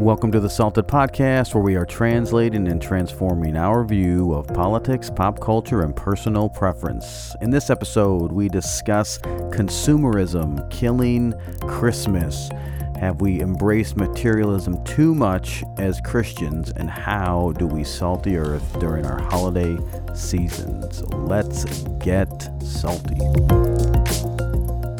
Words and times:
Welcome 0.00 0.32
to 0.32 0.40
the 0.40 0.50
Salted 0.50 0.88
Podcast, 0.88 1.54
where 1.54 1.62
we 1.62 1.76
are 1.76 1.86
translating 1.86 2.66
and 2.66 2.82
transforming 2.82 3.56
our 3.56 3.84
view 3.84 4.34
of 4.34 4.48
politics, 4.48 5.08
pop 5.08 5.40
culture, 5.40 5.82
and 5.82 5.94
personal 5.94 6.48
preference. 6.48 7.34
In 7.40 7.50
this 7.50 7.70
episode, 7.70 8.32
we 8.32 8.48
discuss 8.48 9.18
consumerism 9.18 10.68
killing 10.68 11.32
Christmas. 11.68 12.50
Have 12.98 13.20
we 13.20 13.40
embraced 13.40 13.96
materialism 13.96 14.82
too 14.84 15.14
much 15.14 15.62
as 15.78 16.00
Christians, 16.00 16.72
and 16.72 16.90
how 16.90 17.52
do 17.56 17.66
we 17.66 17.84
salt 17.84 18.24
the 18.24 18.36
earth 18.36 18.78
during 18.80 19.06
our 19.06 19.22
holiday 19.22 19.78
season? 20.12 20.92
So 20.92 21.06
let's 21.06 21.64
get 22.00 22.50
salty. 22.60 23.63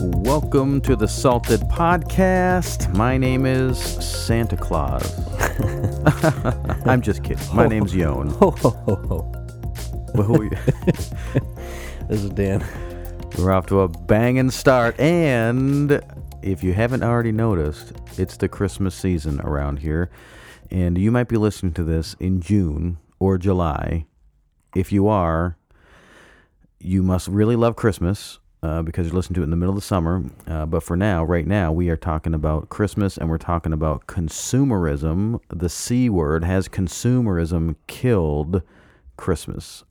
Welcome 0.06 0.82
to 0.82 0.96
the 0.96 1.08
Salted 1.08 1.60
Podcast. 1.60 2.94
My 2.94 3.16
name 3.16 3.46
is 3.46 3.78
Santa 3.78 4.54
Claus. 4.54 5.02
I'm 6.86 7.00
just 7.00 7.24
kidding. 7.24 7.56
My 7.56 7.66
name's 7.66 7.94
Yon. 7.94 8.28
Ho, 8.28 8.50
ho, 8.50 8.68
ho, 8.68 8.96
ho. 8.96 10.22
Who 10.22 10.42
are 10.42 10.44
you? 10.44 10.50
This 12.08 12.22
is 12.22 12.28
Dan. 12.30 12.62
We're 13.38 13.50
off 13.50 13.64
to 13.68 13.80
a 13.80 13.88
banging 13.88 14.50
start, 14.50 15.00
and 15.00 16.02
if 16.42 16.62
you 16.62 16.74
haven't 16.74 17.02
already 17.02 17.32
noticed, 17.32 17.94
it's 18.18 18.36
the 18.36 18.48
Christmas 18.48 18.94
season 18.94 19.40
around 19.40 19.78
here, 19.78 20.10
and 20.70 20.98
you 20.98 21.10
might 21.10 21.28
be 21.28 21.38
listening 21.38 21.72
to 21.72 21.82
this 21.82 22.14
in 22.20 22.42
June 22.42 22.98
or 23.18 23.38
July. 23.38 24.04
If 24.76 24.92
you 24.92 25.08
are, 25.08 25.56
you 26.78 27.02
must 27.02 27.26
really 27.26 27.56
love 27.56 27.74
Christmas 27.74 28.38
uh, 28.64 28.82
because 28.82 29.06
you're 29.06 29.14
listening 29.14 29.34
to 29.34 29.40
it 29.42 29.44
in 29.44 29.50
the 29.50 29.56
middle 29.56 29.74
of 29.74 29.80
the 29.80 29.86
summer. 29.86 30.24
Uh, 30.46 30.64
but 30.64 30.82
for 30.82 30.96
now, 30.96 31.22
right 31.22 31.46
now, 31.46 31.70
we 31.70 31.90
are 31.90 31.96
talking 31.96 32.32
about 32.32 32.70
Christmas 32.70 33.18
and 33.18 33.28
we're 33.28 33.36
talking 33.36 33.74
about 33.74 34.06
consumerism. 34.06 35.38
The 35.50 35.68
C 35.68 36.08
word 36.08 36.44
has 36.44 36.66
consumerism 36.66 37.76
killed 37.86 38.62
Christmas. 39.18 39.84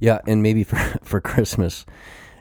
Yeah, 0.00 0.18
and 0.26 0.42
maybe 0.42 0.64
for 0.64 0.76
for 1.02 1.20
Christmas, 1.20 1.86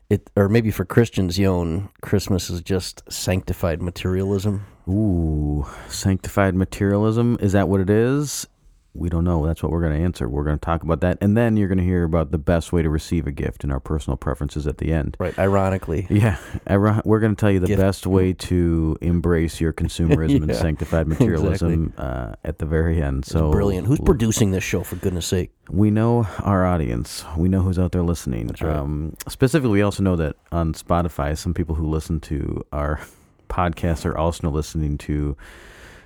it 0.10 0.32
or 0.36 0.50
maybe 0.50 0.72
for 0.72 0.84
Christians, 0.84 1.38
you 1.38 1.46
own 1.46 1.90
Christmas 2.02 2.50
is 2.50 2.62
just 2.62 3.04
sanctified 3.12 3.84
materialism. 3.84 4.66
Ooh, 4.88 5.68
sanctified 5.88 6.56
materialism. 6.56 7.38
Is 7.40 7.52
that 7.52 7.70
what 7.70 7.82
it 7.82 7.90
is? 7.90 8.48
We 8.96 9.10
don't 9.10 9.24
know. 9.24 9.46
That's 9.46 9.62
what 9.62 9.72
we're 9.72 9.82
going 9.82 9.98
to 9.98 10.04
answer. 10.04 10.28
We're 10.30 10.44
going 10.44 10.58
to 10.58 10.66
talk 10.66 10.84
about 10.84 11.02
that. 11.02 11.18
And 11.22 11.36
then 11.36 11.58
you're 11.58 11.68
going 11.68 11.78
to 11.78 11.84
hear 11.84 12.04
about 12.04 12.32
the 12.32 12.38
best 12.38 12.72
way 12.72 12.82
to 12.82 12.90
receive 12.90 13.28
a 13.28 13.32
gift 13.32 13.64
and 13.64 13.72
our 13.72 13.80
personal 13.80 14.18
preferences 14.18 14.66
at 14.68 14.78
the 14.78 14.94
end. 14.94 15.18
Right. 15.20 15.38
Ironically. 15.38 16.08
Yeah. 16.10 16.38
We're 16.68 17.20
going 17.20 17.36
to 17.36 17.40
tell 17.40 17.52
you 17.52 17.60
the 17.60 17.68
Gift. 17.68 17.82
best 17.82 18.08
way 18.08 18.34
to 18.34 18.98
embrace 19.02 19.60
your 19.60 19.74
consumerism 19.74 20.44
and 20.44 20.56
sanctified 20.56 21.08
materialism 21.08 21.94
uh, 21.98 22.34
at 22.44 22.60
the 22.60 22.66
very 22.66 23.02
end. 23.02 23.26
So 23.26 23.52
Brilliant. 23.52 23.88
Who's 23.88 24.00
producing 24.00 24.52
this 24.52 24.64
show 24.64 24.84
for 24.84 24.96
goodness 24.96 25.28
sake? 25.28 25.52
we 25.70 25.90
know 25.90 26.28
our 26.44 26.66
audience. 26.66 27.26
We 27.38 27.50
know 27.50 27.62
who's 27.62 27.80
out 27.80 27.92
there 27.92 28.04
listening. 28.04 28.48
That's 28.48 28.62
right. 28.62 28.76
Um, 28.76 29.16
specifically, 29.28 29.74
we 29.74 29.82
also 29.82 30.04
know 30.04 30.16
that 30.16 30.36
on 30.52 30.74
Spotify, 30.74 31.38
some 31.38 31.54
people 31.54 31.76
who 31.76 31.88
listen 31.88 32.20
to 32.22 32.66
our 32.72 33.02
podcast 33.50 34.06
are 34.06 34.18
also 34.18 34.50
listening 34.50 34.98
to 35.00 35.36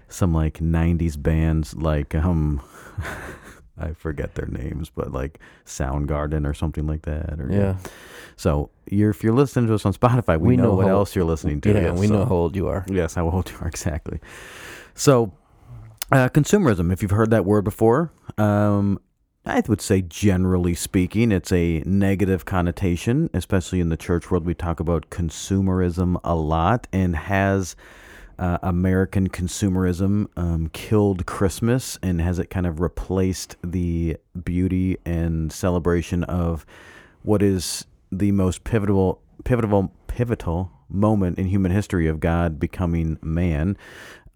some 0.10 0.34
like 0.34 0.60
'90s 0.60 1.22
bands, 1.22 1.76
like 1.76 2.14
um, 2.16 2.62
I 3.78 3.94
forget 3.94 4.36
their 4.36 4.48
names, 4.48 4.90
but 4.90 5.12
like 5.12 5.40
Soundgarden 5.66 6.46
or 6.48 6.54
something 6.54 6.86
like 6.86 7.04
that. 7.04 7.40
Or 7.40 7.48
Yeah. 7.52 7.78
So 8.36 8.70
you're 8.90 9.10
if 9.12 9.24
you're 9.24 9.34
listening 9.34 9.68
to 9.68 9.74
us 9.76 9.86
on 9.86 9.94
Spotify, 9.94 10.40
we, 10.40 10.50
We 10.50 10.58
know, 10.58 10.64
know 10.64 10.76
what 10.76 10.88
else 10.88 11.16
you're 11.16 11.26
listening 11.26 11.62
to. 11.62 11.74
Yeah, 11.74 11.80
yes, 11.82 12.00
we 12.00 12.08
so- 12.08 12.14
know 12.14 12.26
how 12.26 12.36
old 12.36 12.56
you 12.56 12.68
are. 12.68 12.86
Yes, 12.90 13.16
how 13.16 13.30
old 13.30 13.50
you 13.52 13.58
are 13.62 13.68
exactly. 13.68 14.20
So, 14.96 15.32
uh, 16.12 16.30
consumerism. 16.30 16.92
If 16.92 17.02
you've 17.02 17.12
heard 17.12 17.32
that 17.32 17.46
word 17.46 17.64
before, 17.64 18.12
um, 18.38 19.00
I 19.46 19.62
would 19.68 19.82
say 19.82 20.02
generally 20.02 20.76
speaking, 20.76 21.32
it's 21.32 21.52
a 21.52 21.82
negative 21.86 22.46
connotation, 22.46 23.30
especially 23.34 23.80
in 23.80 23.90
the 23.90 23.98
church 23.98 24.30
world. 24.30 24.46
We 24.46 24.54
talk 24.54 24.80
about 24.80 25.10
consumerism 25.10 26.20
a 26.24 26.36
lot, 26.36 26.88
and 26.92 27.16
has 27.16 27.76
uh, 28.40 28.58
American 28.64 29.30
consumerism 29.30 30.28
um, 30.38 30.70
killed 30.74 31.26
Christmas, 31.26 32.00
and 32.02 32.22
has 32.22 32.40
it 32.40 32.50
kind 32.50 32.66
of 32.66 32.80
replaced 32.80 33.58
the 33.64 34.18
beauty 34.44 34.98
and 35.06 35.52
celebration 35.52 36.24
of 36.24 36.66
what 37.22 37.44
is 37.44 37.86
the 38.12 38.32
most 38.32 38.64
pivotal, 38.64 39.22
pivotal, 39.44 39.94
pivotal 40.08 40.72
moment 40.90 41.38
in 41.38 41.46
human 41.48 41.72
history 41.72 42.08
of 42.08 42.20
God 42.20 42.60
becoming 42.60 43.20
man? 43.22 43.78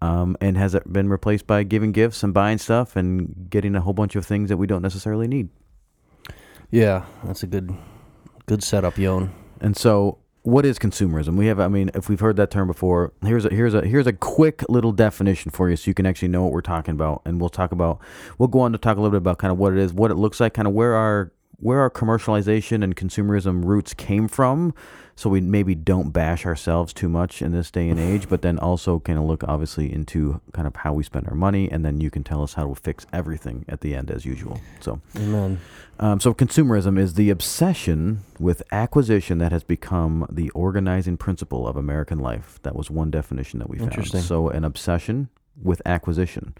Um, 0.02 0.36
and 0.38 0.58
has 0.58 0.74
it 0.74 0.92
been 0.92 1.08
replaced 1.08 1.46
by 1.46 1.62
giving 1.62 1.90
gifts 1.90 2.22
and 2.22 2.34
buying 2.34 2.58
stuff 2.58 2.96
and 2.96 3.48
getting 3.48 3.74
a 3.74 3.80
whole 3.80 3.94
bunch 3.94 4.16
of 4.16 4.26
things 4.26 4.50
that 4.50 4.58
we 4.58 4.66
don't 4.66 4.82
necessarily 4.82 5.26
need? 5.26 5.48
Yeah, 6.70 7.06
that's 7.24 7.42
a 7.42 7.46
good 7.46 7.74
good 8.46 8.62
setup, 8.62 8.98
Yon. 8.98 9.32
And 9.60 9.76
so, 9.76 10.18
what 10.44 10.66
is 10.66 10.78
consumerism? 10.78 11.36
We 11.36 11.46
have, 11.46 11.58
I 11.58 11.68
mean, 11.68 11.90
if 11.94 12.10
we've 12.10 12.20
heard 12.20 12.36
that 12.36 12.50
term 12.50 12.68
before, 12.68 13.14
here's 13.24 13.46
a 13.46 13.48
here's 13.48 13.72
a 13.72 13.80
here's 13.80 14.06
a 14.06 14.12
quick 14.12 14.62
little 14.68 14.92
definition 14.92 15.50
for 15.50 15.70
you, 15.70 15.76
so 15.76 15.90
you 15.90 15.94
can 15.94 16.04
actually 16.04 16.28
know 16.28 16.44
what 16.44 16.52
we're 16.52 16.60
talking 16.60 16.92
about. 16.92 17.22
And 17.24 17.40
we'll 17.40 17.48
talk 17.48 17.72
about, 17.72 17.98
we'll 18.38 18.48
go 18.48 18.60
on 18.60 18.72
to 18.72 18.78
talk 18.78 18.98
a 18.98 19.00
little 19.00 19.10
bit 19.10 19.18
about 19.18 19.38
kind 19.38 19.50
of 19.50 19.58
what 19.58 19.72
it 19.72 19.78
is, 19.78 19.94
what 19.94 20.10
it 20.10 20.16
looks 20.16 20.40
like, 20.40 20.52
kind 20.52 20.68
of 20.68 20.74
where 20.74 20.94
our 20.94 21.32
where 21.56 21.80
our 21.80 21.90
commercialization 21.90 22.84
and 22.84 22.94
consumerism 22.94 23.64
roots 23.64 23.94
came 23.94 24.28
from. 24.28 24.74
So 25.16 25.30
we 25.30 25.40
maybe 25.40 25.74
don't 25.74 26.10
bash 26.10 26.44
ourselves 26.44 26.92
too 26.92 27.08
much 27.08 27.40
in 27.40 27.52
this 27.52 27.70
day 27.70 27.88
and 27.88 28.00
age, 28.12 28.28
but 28.28 28.42
then 28.42 28.58
also 28.58 29.00
kind 29.00 29.18
of 29.18 29.24
look 29.24 29.44
obviously 29.44 29.92
into 29.92 30.40
kind 30.52 30.66
of 30.66 30.76
how 30.76 30.92
we 30.92 31.02
spend 31.02 31.28
our 31.28 31.34
money, 31.34 31.70
and 31.70 31.84
then 31.84 32.00
you 32.00 32.10
can 32.10 32.24
tell 32.24 32.42
us 32.42 32.54
how 32.54 32.66
to 32.66 32.74
fix 32.74 33.06
everything 33.12 33.64
at 33.68 33.80
the 33.80 33.94
end 33.94 34.10
as 34.10 34.24
usual. 34.24 34.60
So. 34.80 35.00
Amen. 35.16 35.60
Um, 36.00 36.18
so, 36.18 36.34
consumerism 36.34 36.98
is 36.98 37.14
the 37.14 37.30
obsession 37.30 38.24
with 38.40 38.64
acquisition 38.72 39.38
that 39.38 39.52
has 39.52 39.62
become 39.62 40.26
the 40.28 40.50
organizing 40.50 41.16
principle 41.16 41.68
of 41.68 41.76
American 41.76 42.18
life. 42.18 42.58
That 42.64 42.74
was 42.74 42.90
one 42.90 43.12
definition 43.12 43.60
that 43.60 43.70
we 43.70 43.78
found. 43.78 43.92
So, 44.08 44.48
an 44.48 44.64
obsession 44.64 45.28
with 45.62 45.80
acquisition, 45.86 46.54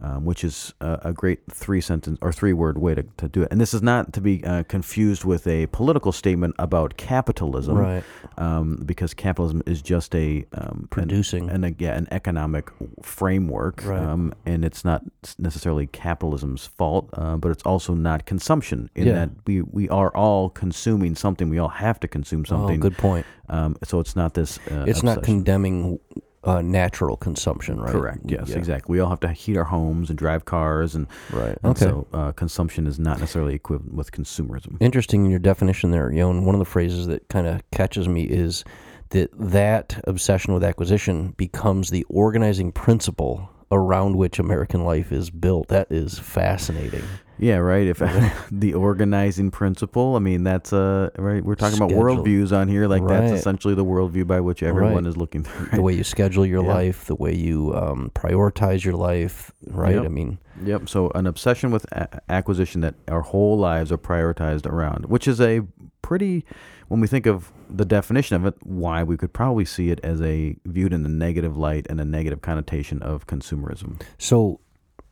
um, 0.00 0.24
which 0.24 0.44
is 0.44 0.74
a, 0.80 0.98
a 1.04 1.12
great 1.12 1.40
three 1.50 1.80
sentence 1.80 2.18
or 2.20 2.32
three 2.32 2.52
word 2.52 2.78
way 2.78 2.94
to, 2.94 3.02
to 3.16 3.28
do 3.28 3.42
it. 3.42 3.48
And 3.50 3.60
this 3.60 3.72
is 3.74 3.82
not 3.82 4.12
to 4.14 4.20
be 4.20 4.44
uh, 4.44 4.62
confused 4.64 5.24
with 5.24 5.46
a 5.46 5.66
political 5.68 6.12
statement 6.12 6.54
about 6.58 6.96
capitalism, 6.96 7.76
Right. 7.76 8.04
um, 8.36 8.82
because 8.84 9.14
capitalism 9.14 9.62
is 9.66 9.82
just 9.82 10.14
a 10.14 10.44
um, 10.52 10.88
Producing. 10.90 11.48
and 11.50 11.64
an, 11.64 11.76
yeah, 11.78 11.96
an 11.96 12.08
economic 12.10 12.70
framework, 13.02 13.84
Right. 13.84 14.00
um, 14.02 14.32
and 14.46 14.64
it's 14.64 14.84
not 14.84 15.02
necessarily 15.38 15.86
capitalism's 15.86 16.66
fault, 16.66 17.08
uh, 17.14 17.36
but 17.36 17.50
it's 17.50 17.62
also 17.62 17.94
not 17.94 18.26
consumption 18.26 18.90
in 18.94 19.06
Yeah. 19.06 19.12
that 19.14 19.30
we, 19.46 19.62
we 19.62 19.88
are 19.88 20.10
all 20.16 20.50
consuming 20.50 21.14
something. 21.14 21.48
We 21.48 21.58
all 21.58 21.68
have 21.68 22.00
to 22.00 22.08
consume 22.08 22.44
something. 22.44 22.76
Oh, 22.78 22.82
good 22.82 22.96
point. 22.98 23.26
Um, 23.48 23.76
so 23.84 24.00
it's 24.00 24.16
not 24.16 24.32
this. 24.34 24.58
Uh, 24.70 24.84
It's 24.88 25.02
not 25.02 25.22
condemning 25.22 25.98
uh, 26.46 26.60
natural 26.62 27.16
consumption, 27.16 27.80
right? 27.80 27.92
Correct. 27.92 28.20
Yes, 28.26 28.48
Yeah. 28.50 28.56
exactly. 28.58 28.92
We 28.92 29.00
all 29.00 29.10
have 29.10 29.20
to 29.20 29.28
heat 29.32 29.56
our 29.56 29.64
homes 29.64 30.10
and 30.10 30.18
drive 30.18 30.44
cars, 30.44 30.94
and, 30.94 31.06
Right. 31.32 31.56
and 31.62 31.70
Okay. 31.76 31.86
so 31.86 32.06
uh, 32.12 32.32
consumption 32.32 32.86
is 32.86 32.98
not 32.98 33.18
necessarily 33.20 33.54
equivalent 33.54 33.94
with 33.94 34.12
consumerism. 34.12 34.76
Interesting 34.80 35.24
in 35.24 35.30
your 35.30 35.40
definition 35.40 35.90
there, 35.90 36.12
Yon. 36.12 36.44
One 36.44 36.54
of 36.54 36.58
the 36.58 36.64
phrases 36.64 37.06
that 37.06 37.28
kind 37.28 37.46
of 37.46 37.62
catches 37.70 38.08
me 38.08 38.24
is 38.24 38.64
that 39.10 39.30
that 39.38 40.00
obsession 40.04 40.54
with 40.54 40.64
acquisition 40.64 41.34
becomes 41.36 41.90
the 41.90 42.04
organizing 42.08 42.72
principle 42.72 43.48
around 43.72 44.16
which 44.16 44.38
American 44.38 44.84
life 44.84 45.10
is 45.12 45.30
built. 45.30 45.68
That 45.68 45.90
is 45.90 46.18
fascinating. 46.18 47.02
Yeah, 47.38 47.56
right. 47.56 47.86
If 47.86 47.98
the 48.52 48.74
organizing 48.74 49.50
principle, 49.50 50.14
I 50.16 50.20
mean, 50.20 50.44
that's 50.44 50.72
uh, 50.72 51.10
right. 51.18 51.44
We're 51.44 51.56
talking 51.56 51.76
about 51.76 51.90
Schedule. 51.90 52.04
worldviews 52.04 52.56
on 52.56 52.68
here. 52.68 52.86
Like 52.86 53.06
that's 53.06 53.32
essentially 53.32 53.74
the 53.74 53.84
worldview 53.84 54.26
by 54.26 54.40
which 54.40 54.62
everyone 54.62 54.94
Right. 55.04 55.06
is 55.06 55.16
looking 55.16 55.42
through. 55.44 55.66
The 55.72 55.82
way 55.82 55.94
you 55.94 56.04
schedule 56.04 56.46
your 56.46 56.62
Yeah. 56.64 56.72
life, 56.74 57.06
the 57.06 57.16
way 57.16 57.34
you 57.34 57.74
um, 57.74 58.10
prioritize 58.14 58.84
your 58.84 58.94
life, 58.94 59.50
right? 59.66 59.96
Yep. 59.96 60.04
I 60.04 60.08
mean, 60.08 60.38
Yep. 60.64 60.88
So 60.88 61.10
an 61.16 61.26
obsession 61.26 61.72
with 61.72 61.84
a- 61.92 62.20
acquisition 62.30 62.80
that 62.82 62.94
our 63.08 63.22
whole 63.22 63.58
lives 63.58 63.90
are 63.90 63.98
prioritized 63.98 64.66
around, 64.66 65.06
which 65.06 65.26
is 65.26 65.40
a 65.40 65.62
pretty, 66.02 66.44
when 66.86 67.00
we 67.00 67.08
think 67.08 67.26
of 67.26 67.50
the 67.68 67.84
definition 67.84 68.36
of 68.36 68.46
it, 68.46 68.54
why 68.62 69.02
we 69.02 69.16
could 69.16 69.32
probably 69.32 69.64
see 69.64 69.90
it 69.90 69.98
as 70.04 70.20
a 70.22 70.56
viewed 70.64 70.92
in 70.92 71.04
a 71.04 71.08
negative 71.08 71.56
light 71.56 71.86
and 71.90 72.00
a 72.00 72.04
negative 72.04 72.40
connotation 72.42 73.02
of 73.02 73.26
consumerism. 73.26 74.00
so 74.18 74.60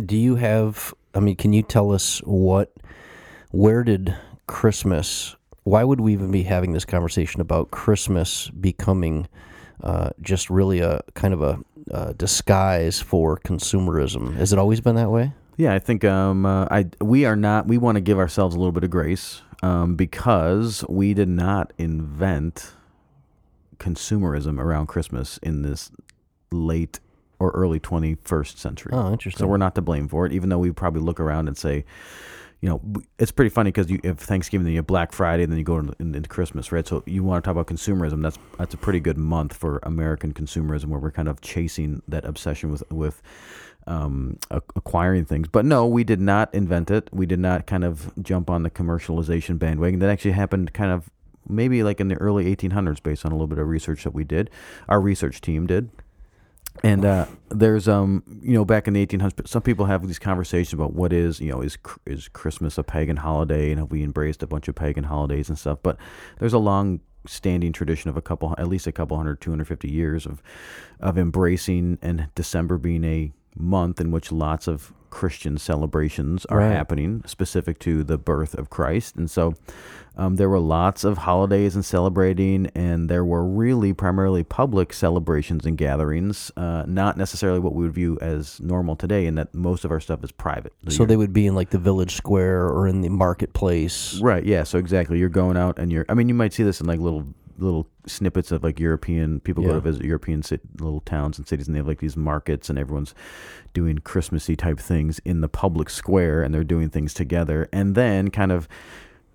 do 0.05 0.17
you 0.17 0.37
have, 0.37 0.95
I 1.15 1.21
mean, 1.21 1.37
can 1.37 1.53
you 1.53 1.63
tell 1.63 1.93
us 1.93 2.19
what, 2.25 2.73
where 3.51 3.85
did 3.85 4.17
Christmas, 4.47 5.37
why 5.65 5.85
would 5.85 6.01
we 6.01 6.13
even 6.13 6.31
be 6.31 6.43
having 6.43 6.73
this 6.73 6.85
conversation 6.85 7.41
about 7.41 7.71
Christmas 7.71 8.49
becoming 8.49 9.29
uh, 9.83 10.11
just 10.21 10.49
really 10.51 10.81
a 10.81 11.01
kind 11.15 11.35
of 11.35 11.43
a, 11.43 11.59
disguise 12.17 13.01
for 13.01 13.39
consumerism? 13.39 14.35
Has 14.37 14.53
it 14.53 14.59
always 14.59 14.81
been 14.81 14.95
that 14.95 15.11
way? 15.11 15.33
Yeah, 15.57 15.75
I 15.75 15.79
think 15.79 16.05
um, 16.05 16.47
uh, 16.47 16.67
I 16.71 16.87
we 17.01 17.27
are 17.27 17.37
not. 17.37 17.67
We 17.67 17.77
want 17.77 17.97
to 17.97 18.01
give 18.01 18.19
ourselves 18.19 18.55
a 18.55 18.59
little 18.59 18.73
bit 18.73 18.85
of 18.85 18.91
grace 18.91 19.43
um, 19.63 19.97
because 19.97 20.85
we 20.89 21.13
did 21.13 21.29
not 21.29 21.73
invent 21.77 22.73
consumerism 23.79 24.59
around 24.59 24.87
Christmas 24.87 25.39
in 25.39 25.63
this 25.63 25.91
late 26.51 27.01
or 27.43 27.51
early 27.51 27.81
21st 27.81 28.57
century. 28.57 28.93
Oh, 28.95 29.11
interesting. 29.11 29.41
So 29.41 29.49
we're 29.49 29.57
not 29.57 29.75
to 29.75 29.83
blame 29.83 30.07
for 30.07 30.25
it, 30.27 30.33
even 30.33 30.49
though 30.49 30.61
we 30.61 30.71
probably 30.71 31.03
look 31.03 31.19
around 31.19 31.49
and 31.49 31.59
say, 31.59 31.85
you 32.61 32.69
know, 32.69 32.81
it's 33.19 33.33
pretty 33.33 33.49
funny 33.49 33.73
because 33.73 33.91
you 33.91 33.99
have 34.05 34.21
Thanksgiving, 34.21 34.65
then 34.65 34.73
you 34.73 34.79
have 34.79 34.87
Black 34.87 35.11
Friday, 35.11 35.45
then 35.45 35.59
you 35.59 35.65
go 35.65 35.79
into, 35.79 35.97
into 35.99 36.29
Christmas, 36.29 36.71
right? 36.71 36.87
So 36.87 37.03
you 37.05 37.25
want 37.25 37.43
to 37.43 37.49
talk 37.49 37.53
about 37.53 37.67
consumerism? 37.67 38.23
That's 38.23 38.39
that's 38.57 38.73
a 38.73 38.77
pretty 38.77 39.01
good 39.01 39.19
month 39.19 39.53
for 39.53 39.81
American 39.83 40.33
consumerism, 40.33 40.85
where 40.85 41.01
we're 41.01 41.11
kind 41.11 41.27
of 41.27 41.41
chasing 41.41 42.03
that 42.07 42.25
obsession 42.25 42.71
with 42.71 42.85
with 42.93 43.21
um, 43.89 44.39
acquiring 44.53 45.25
things. 45.25 45.49
But 45.49 45.65
no, 45.65 45.89
we 45.89 46.05
did 46.05 46.21
not 46.21 46.55
invent 46.55 46.93
it. 46.93 47.09
We 47.13 47.27
did 47.27 47.41
not 47.41 47.67
kind 47.67 47.83
of 47.83 48.13
jump 48.23 48.49
on 48.49 48.63
the 48.63 48.71
commercialization 48.71 49.59
bandwagon. 49.59 49.99
That 49.99 50.11
actually 50.11 50.33
happened 50.33 50.73
kind 50.73 50.93
of 50.93 51.11
maybe 51.49 51.83
like 51.83 52.01
in 52.01 52.07
the 52.07 52.15
early 52.17 52.55
1800s, 52.55 53.03
based 53.03 53.27
on 53.27 53.33
a 53.33 53.35
little 53.35 53.49
bit 53.49 53.59
of 53.59 53.67
research 53.67 54.05
that 54.05 54.15
we 54.15 54.23
did. 54.23 54.51
Our 54.89 55.01
research 55.01 55.41
team 55.41 55.67
did. 55.67 55.91
And 56.83 57.05
uh, 57.05 57.27
there's 57.51 57.87
um 57.87 58.23
you 58.43 58.55
know 58.55 58.65
back 58.65 58.89
in 58.89 58.95
the 58.95 59.07
1800s, 59.07 59.49
some 59.49 59.63
people 59.63 59.87
have 59.87 60.07
these 60.07 60.19
conversations 60.19 60.73
about 60.73 60.95
what 60.95 61.13
is 61.13 61.41
you 61.41 61.51
know 61.51 61.61
is 61.61 61.79
is 62.07 62.29
Christmas 62.29 62.79
a 62.79 62.83
pagan 62.83 63.17
holiday 63.17 63.71
and 63.71 63.79
have 63.79 63.91
we 63.91 64.03
embraced 64.03 64.43
a 64.43 64.47
bunch 64.47 64.69
of 64.69 64.75
pagan 64.75 65.05
holidays 65.05 65.49
and 65.49 65.59
stuff. 65.59 65.79
But 65.83 65.97
there's 66.39 66.55
a 66.55 66.59
long 66.59 67.01
standing 67.27 67.73
tradition 67.73 68.11
of 68.11 68.17
a 68.17 68.23
couple 68.23 68.55
at 68.59 68.67
least 68.67 68.87
a 68.87 68.93
couple 68.93 69.17
hundred 69.17 69.41
250 69.41 69.89
years 69.89 70.27
of 70.27 70.43
of 70.99 71.19
embracing 71.19 71.99
and 72.03 72.29
December 72.35 72.79
being 72.79 73.05
a 73.05 73.33
month 73.55 74.01
in 74.01 74.11
which 74.11 74.33
lots 74.33 74.67
of 74.67 74.93
Christian 75.13 75.59
celebrations 75.59 76.45
are 76.47 76.59
Right. 76.59 76.73
happening 76.73 77.23
specific 77.27 77.79
to 77.81 78.03
the 78.03 78.19
birth 78.19 78.55
of 78.55 78.71
Christ. 78.71 79.15
And 79.15 79.31
so 79.31 79.55
um, 80.17 80.37
there 80.37 80.49
were 80.49 80.59
lots 80.59 81.05
of 81.05 81.19
holidays 81.19 81.75
and 81.75 81.85
celebrating, 81.85 82.67
and 82.75 83.09
there 83.09 83.25
were 83.25 83.47
really 83.47 83.93
primarily 83.93 84.43
public 84.43 84.93
celebrations 84.93 85.65
and 85.65 85.79
gatherings, 85.79 86.51
uh, 86.57 86.85
not 86.87 87.17
necessarily 87.17 87.61
what 87.61 87.75
we 87.75 87.85
would 87.85 87.95
view 87.95 88.19
as 88.21 88.61
normal 88.61 88.97
today, 88.97 89.25
in 89.27 89.37
that 89.37 89.55
most 89.55 89.85
of 89.85 89.91
our 89.91 90.01
stuff 90.01 90.25
is 90.25 90.33
private. 90.33 90.73
So 90.89 91.05
they 91.07 91.17
would 91.17 91.33
be 91.33 91.47
in 91.47 91.55
like 91.55 91.71
the 91.71 91.79
village 91.79 92.15
square 92.15 92.67
or 92.69 92.87
in 92.89 93.01
the 93.03 93.09
marketplace. 93.09 94.21
Right. 94.21 94.45
Yeah. 94.45 94.65
So 94.65 94.79
exactly, 94.79 95.19
you're 95.19 95.29
going 95.29 95.57
out 95.57 95.79
and 95.79 95.91
you're. 95.93 96.05
I 96.09 96.15
mean, 96.15 96.29
you 96.29 96.35
might 96.35 96.53
see 96.53 96.63
this 96.63 96.81
in 96.81 96.87
like 96.87 97.01
little 97.01 97.27
little 97.59 97.89
snippets 98.07 98.53
of 98.53 98.63
like 98.63 98.81
European 98.81 99.41
people 99.41 99.65
go 99.65 99.75
to 99.75 99.81
visit 99.81 100.05
European 100.05 100.43
little 100.79 101.01
towns 101.01 101.39
and 101.39 101.47
cities, 101.47 101.67
and 101.67 101.75
they 101.75 101.79
have 101.79 101.89
like 101.89 102.01
these 102.01 102.17
markets, 102.17 102.69
and 102.69 102.79
everyone's 102.79 103.15
doing 103.73 103.99
Christmassy 103.99 104.57
type 104.57 104.79
things 104.79 105.19
in 105.25 105.41
the 105.41 105.49
public 105.49 105.91
square, 105.91 106.43
and 106.43 106.55
they're 106.55 106.65
doing 106.65 106.91
things 106.91 107.15
together, 107.15 107.69
and 107.73 107.95
then 107.95 108.31
kind 108.31 108.53
of 108.53 108.69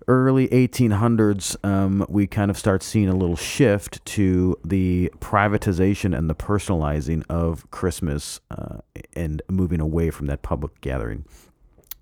early 0.08 0.48
1800s, 0.48 1.62
um, 1.64 2.04
we 2.08 2.26
kind 2.26 2.50
of 2.50 2.58
start 2.58 2.82
seeing 2.82 3.08
a 3.08 3.14
little 3.14 3.36
shift 3.36 4.04
to 4.06 4.56
the 4.64 5.12
privatization 5.20 6.16
and 6.16 6.30
the 6.30 6.34
personalizing 6.34 7.22
of 7.28 7.70
Christmas 7.70 8.40
uh, 8.50 8.78
and 9.14 9.42
moving 9.50 9.80
away 9.80 10.10
from 10.10 10.26
that 10.26 10.40
public 10.42 10.80
gathering. 10.80 11.24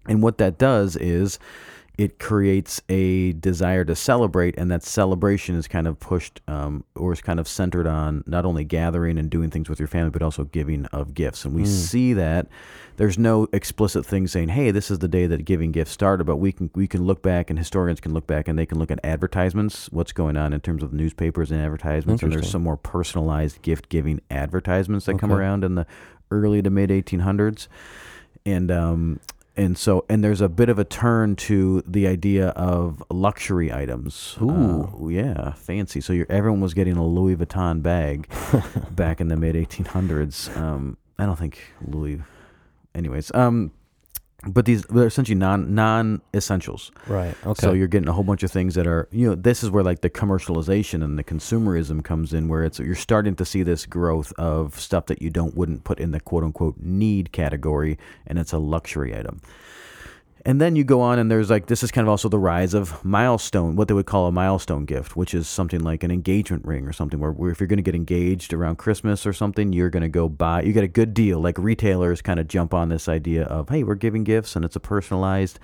And 0.07 0.23
what 0.23 0.39
that 0.39 0.57
does 0.57 0.97
is 0.97 1.41
it 1.99 2.19
creates 2.19 2.83
a 2.91 3.33
desire 3.33 3.83
to 3.83 3.97
celebrate, 3.97 4.55
and 4.59 4.71
that 4.71 4.83
celebration 4.83 5.55
is 5.57 5.67
kind 5.67 5.87
of 5.87 5.99
pushed 5.99 6.43
um, 6.47 6.85
or 6.95 7.15
is 7.15 7.23
kind 7.23 7.41
of 7.41 7.49
centered 7.49 7.87
on 7.87 8.23
not 8.27 8.45
only 8.45 8.65
gathering 8.65 9.17
and 9.17 9.31
doing 9.31 9.49
things 9.51 9.71
with 9.71 9.79
your 9.79 9.89
family, 9.89 10.11
but 10.11 10.21
also 10.23 10.45
giving 10.45 10.85
of 10.87 11.15
gifts. 11.15 11.47
And 11.47 11.55
we 11.55 11.65
see 11.65 12.13
that 12.13 12.49
there's 12.97 13.19
no 13.19 13.49
explicit 13.51 14.05
thing 14.05 14.27
saying, 14.27 14.51
"Hey, 14.51 14.71
this 14.71 14.91
is 14.91 14.99
the 14.99 15.09
day 15.09 15.27
that 15.27 15.47
giving 15.47 15.73
gifts 15.73 15.91
started," 15.91 16.25
but 16.25 16.37
we 16.37 16.53
can 16.53 16.71
we 16.75 16.87
can 16.87 17.07
look 17.07 17.23
back, 17.23 17.49
and 17.49 17.59
historians 17.59 18.01
can 18.01 18.13
look 18.13 18.27
back, 18.27 18.47
and 18.47 18.59
they 18.59 18.67
can 18.67 18.79
look 18.79 18.91
at 18.91 19.01
advertisements, 19.03 19.91
what's 19.91 20.13
going 20.13 20.37
on 20.37 20.53
in 20.53 20.61
terms 20.61 20.83
of 20.83 20.93
newspapers 20.93 21.51
and 21.51 21.63
advertisements, 21.63 22.23
and 22.23 22.31
there's 22.33 22.51
some 22.53 22.63
more 22.63 22.77
personalized 22.77 23.63
gift 23.63 23.89
giving 23.89 24.21
advertisements 24.31 25.07
that 25.07 25.19
come 25.19 25.31
around 25.39 25.65
in 25.65 25.77
the 25.77 25.87
early 26.31 26.61
to 26.61 26.69
mid 26.69 26.91
1800s 26.91 27.69
and 28.45 28.71
um 28.71 29.21
and 29.57 29.77
so 29.79 30.05
and 30.09 30.23
there's 30.23 30.41
a 30.41 30.49
bit 30.49 30.69
of 30.69 30.79
a 30.79 30.85
turn 30.85 31.37
to 31.37 31.83
the 31.87 32.07
idea 32.07 32.49
of 32.49 33.03
luxury 33.11 33.73
items. 33.73 34.37
Ooh. 34.41 35.05
Uh, 35.05 35.09
yeah, 35.09 35.53
fancy. 35.53 36.01
So 36.01 36.13
you're, 36.13 36.27
everyone 36.29 36.61
was 36.61 36.75
getting 36.75 36.97
a 36.97 37.07
Louis 37.07 37.37
Vuitton 37.37 37.83
bag 37.83 38.29
back 38.91 39.21
in 39.21 39.29
the 39.29 39.37
mid 39.37 39.55
1800s. 39.55 40.55
Um, 40.57 40.97
I 41.19 41.27
don't 41.27 41.39
think 41.39 41.59
Louis. 41.87 42.21
Anyways, 42.95 43.35
um, 43.35 43.73
but 44.45 44.65
these 44.65 44.83
they're 44.85 45.07
essentially 45.07 45.35
non 45.35 45.75
non 45.75 46.21
essentials. 46.35 46.93
Right. 47.07 47.35
Okay. 47.45 47.61
So 47.61 47.73
you're 47.73 47.89
getting 47.89 48.09
a 48.09 48.13
whole 48.13 48.25
bunch 48.25 48.43
of 48.43 48.51
things 48.51 48.75
that 48.75 48.87
are, 48.87 49.09
you 49.11 49.29
know, 49.29 49.35
this 49.35 49.63
is 49.63 49.71
where 49.71 49.83
like 49.83 50.03
the 50.03 50.11
commercialization 50.11 51.03
and 51.03 51.19
the 51.19 51.25
consumerism 51.25 52.05
comes 52.05 52.33
in, 52.33 52.49
where 52.49 52.63
it's 52.63 52.79
you're 52.79 52.95
starting 52.95 53.35
to 53.37 53.45
see 53.45 53.63
this 53.63 53.87
growth 53.87 54.33
of 54.39 54.79
stuff 54.79 55.07
that 55.07 55.23
you 55.23 55.31
don't 55.31 55.57
wouldn't 55.57 55.85
put 55.85 55.99
in 55.99 56.11
the 56.13 56.21
quote 56.21 56.45
unquote 56.45 56.77
need 56.79 57.33
category, 57.33 57.99
and 58.27 58.39
it's 58.39 58.53
a 58.53 58.59
luxury 58.59 59.17
item. 59.17 59.41
And 60.47 60.61
then 60.61 60.77
you 60.77 60.85
go 60.85 61.01
on, 61.01 61.19
and 61.19 61.29
there's 61.29 61.51
like 61.51 61.67
this 61.67 61.83
is 61.83 61.91
kind 61.91 62.07
of 62.07 62.09
also 62.09 62.29
the 62.29 62.39
rise 62.39 62.73
of 62.73 63.05
milestone, 63.05 63.75
what 63.75 63.89
they 63.89 63.95
would 63.95 64.07
call 64.07 64.29
a 64.29 64.33
milestone 64.33 64.85
gift, 64.85 65.17
which 65.17 65.35
is 65.35 65.49
something 65.49 65.81
like 65.81 66.05
an 66.05 66.13
engagement 66.13 66.65
ring 66.65 66.87
or 66.87 66.93
something, 66.93 67.19
where, 67.19 67.33
where 67.33 67.51
if 67.51 67.59
you're 67.59 67.67
going 67.67 67.79
to 67.79 67.83
get 67.83 67.97
engaged 67.97 68.53
around 68.53 68.77
Christmas 68.77 69.27
or 69.27 69.33
something, 69.33 69.73
you're 69.73 69.91
going 69.91 70.05
to 70.05 70.09
go 70.09 70.29
buy, 70.29 70.63
you 70.63 70.73
get 70.73 70.85
a 70.85 70.89
good 70.89 71.15
deal. 71.15 71.41
Like 71.41 71.59
retailers 71.59 72.23
kind 72.23 72.39
of 72.39 72.47
jump 72.47 72.73
on 72.73 72.91
this 72.91 73.09
idea 73.09 73.43
of, 73.47 73.71
hey, 73.71 73.83
we're 73.83 73.97
giving 73.97 74.23
gifts, 74.23 74.55
and 74.55 74.65
it's 74.65 74.77
a 74.77 74.81
personalized 74.81 75.59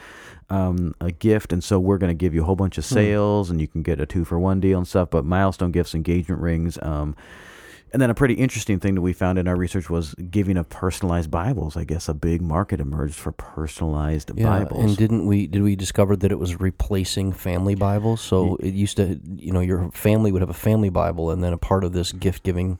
um, 0.50 0.96
a 1.00 1.12
gift, 1.12 1.52
and 1.52 1.62
so 1.62 1.78
we're 1.78 1.96
going 1.96 2.10
to 2.10 2.14
give 2.14 2.34
you 2.34 2.42
a 2.42 2.44
whole 2.44 2.56
bunch 2.56 2.76
of 2.76 2.84
sales, 2.84 3.50
and 3.50 3.60
you 3.60 3.68
can 3.68 3.84
get 3.84 4.00
a 4.00 4.04
two 4.04 4.24
for 4.24 4.40
one 4.40 4.58
deal 4.58 4.78
and 4.78 4.88
stuff. 4.88 5.10
But 5.10 5.24
milestone 5.24 5.70
gifts, 5.70 5.94
engagement 5.94 6.42
rings. 6.42 6.76
Um, 6.82 7.14
and 7.92 8.00
then 8.00 8.10
a 8.10 8.14
pretty 8.14 8.34
interesting 8.34 8.80
thing 8.80 8.94
that 8.94 9.02
we 9.02 9.12
found 9.12 9.38
in 9.38 9.46
our 9.46 9.56
research 9.56 9.90
was 9.90 10.14
giving 10.14 10.56
of 10.56 10.68
personalized 10.68 11.30
Bibles. 11.30 11.76
I 11.76 11.84
guess 11.84 12.08
a 12.08 12.14
big 12.14 12.40
market 12.40 12.80
emerged 12.80 13.14
for 13.14 13.32
personalized 13.32 14.30
yeah, 14.34 14.44
Bibles. 14.44 14.82
and 14.82 14.96
didn't 14.96 15.26
we 15.26 15.46
did 15.46 15.62
we 15.62 15.76
discover 15.76 16.16
that 16.16 16.32
it 16.32 16.38
was 16.38 16.58
replacing 16.60 17.32
family 17.32 17.74
Bibles? 17.74 18.20
So 18.20 18.56
it 18.56 18.74
used 18.74 18.96
to, 18.96 19.20
you 19.36 19.52
know, 19.52 19.60
your 19.60 19.90
family 19.92 20.32
would 20.32 20.42
have 20.42 20.50
a 20.50 20.54
family 20.54 20.88
Bible, 20.88 21.30
and 21.30 21.42
then 21.42 21.52
a 21.52 21.58
part 21.58 21.84
of 21.84 21.92
this 21.92 22.12
gift 22.12 22.42
giving 22.42 22.78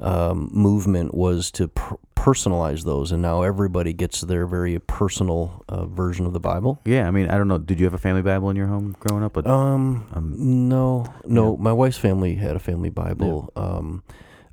um, 0.00 0.48
movement 0.52 1.14
was 1.14 1.50
to 1.52 1.68
per- 1.68 1.96
personalize 2.16 2.84
those, 2.84 3.12
and 3.12 3.20
now 3.20 3.42
everybody 3.42 3.92
gets 3.92 4.20
their 4.20 4.46
very 4.46 4.78
personal 4.78 5.64
uh, 5.68 5.86
version 5.86 6.24
of 6.24 6.32
the 6.32 6.40
Bible. 6.40 6.80
yeah, 6.84 7.06
I 7.06 7.10
mean, 7.10 7.28
I 7.28 7.36
don't 7.36 7.48
know. 7.48 7.58
Did 7.58 7.78
you 7.80 7.86
have 7.86 7.94
a 7.94 7.98
family 7.98 8.22
Bible 8.22 8.48
in 8.50 8.56
your 8.56 8.68
home 8.68 8.96
growing 9.00 9.24
up? 9.24 9.32
But 9.32 9.46
Um, 9.46 10.06
Um, 10.12 10.34
no, 10.68 11.06
no. 11.26 11.56
My 11.56 11.72
wife's 11.72 11.98
family 11.98 12.36
had 12.36 12.56
a 12.56 12.60
family 12.60 12.90
Bible. 12.90 13.52
Um, 13.56 14.02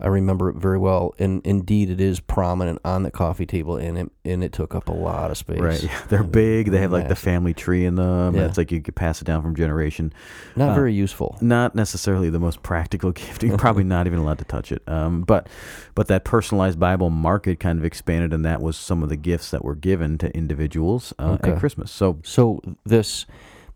I 0.02 0.08
remember 0.08 0.50
it 0.50 0.56
very 0.56 0.78
well, 0.78 1.14
and 1.20 1.42
indeed, 1.46 1.90
it 1.90 2.00
is 2.00 2.20
prominent 2.22 2.80
on 2.86 3.04
the 3.04 3.12
coffee 3.12 3.46
table, 3.46 3.76
and 3.78 3.98
it 3.98 4.12
and 4.24 4.44
it 4.44 4.54
took 4.54 4.74
up 4.74 4.88
a 4.88 4.94
lot 4.94 5.30
of 5.32 5.38
space. 5.38 5.60
right, 5.60 5.84
yeah, 5.84 6.02
they're 6.08 6.24
big. 6.24 6.72
They 6.72 6.80
have 6.80 6.92
like 6.92 7.10
the 7.10 7.16
family 7.16 7.54
tree 7.54 7.86
in 7.86 7.96
them. 7.96 8.36
Yeah. 8.36 8.46
It's 8.46 8.58
like 8.58 8.72
you 8.72 8.82
could 8.82 8.96
pass 8.96 9.22
it 9.22 9.26
down 9.26 9.42
from 9.42 9.56
generation. 9.56 10.14
Not 10.56 10.70
Uh, 10.70 10.76
very 10.76 10.94
useful. 10.94 11.38
not 11.42 11.76
necessarily 11.76 12.30
the 12.30 12.40
most 12.40 12.64
practical 12.64 13.12
gift. 13.22 13.44
You're 13.44 13.58
probably 13.58 13.84
not 13.84 14.08
even 14.08 14.20
allowed 14.20 14.38
to 14.40 14.46
touch 14.46 14.72
it. 14.72 14.82
Um, 14.88 15.22
but 15.24 15.48
but 15.96 16.08
that 16.08 16.24
personalized 16.24 16.80
Bible 16.80 17.10
market 17.10 17.60
kind 17.60 17.78
of 17.78 17.84
expanded, 17.86 18.34
and 18.34 18.46
that 18.46 18.62
was 18.62 18.78
some 18.78 19.04
of 19.04 19.10
the 19.10 19.18
gifts 19.18 19.52
that 19.52 19.66
were 19.66 19.76
given 19.76 20.18
to 20.20 20.36
individuals 20.36 21.14
uh, 21.20 21.32
Okay. 21.40 21.52
at 21.52 21.60
Christmas. 21.60 21.92
So 21.92 22.20
So 22.24 22.62
this 22.86 23.26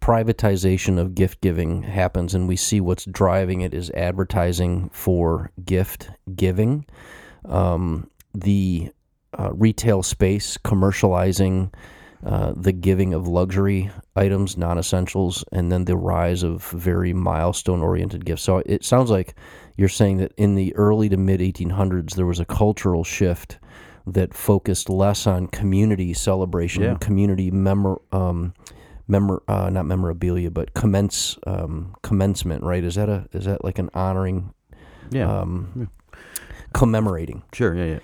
privatization 0.03 1.00
of 1.00 1.15
gift 1.15 1.39
giving 1.39 1.81
happens, 1.83 2.36
and 2.36 2.45
we 2.45 2.57
see 2.57 2.81
what's 2.81 3.05
driving 3.05 3.62
it 3.62 3.74
is 3.74 3.89
advertising 3.91 4.89
for 4.91 5.50
gift 5.63 6.10
giving. 6.36 6.86
Um, 7.45 8.10
the 8.33 8.91
uh, 9.39 9.51
retail 9.53 10.03
space 10.03 10.57
commercializing 10.57 11.74
uh, 12.25 12.51
the 12.55 12.74
giving 12.74 13.13
of 13.13 13.29
luxury 13.29 13.91
items, 14.15 14.57
non 14.57 14.77
essentials, 14.77 15.45
and 15.53 15.72
then 15.72 15.86
the 15.86 15.95
rise 15.95 16.43
of 16.43 16.65
very 16.72 17.13
milestone 17.13 17.81
oriented 17.81 18.25
gifts. 18.25 18.43
So 18.43 18.62
it 18.65 18.83
sounds 18.83 19.10
like 19.10 19.36
you're 19.77 19.88
saying 19.88 20.17
that 20.17 20.33
in 20.36 20.55
the 20.55 20.75
early 20.75 21.07
to 21.10 21.17
mid 21.17 21.39
1800s, 21.39 22.15
there 22.15 22.25
was 22.25 22.41
a 22.41 22.45
cultural 22.45 23.05
shift 23.05 23.57
that 24.05 24.33
focused 24.33 24.89
less 24.89 25.25
on 25.27 25.48
community 25.48 26.13
celebration, 26.13 26.83
Yeah. 26.83 26.98
community 27.00 27.51
memor, 27.51 28.01
um, 28.12 28.53
memor, 29.07 29.41
uh, 29.48 29.69
not 29.69 29.86
memorabilia, 29.86 30.51
but 30.51 30.74
commence 30.74 31.38
um, 31.45 31.95
commencement. 32.01 32.63
Right? 32.63 32.83
Is 32.83 32.95
that 32.95 33.10
a 33.10 33.27
is 33.31 33.45
that 33.45 33.63
like 33.63 33.79
an 33.79 33.89
honoring, 33.93 34.53
yeah, 35.12 35.41
um, 35.41 35.89
commemorating? 36.74 37.43
sure, 37.53 37.75
yeah, 37.75 37.86
yeah. 37.86 38.00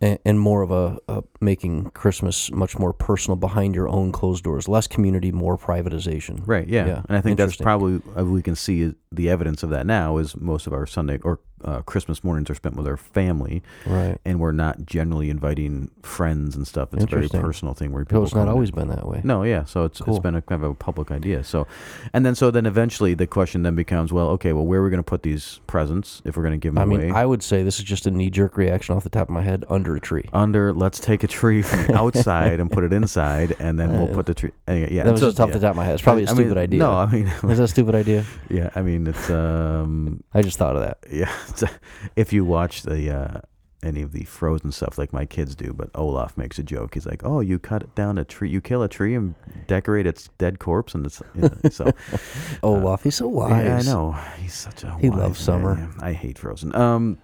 and, 0.00 0.18
and 0.24 0.40
more 0.40 0.62
of 0.62 0.70
a, 0.70 0.98
a 1.08 1.22
making 1.40 1.90
Christmas 1.90 2.50
much 2.50 2.78
more 2.78 2.92
personal 2.92 3.36
behind 3.36 3.74
your 3.74 3.88
own 3.88 4.12
closed 4.12 4.44
doors, 4.44 4.68
less 4.68 4.86
community, 4.86 5.32
more 5.32 5.56
privatization. 5.58 6.42
Right, 6.46 6.68
yeah. 6.68 6.86
Yeah, 6.86 7.02
And 7.08 7.16
I 7.16 7.20
think 7.20 7.38
that's 7.38 7.56
probably 7.56 8.00
uh, 8.18 8.24
we 8.24 8.42
can 8.42 8.56
see 8.56 8.94
the 9.12 9.30
evidence 9.30 9.62
of 9.62 9.70
that 9.70 9.86
now 9.86 10.18
is 10.18 10.36
most 10.36 10.66
of 10.66 10.72
our 10.72 10.86
Sunday 10.86 11.18
or 11.22 11.40
uh, 11.64 11.82
Christmas 11.82 12.22
mornings 12.24 12.50
are 12.50 12.54
spent 12.54 12.76
with 12.76 12.86
our 12.86 12.96
family, 12.96 13.62
Right. 13.86 14.18
and 14.24 14.40
we're 14.40 14.52
not 14.52 14.86
generally 14.86 15.30
inviting 15.30 15.90
friends 16.02 16.56
and 16.56 16.66
stuff. 16.66 16.92
It's 16.94 17.04
a 17.04 17.06
very 17.06 17.28
personal 17.28 17.74
thing 17.74 17.92
where 17.92 18.02
So 18.02 18.06
people. 18.06 18.24
it's 18.24 18.34
not 18.34 18.40
come 18.42 18.48
in. 18.48 18.54
always 18.54 18.70
been 18.70 18.88
that 18.88 19.06
way. 19.06 19.20
No, 19.24 19.42
yeah. 19.42 19.64
So 19.64 19.84
it's 19.84 20.00
Cool. 20.00 20.14
it's 20.16 20.22
been 20.22 20.34
a 20.34 20.42
kind 20.42 20.62
of 20.64 20.70
a 20.70 20.74
public 20.74 21.10
idea. 21.10 21.44
So, 21.44 21.66
and 22.12 22.24
then 22.24 22.34
so 22.34 22.50
then 22.50 22.66
eventually 22.66 23.14
the 23.14 23.26
question 23.26 23.62
then 23.62 23.74
becomes, 23.74 24.12
well, 24.12 24.28
okay, 24.30 24.52
well, 24.52 24.64
where 24.66 24.80
are 24.80 24.84
we 24.84 24.90
going 24.90 24.98
to 25.02 25.02
put 25.02 25.22
these 25.22 25.60
presents 25.66 26.22
if 26.24 26.36
we're 26.36 26.42
going 26.42 26.58
to 26.58 26.62
give 26.62 26.74
them 26.74 26.82
I 26.82 26.84
mean, 26.86 27.10
away? 27.10 27.10
I 27.18 27.24
would 27.26 27.42
say 27.42 27.62
this 27.62 27.78
is 27.78 27.84
just 27.84 28.06
a 28.06 28.10
knee 28.10 28.30
jerk 28.30 28.56
reaction 28.56 28.96
off 28.96 29.04
the 29.04 29.10
top 29.10 29.28
of 29.28 29.34
my 29.34 29.42
head 29.42 29.64
under 29.68 29.94
a 29.96 30.00
tree. 30.00 30.28
Under, 30.32 30.72
let's 30.72 30.98
take 31.00 31.22
a 31.22 31.28
tree 31.28 31.62
from 31.62 31.90
outside 31.94 32.60
and 32.60 32.70
put 32.70 32.84
it 32.84 32.92
inside, 32.92 33.56
and 33.58 33.78
then 33.78 33.92
we'll 33.92 34.10
Uh, 34.10 34.14
put 34.14 34.26
the 34.26 34.34
tree. 34.34 34.50
Anyway, 34.66 34.92
yeah, 34.94 35.04
that 35.04 35.12
was 35.12 35.20
so- 35.20 35.28
just 35.28 35.40
off 35.40 35.48
yeah. 35.48 35.54
the 35.54 35.60
top 35.60 35.70
of 35.70 35.76
my 35.76 35.84
head. 35.84 35.94
It's 35.94 36.02
probably 36.02 36.24
a 36.24 36.30
I 36.30 36.32
stupid 36.32 36.48
mean, 36.50 36.58
idea. 36.58 36.78
No, 36.80 36.92
I 36.92 37.06
mean, 37.06 37.26
Is 37.26 37.58
that 37.58 37.64
a 37.64 37.68
stupid 37.68 37.94
idea? 37.94 38.24
yeah, 38.48 38.70
I 38.74 38.82
mean, 38.82 39.06
it's 39.06 39.28
um, 39.30 40.22
I 40.34 40.42
just 40.42 40.58
thought 40.58 40.76
of 40.76 40.82
that. 40.82 40.98
yeah. 41.10 41.30
If 42.16 42.32
you 42.32 42.44
watch 42.44 42.82
the 42.82 43.10
uh, 43.14 43.40
any 43.82 44.02
of 44.02 44.12
the 44.12 44.24
Frozen 44.24 44.72
stuff, 44.72 44.98
like 44.98 45.12
my 45.12 45.24
kids 45.24 45.54
do, 45.54 45.72
but 45.72 45.90
Olaf 45.94 46.36
makes 46.36 46.58
a 46.58 46.62
joke. 46.62 46.94
He's 46.94 47.06
like, 47.06 47.22
"Oh, 47.24 47.40
you 47.40 47.58
cut 47.58 47.94
down 47.94 48.18
a 48.18 48.24
tree, 48.24 48.50
you 48.50 48.60
kill 48.60 48.82
a 48.82 48.88
tree 48.88 49.14
and 49.14 49.34
decorate 49.66 50.06
its 50.06 50.28
dead 50.38 50.58
corpse," 50.58 50.94
and 50.94 51.06
it's 51.06 51.22
you 51.34 51.42
know, 51.42 51.70
so. 51.70 51.90
Olaf, 52.62 53.04
he's 53.04 53.16
so 53.16 53.28
wise. 53.28 53.64
Yeah, 53.64 53.78
I 53.78 53.82
know. 53.82 54.12
He's 54.38 54.54
such 54.54 54.84
a. 54.84 54.96
He 55.00 55.10
wise 55.10 55.18
loves 55.18 55.38
man, 55.38 55.44
summer. 55.44 55.90
I 56.00 56.12
hate 56.12 56.38
Frozen. 56.38 56.74
Um, 56.74 57.18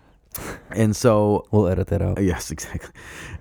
and 0.71 0.95
so 0.95 1.47
We'll 1.50 1.69
edit 1.69 1.88
that 1.88 2.02
out. 2.02 2.23
yes, 2.23 2.50
exactly. 2.57 2.90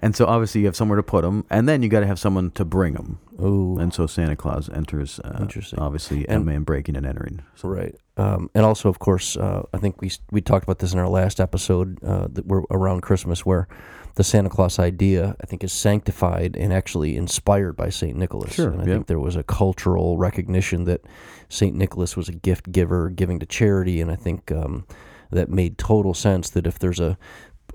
And 0.02 0.16
so 0.16 0.26
obviously 0.26 0.62
you 0.62 0.68
have 0.68 0.76
somewhere 0.76 0.98
to 0.98 1.04
put 1.04 1.24
them, 1.24 1.46
and 1.50 1.68
then 1.68 1.82
you 1.84 1.90
got 1.90 2.02
to 2.02 2.08
have 2.08 2.20
someone 2.20 2.52
to 2.52 2.66
bring 2.66 2.94
them. 2.94 3.20
Ooh, 3.42 3.78
And 3.80 3.94
so 3.94 4.08
Santa 4.08 4.36
Claus 4.36 4.70
enters. 4.70 5.20
Uh, 5.24 5.38
Interesting. 5.42 5.80
Obviously, 5.80 6.28
And- 6.30 6.46
man 6.46 6.64
breaking 6.64 6.96
and 6.96 7.06
entering. 7.06 7.42
So, 7.56 7.68
right. 7.70 7.96
Um, 8.18 8.50
and 8.56 8.66
also, 8.66 8.88
of 8.88 9.00
course, 9.00 9.36
uh, 9.36 9.64
I 9.74 9.78
think 9.78 10.00
we 10.02 10.10
we 10.32 10.40
talked 10.40 10.64
about 10.64 10.80
this 10.80 10.94
in 10.94 11.00
our 11.00 11.10
last 11.10 11.42
episode 11.42 12.02
uh, 12.02 12.28
that 12.32 12.46
we're 12.46 12.64
around 12.72 13.02
Christmas, 13.02 13.46
where 13.46 13.68
the 14.14 14.24
Santa 14.24 14.50
Claus 14.50 14.80
idea, 14.80 15.36
I 15.42 15.46
think, 15.46 15.66
is 15.66 15.74
sanctified 15.74 16.56
and 16.56 16.72
actually 16.72 17.18
inspired 17.18 17.76
by 17.76 17.90
Saint 17.90 18.16
Nicholas. 18.18 18.54
Sure, 18.54 18.70
And 18.72 18.82
I 18.82 18.86
yeah. 18.86 18.94
think 18.94 19.08
there 19.08 19.20
was 19.20 19.36
a 19.36 19.44
cultural 19.44 20.18
recognition 20.18 20.86
that 20.86 21.02
Saint 21.50 21.76
Nicholas 21.76 22.16
was 22.16 22.30
a 22.30 22.32
gift 22.32 22.72
giver, 22.72 23.10
giving 23.10 23.38
to 23.40 23.46
charity, 23.46 24.00
and 24.00 24.10
I 24.10 24.16
think 24.16 24.50
um, 24.50 24.86
that 25.36 25.50
made 25.50 25.78
total 25.78 26.14
sense. 26.14 26.50
That 26.50 26.66
if 26.68 26.80
there's 26.80 27.00
a 27.00 27.18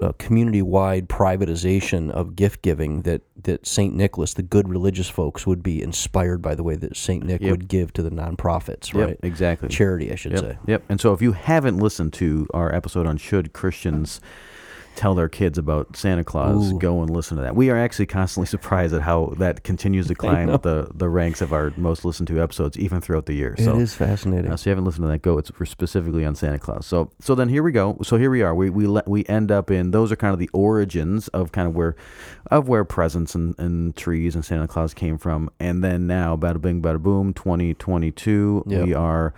a 0.01 0.15
community-wide 0.15 1.11
privatization 1.11 2.11
of 2.11 2.35
gift 2.35 2.63
giving 2.63 3.03
that 3.03 3.21
that 3.43 3.67
Saint 3.67 3.95
Nicholas, 3.95 4.33
the 4.35 4.43
good 4.43 4.67
religious 4.69 5.09
folks, 5.11 5.47
would 5.47 5.63
be 5.63 5.83
inspired 5.83 6.41
by 6.41 6.55
the 6.55 6.63
way 6.63 6.75
that 6.77 6.97
Saint 6.97 7.25
Nick 7.25 7.43
Yep. 7.43 7.51
would 7.51 7.69
give 7.69 7.93
to 7.95 8.03
the 8.03 8.11
nonprofits, 8.11 8.95
Yep, 8.95 9.07
right? 9.07 9.17
exactly. 9.23 9.69
Charity, 9.69 10.11
I 10.11 10.15
should 10.15 10.33
Yep, 10.33 10.41
say. 10.41 10.59
yep. 10.67 10.85
And 10.89 11.01
so 11.01 11.13
if 11.13 11.21
you 11.21 11.33
haven't 11.33 11.79
listened 11.79 12.13
to 12.15 12.47
our 12.55 12.75
episode 12.75 13.07
on 13.07 13.19
should 13.19 13.53
Christians 13.53 14.21
tell 15.01 15.15
their 15.15 15.31
kids 15.31 15.57
about 15.57 15.97
Santa 15.97 16.23
Claus, 16.23 16.73
Ooh. 16.73 16.79
go 16.79 17.01
and 17.01 17.09
listen 17.09 17.39
to 17.39 17.43
that. 17.43 17.57
We 17.57 17.71
are 17.71 17.79
actually 17.79 18.05
constantly 18.05 18.47
surprised 18.59 18.93
at 18.93 19.01
how 19.01 19.33
that 19.39 19.65
continues 19.65 20.09
to 20.09 20.15
climb 20.27 20.49
the, 20.49 20.91
the 20.95 21.09
ranks 21.09 21.41
of 21.41 21.55
our 21.55 21.73
most 21.79 22.05
listened 22.05 22.29
to 22.29 22.43
episodes, 22.43 22.79
even 22.79 23.01
throughout 23.01 23.25
the 23.25 23.33
year. 23.33 23.57
So 23.59 23.77
it 23.77 23.81
is 23.81 23.95
fascinating. 23.95 24.53
Uh, 24.53 24.59
so 24.59 24.69
you 24.69 24.73
haven't 24.73 24.85
listened 24.85 25.05
to 25.05 25.09
that? 25.09 25.23
Go. 25.23 25.39
It's 25.39 25.51
for 25.51 25.65
specifically 25.65 26.27
on 26.27 26.35
Santa 26.35 26.59
Claus. 26.59 26.87
So 26.87 27.11
so 27.19 27.35
then 27.35 27.49
here 27.49 27.63
we 27.63 27.73
go. 27.73 27.97
So 28.03 28.19
here 28.19 28.31
we 28.31 28.43
are. 28.43 28.55
We 28.55 28.69
we 28.69 28.87
let 28.87 29.09
we 29.09 29.25
end 29.25 29.51
up 29.51 29.71
in 29.71 29.91
those 29.91 30.13
are 30.13 30.17
kind 30.17 30.35
of 30.35 30.39
the 30.39 30.51
origins 30.53 31.29
of 31.29 31.51
kind 31.51 31.67
of 31.67 31.75
where 31.75 31.97
of 32.51 32.69
where 32.69 32.85
presents 32.85 33.35
and, 33.35 33.59
and 33.59 33.97
trees 33.97 34.35
and 34.35 34.45
Santa 34.45 34.69
Claus 34.69 34.93
came 34.93 35.17
from. 35.17 35.49
And 35.59 35.83
then 35.83 36.07
now, 36.07 36.37
bada 36.37 36.61
bing, 36.61 36.83
bada 36.83 37.03
boom, 37.03 37.33
twenty 37.33 37.73
twenty 37.73 38.11
two. 38.11 38.65
Yep. 38.67 38.87
We 38.87 38.93
are 38.93 39.33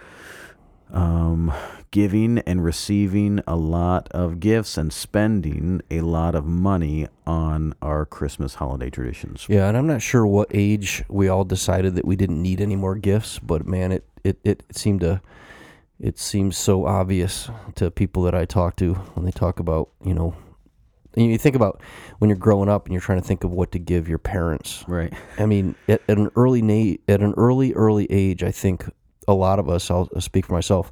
um, 0.90 1.52
giving 1.92 2.38
and 2.40 2.64
receiving 2.64 3.40
a 3.46 3.54
lot 3.54 4.08
of 4.10 4.40
gifts 4.40 4.76
and 4.76 4.92
spending 4.92 5.80
a 5.90 6.00
lot 6.00 6.34
of 6.34 6.44
money 6.44 7.06
on 7.26 7.74
our 7.80 8.04
Christmas 8.04 8.54
holiday 8.56 8.90
traditions. 8.90 9.46
Yeah, 9.48 9.68
and 9.68 9.76
I'm 9.76 9.86
not 9.86 10.02
sure 10.02 10.26
what 10.26 10.48
age 10.50 11.04
we 11.08 11.28
all 11.28 11.44
decided 11.44 11.94
that 11.94 12.04
we 12.04 12.16
didn't 12.16 12.42
need 12.42 12.60
any 12.60 12.74
more 12.74 12.96
gifts, 12.96 13.38
but 13.38 13.64
man, 13.64 13.92
it 13.92 14.04
it, 14.24 14.38
it 14.42 14.64
seemed 14.72 15.00
to 15.02 15.20
it 16.00 16.18
seems 16.18 16.56
so 16.56 16.86
obvious 16.86 17.48
to 17.76 17.90
people 17.90 18.24
that 18.24 18.34
I 18.34 18.44
talk 18.44 18.74
to 18.76 18.94
when 18.94 19.24
they 19.24 19.30
talk 19.30 19.60
about, 19.60 19.90
you 20.04 20.14
know, 20.14 20.34
you 21.14 21.38
think 21.38 21.54
about 21.54 21.80
when 22.18 22.28
you're 22.28 22.38
growing 22.38 22.68
up 22.68 22.86
and 22.86 22.92
you're 22.92 23.02
trying 23.02 23.20
to 23.20 23.26
think 23.26 23.44
of 23.44 23.52
what 23.52 23.70
to 23.72 23.78
give 23.78 24.08
your 24.08 24.18
parents. 24.18 24.82
Right. 24.88 25.12
I 25.38 25.46
mean, 25.46 25.74
at, 25.86 26.00
at 26.08 26.18
an 26.18 26.30
early 26.36 26.62
na- 26.62 26.96
at 27.06 27.20
an 27.20 27.34
early 27.36 27.74
early 27.74 28.10
age, 28.10 28.42
I 28.42 28.50
think 28.50 28.86
a 29.28 29.34
lot 29.34 29.58
of 29.58 29.68
us, 29.68 29.90
I'll 29.90 30.08
speak 30.20 30.46
for 30.46 30.54
myself, 30.54 30.90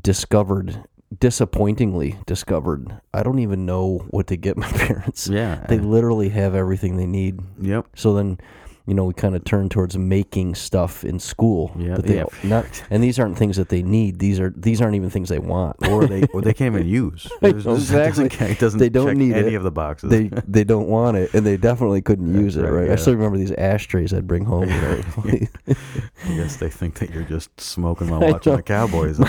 discovered 0.00 0.84
disappointingly 1.18 2.16
discovered 2.26 3.00
I 3.12 3.22
don't 3.22 3.38
even 3.40 3.66
know 3.66 4.06
what 4.10 4.28
to 4.28 4.36
get 4.36 4.56
my 4.56 4.68
parents. 4.72 5.28
Yeah. 5.28 5.64
They 5.68 5.78
literally 5.78 6.30
have 6.30 6.54
everything 6.54 6.96
they 6.96 7.06
need. 7.06 7.40
yep. 7.60 7.86
So 7.94 8.14
then, 8.14 8.38
you 8.86 8.94
know, 8.94 9.04
we 9.04 9.14
kind 9.14 9.36
of 9.36 9.44
turn 9.44 9.68
towards 9.68 9.96
making 9.96 10.54
stuff 10.56 11.04
in 11.04 11.18
school. 11.20 11.72
Yeah, 11.78 11.96
but 11.96 12.06
they 12.06 12.16
yeah. 12.16 12.24
not, 12.44 12.66
and 12.90 13.02
these 13.02 13.18
aren't 13.18 13.38
things 13.38 13.56
that 13.56 13.68
they 13.68 13.82
need. 13.82 14.18
These 14.18 14.40
are 14.40 14.50
these 14.56 14.80
aren't 14.82 14.96
even 14.96 15.08
things 15.10 15.28
they 15.28 15.38
want. 15.38 15.76
or 15.88 16.06
they 16.06 16.22
or 16.34 16.40
they 16.42 16.52
can't 16.52 16.74
even 16.74 16.88
use. 16.88 17.26
I 17.42 17.52
There's 17.52 17.64
know, 17.64 17.76
doesn't, 17.76 18.26
exactly. 18.26 18.46
it 18.52 18.58
doesn't 18.58 18.78
They 18.80 18.88
don't 18.88 19.16
need 19.16 19.34
any 19.34 19.54
it. 19.54 19.56
of 19.56 19.62
the 19.62 19.70
boxes. 19.70 20.10
they 20.10 20.30
they 20.48 20.64
don't 20.64 20.88
want 20.88 21.16
it, 21.16 21.32
and 21.34 21.46
they 21.46 21.56
definitely 21.56 22.02
couldn't 22.02 22.34
use 22.34 22.56
it. 22.56 22.62
right, 22.62 22.70
Right? 22.72 22.86
yeah. 22.88 22.92
I 22.94 22.96
still 22.96 23.14
remember 23.14 23.38
these 23.38 23.52
ashtrays 23.52 24.12
I'd 24.12 24.26
bring 24.26 24.44
home. 24.44 24.68
Know, 24.68 25.02
I 25.26 26.34
guess 26.34 26.56
they 26.56 26.68
think 26.70 26.94
that 27.00 27.10
you're 27.10 27.22
just 27.24 27.60
smoking 27.60 28.10
while 28.10 28.20
watching 28.20 28.56
the 28.56 28.62
Cowboys. 28.62 29.20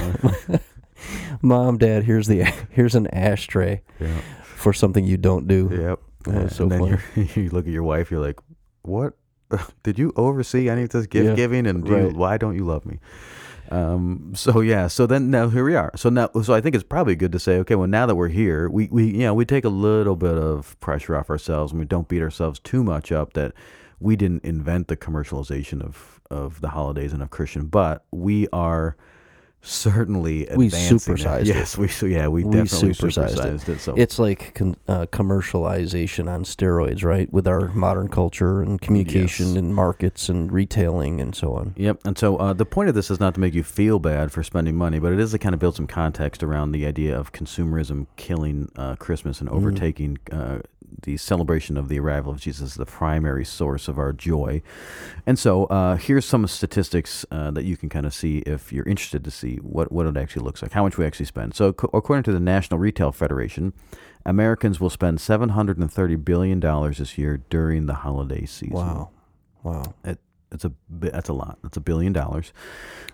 Mom, 1.42 1.78
Dad, 1.78 2.04
here's 2.04 2.28
the 2.28 2.44
here's 2.72 2.96
an 2.96 3.08
ashtray 3.08 3.82
yeah. 4.00 4.20
for 4.44 4.74
something 4.74 5.04
you 5.06 5.18
don't 5.18 5.48
do. 5.48 5.70
Yep. 5.72 6.00
That 6.26 6.52
so 6.54 6.64
and 6.64 6.72
then 6.72 7.28
you 7.36 7.50
look 7.50 7.66
at 7.68 7.74
your 7.74 7.84
wife. 7.84 8.10
You're 8.10 8.22
like, 8.22 8.40
"What? 8.84 9.14
Did 9.84 10.00
you 10.00 10.14
oversee 10.16 10.70
any 10.70 10.84
of 10.84 10.90
this 10.90 11.08
gift 11.08 11.30
Yeah, 11.30 11.36
giving? 11.36 11.68
And 11.68 11.86
do 11.86 11.92
you, 11.98 12.10
why 12.10 12.38
don't 12.38 12.56
you 12.56 12.66
love 12.66 12.86
me?" 12.86 13.00
Um, 13.72 14.34
so 14.36 14.60
yeah, 14.60 14.88
so 14.88 15.08
then 15.08 15.32
now 15.32 15.50
here 15.50 15.64
we 15.64 15.76
are. 15.76 15.92
So 15.96 16.10
now, 16.10 16.30
so 16.42 16.54
I 16.54 16.62
think 16.62 16.76
it's 16.76 16.84
probably 16.84 17.16
good 17.16 17.32
to 17.32 17.40
say, 17.40 17.58
okay, 17.60 17.76
well 17.76 17.88
now 17.88 18.06
that 18.06 18.16
we're 18.16 18.28
here, 18.28 18.70
we 18.70 18.88
we 18.92 19.06
you 19.06 19.20
know 19.20 19.34
we 19.34 19.46
take 19.46 19.66
a 19.66 19.70
little 19.70 20.16
bit 20.16 20.38
of 20.38 20.80
pressure 20.80 21.16
off 21.16 21.30
ourselves 21.30 21.72
and 21.72 21.80
we 21.80 21.86
don't 21.86 22.08
beat 22.08 22.22
ourselves 22.22 22.60
too 22.60 22.84
much 22.84 23.12
up 23.12 23.34
that 23.34 23.54
we 24.00 24.16
didn't 24.16 24.44
invent 24.44 24.90
the 24.90 24.98
commercialization 24.98 25.82
of 25.82 26.22
of 26.30 26.62
the 26.62 26.70
holidays 26.70 27.14
and 27.14 27.22
of 27.24 27.30
Christian, 27.30 27.66
but 27.66 28.06
we 28.12 28.48
are 28.52 28.96
certainly 29.64 30.48
We 30.56 30.70
supersized 30.70 31.42
it. 31.42 31.48
it. 31.50 31.56
Yes, 31.56 31.78
we 31.78 31.88
so 31.88 32.06
yeah 32.06 32.28
we, 32.28 32.44
We 32.44 32.52
definitely 32.52 32.90
supersized 32.90 33.34
it. 33.34 33.38
supersized 33.62 33.70
it. 33.70 33.80
So 33.80 33.96
It's 33.96 34.20
like 34.20 34.54
con- 34.54 34.76
uh, 34.88 35.06
commercialization 35.08 36.30
on 36.32 36.44
steroids, 36.44 37.04
right? 37.04 37.32
With 37.32 37.48
our 37.48 37.70
modern 37.70 38.10
culture 38.10 38.62
and 38.62 38.80
communication 38.82 39.48
Yes. 39.48 39.56
and 39.58 39.74
markets 39.74 40.30
and 40.30 40.52
retailing 40.52 41.22
and 41.22 41.34
so 41.36 41.54
on. 41.54 41.74
Yep. 41.78 42.00
And 42.06 42.18
so 42.18 42.38
uh, 42.38 42.54
the 42.54 42.66
point 42.66 42.90
of 42.90 42.96
this 42.96 43.10
is 43.10 43.20
not 43.20 43.34
to 43.36 43.40
make 43.40 43.54
you 43.54 43.64
feel 43.64 44.00
bad 44.00 44.32
for 44.32 44.44
spending 44.44 44.76
money, 44.76 45.00
but 45.00 45.14
it 45.14 45.20
is 45.20 45.32
to 45.32 45.40
kind 45.40 45.54
of 45.54 45.60
build 45.60 45.76
some 45.76 45.88
context 45.88 46.44
around 46.44 46.72
the 46.74 46.86
idea 46.86 47.18
of 47.18 47.32
consumerism 47.32 48.08
killing 48.18 48.70
uh, 48.76 48.96
Christmas 48.98 49.40
and 49.40 49.50
overtaking 49.50 50.18
uh, 50.32 50.60
the 51.02 51.18
celebration 51.18 51.78
of 51.78 51.90
the 51.90 52.00
arrival 52.00 52.32
of 52.32 52.40
Jesus 52.40 52.62
as 52.72 52.76
the 52.76 52.86
primary 52.86 53.44
source 53.46 53.88
of 53.88 53.98
our 53.98 54.14
joy. 54.14 54.62
And 55.26 55.38
so 55.40 55.66
uh, 55.66 55.96
here's 55.98 56.26
some 56.26 56.46
statistics 56.48 57.26
uh, 57.32 57.52
that 57.52 57.64
you 57.66 57.76
can 57.76 57.90
kind 57.90 58.06
of 58.06 58.14
see 58.14 58.40
if 58.40 58.72
you're 58.72 58.88
interested 58.88 59.24
to 59.24 59.32
see 59.32 59.58
what, 59.58 59.92
what 59.92 60.06
it 60.06 60.16
actually 60.18 60.44
looks 60.44 60.62
like, 60.62 60.72
how 60.74 60.84
much 60.84 60.98
we 60.98 61.06
actually 61.06 61.26
spend. 61.26 61.56
So, 61.56 61.74
co- 61.74 61.90
according 61.94 62.24
to 62.24 62.32
the 62.32 62.40
National 62.40 62.80
Retail 62.80 63.12
Federation, 63.12 63.74
Americans 64.26 64.80
will 64.80 64.90
spend 64.90 65.18
$730 65.20 66.24
billion 66.24 66.60
this 66.60 67.18
year 67.18 67.42
during 67.50 67.86
the 67.88 67.96
holiday 67.96 68.46
season. 68.46 68.76
Wow. 68.76 69.10
Wow. 69.64 69.94
It, 70.04 70.20
it's 70.52 70.66
a 70.66 70.72
that's 70.90 71.30
a 71.30 71.34
lot. 71.34 71.58
That's 71.64 71.78
a 71.78 71.82
billion 71.82 72.14
dollars. 72.14 72.54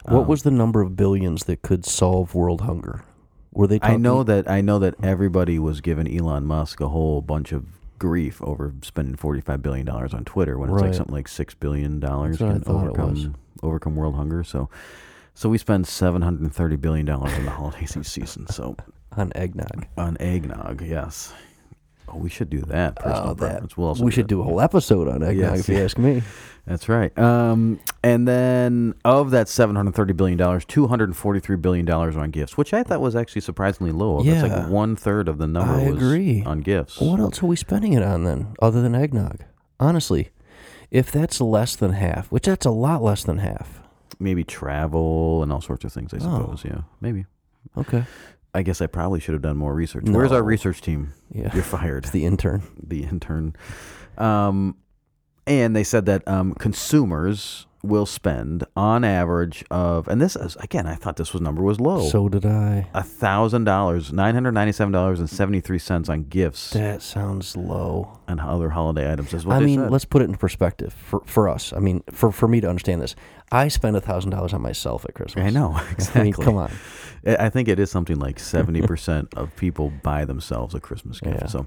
What 0.04 0.22
Um, 0.24 0.28
was 0.28 0.44
the 0.44 0.52
number 0.52 0.82
of 0.82 0.98
billions 0.98 1.46
that 1.46 1.62
could 1.62 1.86
solve 1.86 2.36
world 2.36 2.62
hunger? 2.62 3.04
Were 3.51 3.68
they 3.68 3.79
Talking? 3.79 3.96
I 3.96 3.98
know 3.98 4.24
that 4.24 4.50
I 4.50 4.62
know 4.62 4.79
that 4.79 4.96
everybody 5.03 5.60
was 5.60 5.82
giving 5.82 6.08
Elon 6.08 6.46
Musk 6.46 6.79
a 6.82 6.88
whole 6.89 7.22
bunch 7.22 7.51
of 7.51 7.65
grief 7.98 8.41
over 8.41 8.74
spending 8.82 9.15
forty 9.15 9.41
five 9.41 9.62
billion 9.62 9.86
dollars 9.86 10.13
on 10.13 10.24
Twitter 10.25 10.58
when 10.58 10.70
it's 10.70 10.82
like 10.82 10.94
something 10.94 11.15
like 11.15 11.27
six 11.27 11.53
billion 11.53 12.00
dollars 12.00 12.38
can 12.38 12.62
thought 12.62 12.88
it 12.88 12.91
was. 12.91 13.00
overcome 13.00 13.36
overcome 13.63 13.96
world 13.96 14.15
hunger. 14.15 14.44
So 14.44 14.70
so 15.34 15.50
we 15.50 15.58
spend 15.58 15.88
seven 15.88 16.22
hundred 16.22 16.41
and 16.41 16.53
thirty 16.53 16.75
billion 16.75 17.06
dollars 17.06 17.34
in 17.34 17.46
the 17.46 17.51
holiday 17.51 17.86
season. 17.86 18.48
So 18.48 18.75
on 19.18 19.32
eggnog. 19.36 19.88
on 19.98 20.18
eggnog, 20.20 20.82
yes. 20.82 21.34
Oh, 22.12 22.18
we 22.18 22.30
should 22.30 22.50
do 22.50 22.62
that. 22.62 22.96
Personal 22.96 23.30
Oh, 23.30 23.34
that-. 23.36 23.78
We'll 23.78 23.96
we 23.96 24.12
should 24.12 24.28
do 24.28 24.42
a 24.42 24.44
whole 24.44 24.60
episode 24.62 25.08
on 25.08 25.22
eggnog, 25.24 25.36
Yes, 25.56 25.60
if 25.62 25.70
you 25.70 25.78
yeah. 25.78 25.84
ask 25.84 25.98
me. 25.98 26.22
That's 26.66 26.88
right. 26.88 27.18
Um, 27.18 27.80
and 28.04 28.28
then 28.28 28.94
of 29.04 29.32
that 29.32 29.48
seven 29.50 29.75
hundred 29.75 29.96
thirty 29.96 30.13
billion 30.13 30.38
dollars, 30.38 30.66
two 30.66 30.88
hundred 30.88 31.16
forty 31.16 31.39
three 31.39 31.56
billion 31.56 31.86
dollars 31.86 32.16
on 32.16 32.30
gifts, 32.32 32.58
which 32.58 32.74
I 32.74 32.84
thought 32.84 33.01
was 33.01 33.16
actually 33.16 33.42
surprisingly 33.42 33.92
low. 33.92 34.22
That's 34.22 34.48
Yeah. 34.48 34.58
like 34.62 34.70
one 34.70 34.96
third 34.96 35.28
of 35.28 35.38
the 35.39 35.48
number 35.48 35.74
I 35.74 35.89
was 35.89 35.96
agree. 35.98 36.44
on 36.44 36.62
gifts. 36.62 37.00
What 37.01 37.20
else 37.20 37.42
are 37.42 37.48
we 37.48 37.56
spending 37.56 37.94
it 37.94 38.04
on 38.04 38.24
then, 38.24 38.54
other 38.62 38.82
than 38.82 38.94
eggnog? 38.94 39.44
Honestly, 39.80 40.30
if 40.92 41.12
that's 41.12 41.39
less 41.42 41.75
than 41.75 41.94
half, 41.94 42.32
which 42.32 42.46
that's 42.46 42.66
a 42.66 42.72
lot 42.72 43.01
less 43.01 43.24
than 43.24 43.39
half. 43.39 43.80
Maybe 44.20 44.44
travel 44.44 45.42
and 45.42 45.51
all 45.51 45.62
sorts 45.62 45.86
of 45.86 45.94
things. 45.94 46.13
I 46.13 46.18
Oh. 46.18 46.20
suppose. 46.42 46.63
Yeah, 46.66 46.82
maybe. 47.01 47.25
Okay. 47.78 48.04
I 48.53 48.63
guess 48.63 48.82
I 48.82 48.88
probably 48.88 49.20
should 49.20 49.34
have 49.34 49.41
done 49.41 49.58
more 49.58 49.74
research. 49.74 50.06
Where's 50.08 50.32
our 50.32 50.44
research 50.44 50.82
team? 50.82 51.13
Yeah. 51.32 51.53
You're 51.53 51.63
fired. 51.63 52.06
It's 52.06 52.12
the 52.12 52.25
intern. 52.25 52.63
the 52.84 53.03
intern. 53.03 53.56
Um, 54.18 54.75
and 55.46 55.75
they 55.75 55.84
said 55.84 56.06
that 56.08 56.27
um, 56.27 56.53
consumers 56.56 57.68
will 57.82 58.06
spend 58.06 58.66
on 58.76 59.04
average 59.04 59.64
of, 59.72 60.08
and 60.08 60.22
this 60.22 60.36
is 60.36 60.56
again, 60.58 60.86
I 60.86 60.96
thought 60.96 61.16
this 61.16 61.32
was 61.34 61.42
number 61.42 61.62
was 61.62 61.80
low. 61.80 62.08
So 62.10 62.28
did 62.30 62.46
I. 62.46 62.88
a 62.94 63.04
thousand 63.04 63.64
dollars, 63.64 64.12
nine 64.12 64.34
hundred 64.34 64.52
ninety-seven 64.54 64.92
dollars 64.92 65.20
and 65.20 65.30
seventy-three 65.30 65.80
cents 65.80 66.10
on 66.10 66.24
gifts 66.24 66.72
That 66.72 67.02
sounds 67.02 67.56
low. 67.56 68.20
and 68.28 68.40
other 68.42 68.70
holiday 68.72 69.12
items. 69.12 69.34
Is 69.34 69.46
what 69.46 69.56
I 69.56 69.60
they 69.60 69.66
mean, 69.66 69.80
said. 69.80 69.92
let's 69.92 70.06
put 70.06 70.22
it 70.22 70.26
in 70.26 70.36
perspective 70.36 70.94
for 70.94 71.22
for 71.26 71.48
us. 71.48 71.72
I 71.74 71.80
mean, 71.80 72.04
for 72.12 72.32
for 72.32 72.48
me 72.48 72.60
to 72.62 72.68
understand 72.70 73.02
this, 73.02 73.16
I 73.52 73.68
spend 73.70 73.96
a 73.96 74.02
thousand 74.02 74.32
dollars 74.32 74.54
on 74.54 74.62
myself 74.62 75.06
at 75.06 75.14
Christmas. 75.14 75.46
I 75.46 75.50
know 75.50 75.80
exactly. 75.92 76.22
I 76.22 76.24
mean, 76.26 76.34
come 76.34 76.56
on. 76.58 76.72
I 77.26 77.46
I 77.46 77.50
think 77.50 77.68
it 77.70 77.80
is 77.80 77.90
something 77.90 78.20
like 78.20 78.40
seventy 78.40 78.82
percent 78.82 79.34
of 79.36 79.56
people 79.56 79.92
buy 80.04 80.26
themselves 80.26 80.76
a 80.76 80.80
Christmas 80.80 81.20
gift. 81.20 81.30
Yeah. 81.42 81.48
So, 81.48 81.66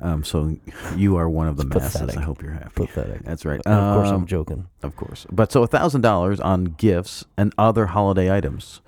um, 0.00 0.24
so 0.24 0.56
you 0.96 1.16
are 1.16 1.28
one 1.28 1.46
of 1.48 1.56
the 1.56 1.64
masses. 1.64 1.92
pathetic. 1.92 2.16
I 2.18 2.22
hope 2.22 2.42
you're 2.42 2.52
happy. 2.52 2.70
Pathetic. 2.86 3.22
That's 3.24 3.44
right. 3.44 3.60
And 3.64 3.74
of 3.74 3.94
course, 3.96 4.08
Um, 4.08 4.14
I'm 4.22 4.26
joking. 4.26 4.66
Of 4.82 4.96
course. 4.96 5.26
But 5.30 5.52
so 5.52 5.64
thousand 5.66 6.00
dollars 6.02 6.40
on 6.40 6.64
gifts 6.64 7.24
and 7.36 7.52
other 7.58 7.86
holiday 7.86 8.34
items. 8.34 8.80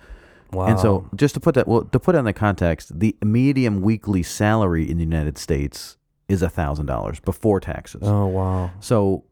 Wow. 0.52 0.66
And 0.66 0.78
so 0.78 1.08
just 1.14 1.34
to 1.34 1.40
put 1.40 1.54
that 1.56 1.66
well 1.68 1.82
to 1.84 1.98
put 2.00 2.12
that 2.12 2.18
in 2.20 2.24
the 2.24 2.32
context, 2.32 2.98
the 2.98 3.16
medium 3.24 3.80
weekly 3.82 4.22
salary 4.22 4.88
in 4.88 4.96
the 4.98 5.04
United 5.04 5.38
States 5.38 5.96
is 6.28 6.42
a 6.42 6.48
thousand 6.48 6.86
dollars 6.86 7.20
before 7.20 7.60
taxes. 7.60 8.02
oh 8.04 8.26
wow. 8.26 8.70
So 8.80 9.24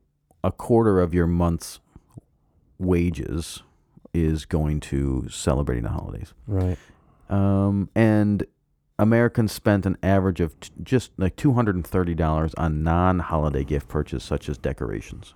a 0.43 0.53
quarter 0.53 1.01
of 1.01 1.13
your 1.15 1.27
month's 1.27 1.81
wages 2.79 3.63
is 4.13 4.45
going 4.45 4.81
to 4.81 5.27
celebrating 5.29 5.85
the 5.85 5.91
holidays. 5.91 6.33
Right. 6.47 6.79
Um, 7.31 7.89
and 7.95 8.45
Americans 8.99 9.53
spent 9.53 9.87
an 9.87 9.97
average 10.03 10.41
of 10.41 10.59
t- 10.61 10.71
just 10.83 11.11
like 11.17 11.37
two 11.37 11.55
hundred 11.55 11.75
and 11.75 11.87
thirty 11.87 12.15
dollars 12.15 12.55
on 12.55 12.83
non-holiday 12.83 13.65
gift 13.65 13.89
purchases 13.89 14.23
such 14.23 14.49
as 14.49 14.57
decorations, 14.57 15.35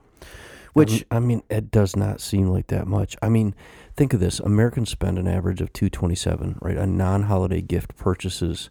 which 0.74 1.04
I 1.10 1.18
mean, 1.18 1.42
it 1.50 1.70
does 1.70 1.96
not 1.96 2.20
seem 2.20 2.48
like 2.48 2.68
that 2.68 2.86
much. 2.86 3.16
I 3.20 3.28
mean, 3.28 3.54
think 3.96 4.12
of 4.12 4.20
this: 4.20 4.38
Americans 4.38 4.90
spend 4.90 5.18
an 5.18 5.26
average 5.26 5.60
of 5.60 5.72
two 5.72 5.90
twenty 5.90 6.14
seven, 6.14 6.58
right, 6.62 6.76
on 6.76 6.96
non 6.96 7.24
holiday 7.24 7.60
gift 7.60 7.96
purchases. 7.96 8.70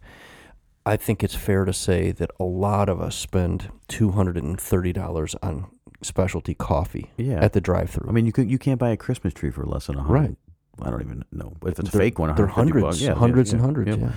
I 0.86 0.96
think 0.96 1.22
it's 1.22 1.36
fair 1.36 1.66
to 1.66 1.74
say 1.74 2.14
that 2.14 2.32
a 2.40 2.46
lot 2.46 2.88
of 2.88 3.02
us 3.02 3.18
spend 3.18 3.70
two 3.90 4.12
hundred 4.12 4.38
and 4.38 4.60
thirty 4.60 4.94
dollars 4.94 5.36
on 5.44 5.68
specialty 6.02 6.54
coffee 6.54 7.12
yeah, 7.18 7.44
at 7.44 7.52
the 7.52 7.60
drive 7.60 7.90
through. 7.90 8.08
I 8.08 8.14
mean, 8.14 8.26
you 8.26 8.32
could 8.32 8.50
you 8.50 8.58
can't 8.58 8.80
buy 8.80 8.92
a 8.92 8.98
Christmas 8.98 9.34
tree 9.34 9.52
for 9.52 9.66
less 9.66 9.88
than 9.88 9.98
a 9.98 10.04
hundred. 10.04 10.20
Right. 10.20 10.36
I 10.82 10.92
don't 10.92 11.02
even 11.02 11.26
know, 11.32 11.54
but 11.60 11.74
if 11.74 11.80
it's 11.80 11.90
a 11.90 11.98
fake 11.98 12.20
one, 12.20 12.34
they're 12.36 12.46
150 12.46 12.54
hundreds, 12.54 12.84
bucks. 12.84 13.02
Yeah, 13.02 13.10
yeah, 13.10 13.16
hundreds 13.16 13.52
and 13.52 13.60
yeah, 13.60 13.66
hundreds. 13.66 13.98
yeah. 13.98 14.12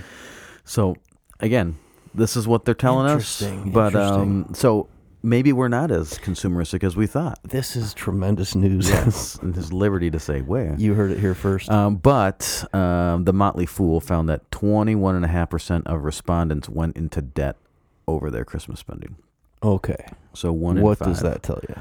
So 0.63 0.95
again, 1.39 1.77
this 2.13 2.35
is 2.35 2.47
what 2.47 2.65
they're 2.65 2.73
telling 2.73 3.07
us. 3.07 3.41
Interesting, 3.41 3.71
But 3.71 3.95
um, 3.95 4.51
so 4.53 4.87
maybe 5.23 5.53
we're 5.53 5.67
not 5.69 5.91
as 5.91 6.17
consumeristic 6.19 6.83
as 6.83 6.95
we 6.95 7.07
thought. 7.07 7.39
This 7.43 7.75
is 7.75 7.93
tremendous 7.93 8.55
news. 8.55 8.89
Yes, 8.89 9.35
and 9.41 9.55
his 9.55 9.71
liberty 9.71 10.09
to 10.11 10.19
say 10.19 10.41
where. 10.41 10.75
you 10.77 10.93
heard 10.93 11.11
it 11.11 11.19
here 11.19 11.35
first. 11.35 11.69
Um, 11.69 11.95
but 11.95 12.65
um, 12.73 13.23
the 13.25 13.33
Motley 13.33 13.65
Fool 13.65 13.99
found 14.01 14.27
that 14.29 14.49
21.5% 14.51 15.83
of 15.85 16.03
respondents 16.03 16.69
went 16.69 16.95
into 16.97 17.21
debt 17.21 17.57
over 18.07 18.29
their 18.31 18.45
Christmas 18.45 18.79
spending. 18.79 19.15
okay. 19.63 20.05
So 20.33 20.51
one 20.53 20.77
in 20.77 20.83
What 20.83 20.99
does 20.99 21.19
that 21.21 21.43
tell 21.43 21.59
you? 21.67 21.75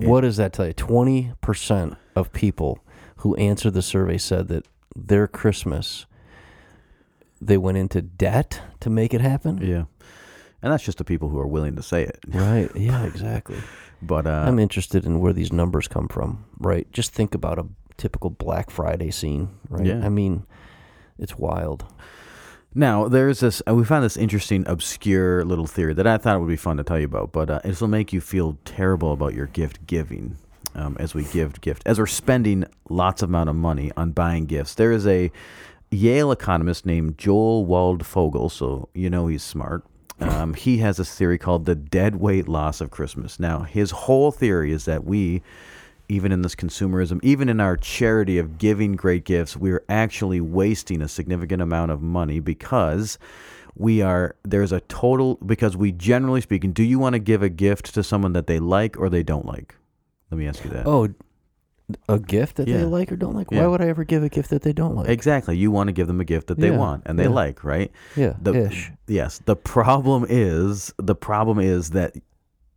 It- 0.00 0.08
what 0.08 0.20
does 0.22 0.36
that 0.36 0.52
tell 0.52 0.66
you? 0.66 0.72
Twenty 0.74 1.32
percent 1.40 1.96
of 2.14 2.30
people 2.32 2.80
who 3.18 3.34
answered 3.36 3.72
the 3.74 3.80
survey 3.80 4.18
said 4.18 4.48
that 4.48 4.66
their 4.94 5.26
Christmas 5.26 6.04
they 7.40 7.56
went 7.58 7.78
into 7.78 8.02
debt 8.02 8.60
to 8.80 8.90
make 8.90 9.14
it 9.14 9.20
happen. 9.20 9.58
Yeah. 9.58 9.84
And 10.62 10.72
that's 10.72 10.84
just 10.84 10.98
the 10.98 11.04
people 11.04 11.28
who 11.28 11.38
are 11.38 11.46
willing 11.46 11.76
to 11.76 11.82
say 11.82 12.02
it. 12.02 12.18
Right. 12.28 12.70
Yeah. 12.74 13.04
Exactly. 13.06 13.58
But 14.02 14.26
uh, 14.26 14.44
I'm 14.46 14.58
interested 14.58 15.06
in 15.06 15.20
where 15.20 15.32
these 15.32 15.52
numbers 15.52 15.88
come 15.88 16.08
from. 16.08 16.44
Right. 16.58 16.90
Just 16.92 17.12
think 17.12 17.34
about 17.34 17.58
a 17.58 17.66
typical 17.96 18.28
Black 18.28 18.70
Friday 18.70 19.10
scene. 19.10 19.48
Right. 19.70 19.86
Yeah. 19.86 20.04
I 20.04 20.10
mean, 20.10 20.44
it's 21.18 21.38
wild. 21.38 21.84
Now, 22.74 23.08
there's 23.08 23.40
this, 23.40 23.62
uh, 23.66 23.74
we 23.74 23.84
found 23.86 24.04
this 24.04 24.18
interesting, 24.18 24.64
obscure 24.68 25.46
little 25.46 25.66
theory 25.66 25.94
that 25.94 26.06
I 26.06 26.18
thought 26.18 26.36
it 26.36 26.40
would 26.40 26.48
be 26.48 26.56
fun 26.56 26.76
to 26.76 26.84
tell 26.84 26.98
you 26.98 27.06
about, 27.06 27.32
but 27.32 27.48
uh, 27.48 27.60
this 27.64 27.80
will 27.80 27.88
make 27.88 28.12
you 28.12 28.20
feel 28.20 28.58
terrible 28.66 29.14
about 29.14 29.32
your 29.32 29.46
gift 29.46 29.86
giving 29.86 30.36
um, 30.74 30.94
as 31.00 31.14
we 31.14 31.24
give 31.24 31.58
gift. 31.62 31.82
As 31.86 31.98
we're 31.98 32.06
spending 32.06 32.66
lots 32.90 33.22
of 33.22 33.30
amount 33.30 33.48
of 33.48 33.56
money 33.56 33.92
on 33.96 34.10
buying 34.10 34.44
gifts, 34.44 34.74
there 34.74 34.92
is 34.92 35.06
a 35.06 35.32
Yale 35.90 36.32
economist 36.32 36.84
named 36.84 37.18
Joel 37.18 37.66
Waldfogel, 37.66 38.50
so 38.50 38.88
you 38.94 39.08
know 39.08 39.26
he's 39.26 39.42
smart. 39.42 39.84
Um, 40.20 40.54
he 40.54 40.78
has 40.78 40.96
this 40.96 41.14
theory 41.14 41.38
called 41.38 41.66
the 41.66 41.74
dead 41.74 42.16
weight 42.16 42.48
loss 42.48 42.80
of 42.80 42.90
Christmas. 42.90 43.38
Now, 43.38 43.60
his 43.60 43.90
whole 43.90 44.30
theory 44.30 44.72
is 44.72 44.86
that 44.86 45.04
we, 45.04 45.42
even 46.08 46.32
in 46.32 46.42
this 46.42 46.54
consumerism, 46.54 47.20
even 47.22 47.48
in 47.48 47.60
our 47.60 47.76
charity 47.76 48.38
of 48.38 48.56
giving 48.58 48.92
great 48.96 49.24
gifts, 49.24 49.56
we're 49.56 49.84
actually 49.88 50.40
wasting 50.40 51.02
a 51.02 51.08
significant 51.08 51.60
amount 51.60 51.90
of 51.90 52.00
money 52.00 52.40
because 52.40 53.18
we 53.74 54.00
are 54.00 54.36
there's 54.42 54.72
a 54.72 54.80
total 54.80 55.34
because 55.44 55.76
we 55.76 55.92
generally 55.92 56.40
speaking, 56.40 56.72
do 56.72 56.82
you 56.82 56.98
want 56.98 57.12
to 57.12 57.18
give 57.18 57.42
a 57.42 57.50
gift 57.50 57.92
to 57.94 58.02
someone 58.02 58.32
that 58.32 58.46
they 58.46 58.58
like 58.58 58.98
or 58.98 59.10
they 59.10 59.22
don't 59.22 59.46
like? 59.46 59.74
Let 60.30 60.38
me 60.38 60.48
ask 60.48 60.64
you 60.64 60.70
that. 60.70 60.86
Oh, 60.86 61.08
a 62.08 62.18
gift 62.18 62.56
that 62.56 62.66
Yeah. 62.68 62.78
they 62.78 62.84
like 62.84 63.12
or 63.12 63.16
don't 63.16 63.34
like? 63.34 63.48
Yeah. 63.50 63.60
Why 63.62 63.66
would 63.68 63.80
I 63.80 63.86
ever 63.88 64.04
give 64.04 64.22
a 64.22 64.28
gift 64.28 64.50
that 64.50 64.62
they 64.62 64.72
don't 64.72 64.96
like? 64.96 65.08
Exactly. 65.08 65.56
You 65.56 65.70
want 65.70 65.88
to 65.88 65.92
give 65.92 66.06
them 66.06 66.20
a 66.20 66.24
gift 66.24 66.48
that 66.48 66.58
they 66.58 66.70
Yeah, 66.70 66.78
want 66.78 67.02
and 67.06 67.18
they 67.18 67.28
like, 67.28 67.62
right? 67.64 67.92
yeah. 68.16 68.34
The, 68.42 68.66
ish. 68.66 68.90
Yes. 69.06 69.40
The 69.44 69.56
problem 69.56 70.26
is 70.28 70.92
the 70.98 71.14
problem 71.14 71.58
is 71.60 71.90
that 71.90 72.16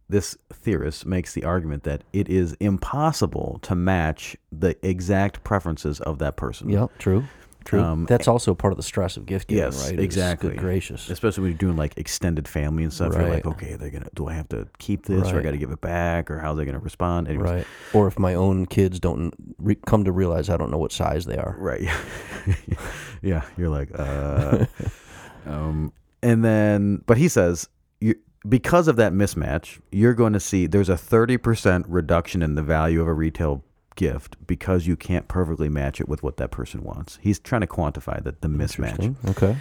this 0.10 0.38
theorist 0.52 1.06
makes 1.06 1.34
the 1.34 1.44
argument 1.44 1.84
that 1.84 2.04
it 2.14 2.28
is 2.30 2.54
impossible 2.60 3.60
to 3.62 3.76
match 3.76 4.36
the 4.52 4.76
exact 4.88 5.44
preferences 5.44 6.00
of 6.02 6.18
that 6.20 6.36
person. 6.36 6.70
Yep. 6.70 6.92
True. 6.98 7.26
True. 7.66 7.82
Um, 7.82 8.06
That's 8.06 8.28
also 8.28 8.56
part 8.56 8.74
of 8.74 8.78
the 8.78 8.84
stress 8.84 9.18
of 9.18 9.26
gift 9.26 9.48
giving, 9.48 9.64
Yes, 9.66 9.90
right? 9.90 10.00
Exactly. 10.00 10.52
Good 10.52 10.60
gracious. 10.60 11.10
Especially 11.10 11.42
when 11.44 11.52
you're 11.52 11.58
doing 11.58 11.76
like 11.76 11.98
extended 11.98 12.48
family 12.48 12.84
and 12.84 12.92
stuff, 12.92 13.14
you're 13.14 13.30
like, 13.30 13.46
okay, 13.46 13.76
they're 13.76 13.90
gonna. 13.90 14.10
Do 14.16 14.28
I 14.28 14.34
have 14.34 14.50
to 14.50 14.68
keep 14.80 15.06
this, 15.06 15.32
or 15.32 15.40
I 15.40 15.44
got 15.44 15.52
to 15.52 15.58
give 15.58 15.72
it 15.72 15.82
back, 15.82 16.32
or 16.32 16.40
how's 16.40 16.58
they 16.58 16.66
gonna 16.66 16.80
respond? 16.80 17.28
Anyways, 17.28 17.50
Right. 17.52 17.68
Or 17.94 18.08
if 18.08 18.18
my 18.18 18.34
own 18.34 18.66
kids 18.66 19.00
don't 19.00 19.34
re- 19.60 19.78
come 19.86 20.06
to 20.06 20.12
realize 20.12 20.50
I 20.50 20.58
don't 20.58 20.72
know 20.72 20.78
what 20.78 20.92
size 20.92 21.26
they 21.26 21.38
are. 21.38 21.56
Right. 21.60 21.82
yeah. 23.22 23.44
You're 23.58 23.70
like, 23.70 23.90
uh, 23.98 24.66
um, 25.46 25.94
and 26.24 26.44
then, 26.44 27.04
but 27.06 27.18
he 27.18 27.28
says, 27.28 27.68
you, 28.00 28.16
because 28.48 28.88
of 28.88 28.96
that 28.98 29.14
mismatch, 29.14 29.80
you're 29.92 30.14
going 30.14 30.34
to 30.34 30.40
see 30.40 30.66
there's 30.68 30.90
a 30.90 30.96
30% 30.96 31.86
reduction 31.88 32.42
in 32.42 32.56
the 32.56 32.64
value 32.64 33.02
of 33.02 33.08
a 33.08 33.14
retail 33.14 33.64
gift 33.96 34.36
because 34.48 34.88
you 34.88 34.96
can't 34.96 35.28
perfectly 35.28 35.70
match 35.70 36.00
it 36.00 36.08
with 36.08 36.24
what 36.24 36.38
that 36.38 36.52
person 36.52 36.84
wants. 36.84 37.20
He's 37.22 37.40
trying 37.40 37.62
to 37.62 37.68
quantify 37.68 38.24
that 38.24 38.42
the 38.42 38.48
mismatch. 38.48 39.16
Okay. 39.30 39.58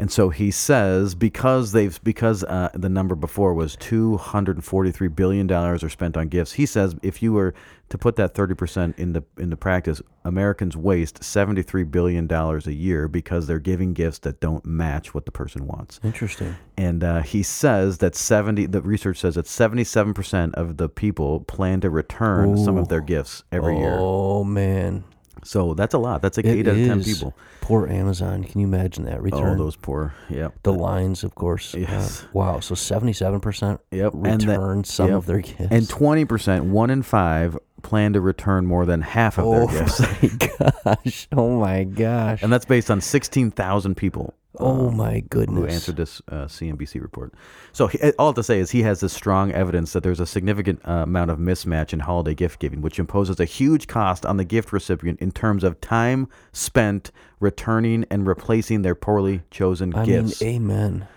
And 0.00 0.10
so 0.10 0.30
he 0.30 0.50
says 0.50 1.14
because 1.14 1.72
they've 1.72 2.02
because 2.02 2.42
uh, 2.44 2.70
the 2.72 2.88
number 2.88 3.14
before 3.14 3.52
was 3.52 3.76
two 3.76 4.16
hundred 4.16 4.56
and 4.56 4.64
forty 4.64 4.90
three 4.90 5.08
billion 5.08 5.46
dollars 5.46 5.84
are 5.84 5.90
spent 5.90 6.16
on 6.16 6.28
gifts. 6.28 6.52
He 6.52 6.64
says 6.64 6.96
if 7.02 7.22
you 7.22 7.34
were 7.34 7.52
to 7.90 7.98
put 7.98 8.16
that 8.16 8.34
thirty 8.34 8.54
percent 8.54 8.98
into 8.98 9.22
into 9.36 9.58
practice, 9.58 10.00
Americans 10.24 10.74
waste 10.74 11.22
seventy 11.22 11.60
three 11.60 11.84
billion 11.84 12.26
dollars 12.26 12.66
a 12.66 12.72
year 12.72 13.08
because 13.08 13.46
they're 13.46 13.58
giving 13.58 13.92
gifts 13.92 14.20
that 14.20 14.40
don't 14.40 14.64
match 14.64 15.12
what 15.12 15.26
the 15.26 15.32
person 15.32 15.66
wants. 15.66 16.00
Interesting. 16.02 16.56
And 16.78 17.04
uh, 17.04 17.20
he 17.20 17.42
says 17.42 17.98
that 17.98 18.14
seventy 18.14 18.64
the 18.64 18.80
research 18.80 19.18
says 19.18 19.34
that 19.34 19.46
seventy 19.46 19.84
seven 19.84 20.14
percent 20.14 20.54
of 20.54 20.78
the 20.78 20.88
people 20.88 21.40
plan 21.40 21.82
to 21.82 21.90
return 21.90 22.56
some 22.56 22.78
of 22.78 22.88
their 22.88 23.02
gifts 23.02 23.44
every 23.52 23.76
year. 23.76 23.98
Oh 23.98 24.44
man, 24.44 25.04
So 25.42 25.74
that's 25.74 25.94
a 25.94 25.98
lot. 25.98 26.22
That's 26.22 26.36
like 26.36 26.46
It 26.46 26.58
eight 26.58 26.68
out 26.68 26.76
of 26.76 26.86
ten 26.86 27.00
is. 27.00 27.06
people. 27.06 27.34
poor 27.60 27.88
Amazon. 27.88 28.44
Can 28.44 28.60
you 28.60 28.66
imagine 28.66 29.04
that 29.04 29.18
Oh, 29.18 29.22
return? 29.22 29.58
those 29.58 29.76
poor. 29.76 30.14
Yep. 30.28 30.54
the 30.62 30.72
lines, 30.72 31.24
of 31.24 31.34
course. 31.34 31.74
Uh, 31.74 31.78
Yes. 31.78 32.24
wow. 32.32 32.60
So 32.60 32.74
seventy-seven 32.74 33.40
percent 33.40 33.80
Yep. 33.90 34.12
Return 34.14 34.84
some 34.84 35.08
yep. 35.08 35.16
of 35.16 35.26
their 35.26 35.40
gifts. 35.40 35.68
And 35.70 35.88
twenty 35.88 36.24
percent, 36.24 36.64
one 36.66 36.90
in 36.90 37.02
five, 37.02 37.56
plan 37.82 38.12
to 38.12 38.20
return 38.20 38.66
more 38.66 38.84
than 38.84 39.00
half 39.00 39.38
of 39.38 39.46
oh 39.46 39.66
their 39.66 39.80
gifts, 39.84 40.00
Oh 40.00 40.16
my 40.84 40.94
gosh! 41.04 41.28
Oh 41.32 41.58
my 41.60 41.84
gosh! 41.84 42.42
and 42.42 42.52
that's 42.52 42.64
based 42.66 42.90
on 42.90 43.00
sixteen 43.00 43.50
thousand 43.50 43.96
people. 43.96 44.34
Oh 44.58 44.88
um, 44.88 44.96
my 44.96 45.20
goodness! 45.20 45.58
Who 45.58 45.66
answered 45.66 45.96
this 45.96 46.22
uh, 46.28 46.44
CNBC 46.46 47.00
report? 47.00 47.32
So 47.72 47.86
he, 47.86 47.98
all 48.18 48.32
to 48.32 48.42
say 48.42 48.58
is 48.58 48.70
he 48.70 48.82
has 48.82 49.00
this 49.00 49.12
strong 49.12 49.52
evidence 49.52 49.92
that 49.92 50.02
there's 50.02 50.20
a 50.20 50.26
significant 50.26 50.80
uh, 50.86 51.04
amount 51.04 51.30
of 51.30 51.38
mismatch 51.38 51.92
in 51.92 52.00
holiday 52.00 52.34
gift 52.34 52.60
giving, 52.60 52.82
which 52.82 52.98
imposes 52.98 53.38
a 53.40 53.44
huge 53.44 53.86
cost 53.86 54.26
on 54.26 54.36
the 54.36 54.44
gift 54.44 54.72
recipient 54.72 55.20
in 55.20 55.30
terms 55.30 55.64
of 55.64 55.80
time 55.80 56.28
spent 56.52 57.10
returning 57.38 58.04
and 58.10 58.26
replacing 58.26 58.82
their 58.82 58.94
poorly 58.94 59.42
chosen 59.50 59.94
I 59.94 60.04
gifts. 60.04 60.40
mean, 60.42 60.56
amen. 60.56 61.08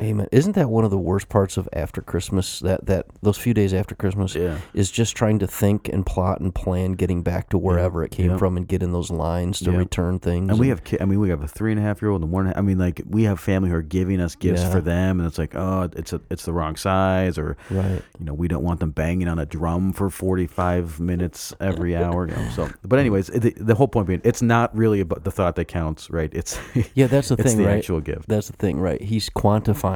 Amen. 0.00 0.28
Isn't 0.30 0.52
that 0.52 0.70
one 0.70 0.84
of 0.84 0.90
the 0.90 0.98
worst 0.98 1.28
parts 1.28 1.56
of 1.56 1.68
after 1.72 2.00
Christmas? 2.00 2.60
That 2.60 2.86
that 2.86 3.06
those 3.22 3.36
few 3.36 3.52
days 3.54 3.74
after 3.74 3.94
Christmas 3.94 4.34
Yeah. 4.34 4.58
is 4.72 4.90
just 4.90 5.16
trying 5.16 5.38
to 5.40 5.46
think 5.46 5.88
and 5.88 6.06
plot 6.06 6.40
and 6.40 6.54
plan 6.54 6.92
getting 6.92 7.22
back 7.22 7.48
to 7.50 7.58
wherever 7.58 8.04
it 8.04 8.10
came 8.12 8.30
Yep. 8.30 8.38
from 8.38 8.56
and 8.56 8.68
get 8.68 8.82
in 8.82 8.92
those 8.92 9.10
lines 9.10 9.58
to 9.60 9.70
Yep. 9.70 9.78
return 9.78 10.18
things. 10.20 10.50
And 10.50 10.58
we 10.60 10.68
have, 10.68 10.84
ki- 10.84 10.98
I 11.00 11.04
mean, 11.04 11.18
we 11.18 11.30
have 11.30 11.42
a 11.42 11.48
three 11.48 11.72
and 11.72 11.80
a 11.80 11.82
half 11.82 12.00
year 12.00 12.10
old 12.12 12.22
and 12.22 12.30
one. 12.30 12.46
and 12.46 12.54
a- 12.54 12.58
I 12.58 12.60
mean, 12.62 12.78
like 12.78 13.02
we 13.08 13.24
have 13.24 13.40
family 13.40 13.70
who 13.70 13.76
are 13.76 13.82
giving 13.82 14.20
us 14.20 14.34
gifts 14.36 14.62
Yeah. 14.62 14.70
for 14.70 14.80
them, 14.80 15.18
and 15.18 15.26
it's 15.26 15.38
like, 15.38 15.54
oh, 15.56 15.88
it's 15.96 16.12
a, 16.12 16.20
it's 16.30 16.44
the 16.44 16.52
wrong 16.52 16.76
size, 16.76 17.36
or 17.38 17.56
right. 17.70 18.02
you 18.18 18.24
know, 18.24 18.34
we 18.34 18.46
don't 18.46 18.62
want 18.62 18.78
them 18.80 18.90
banging 18.92 19.26
on 19.26 19.38
a 19.40 19.46
drum 19.46 19.92
for 19.92 20.10
forty 20.10 20.46
five 20.46 21.00
minutes 21.00 21.52
every 21.60 21.96
hour. 22.02 22.28
You 22.28 22.36
know, 22.36 22.48
so, 22.54 22.68
but 22.86 22.98
anyways, 23.00 23.26
the, 23.28 23.52
the 23.56 23.74
whole 23.74 23.88
point 23.88 24.06
being, 24.06 24.20
it's 24.22 24.42
not 24.42 24.76
really 24.76 25.00
about 25.00 25.24
the 25.24 25.30
thought 25.32 25.56
that 25.56 25.64
counts, 25.66 26.08
right? 26.10 26.30
It's 26.32 26.58
Yeah, 26.94 27.08
that's 27.08 27.28
the 27.30 27.34
it's 27.38 27.42
thing, 27.42 27.58
the 27.58 27.64
right? 27.66 27.78
actual 27.78 28.00
gift. 28.00 28.28
That's 28.28 28.46
the 28.48 28.56
thing, 28.56 28.78
right? 28.78 29.02
He's 29.02 29.28
quantifying 29.30 29.87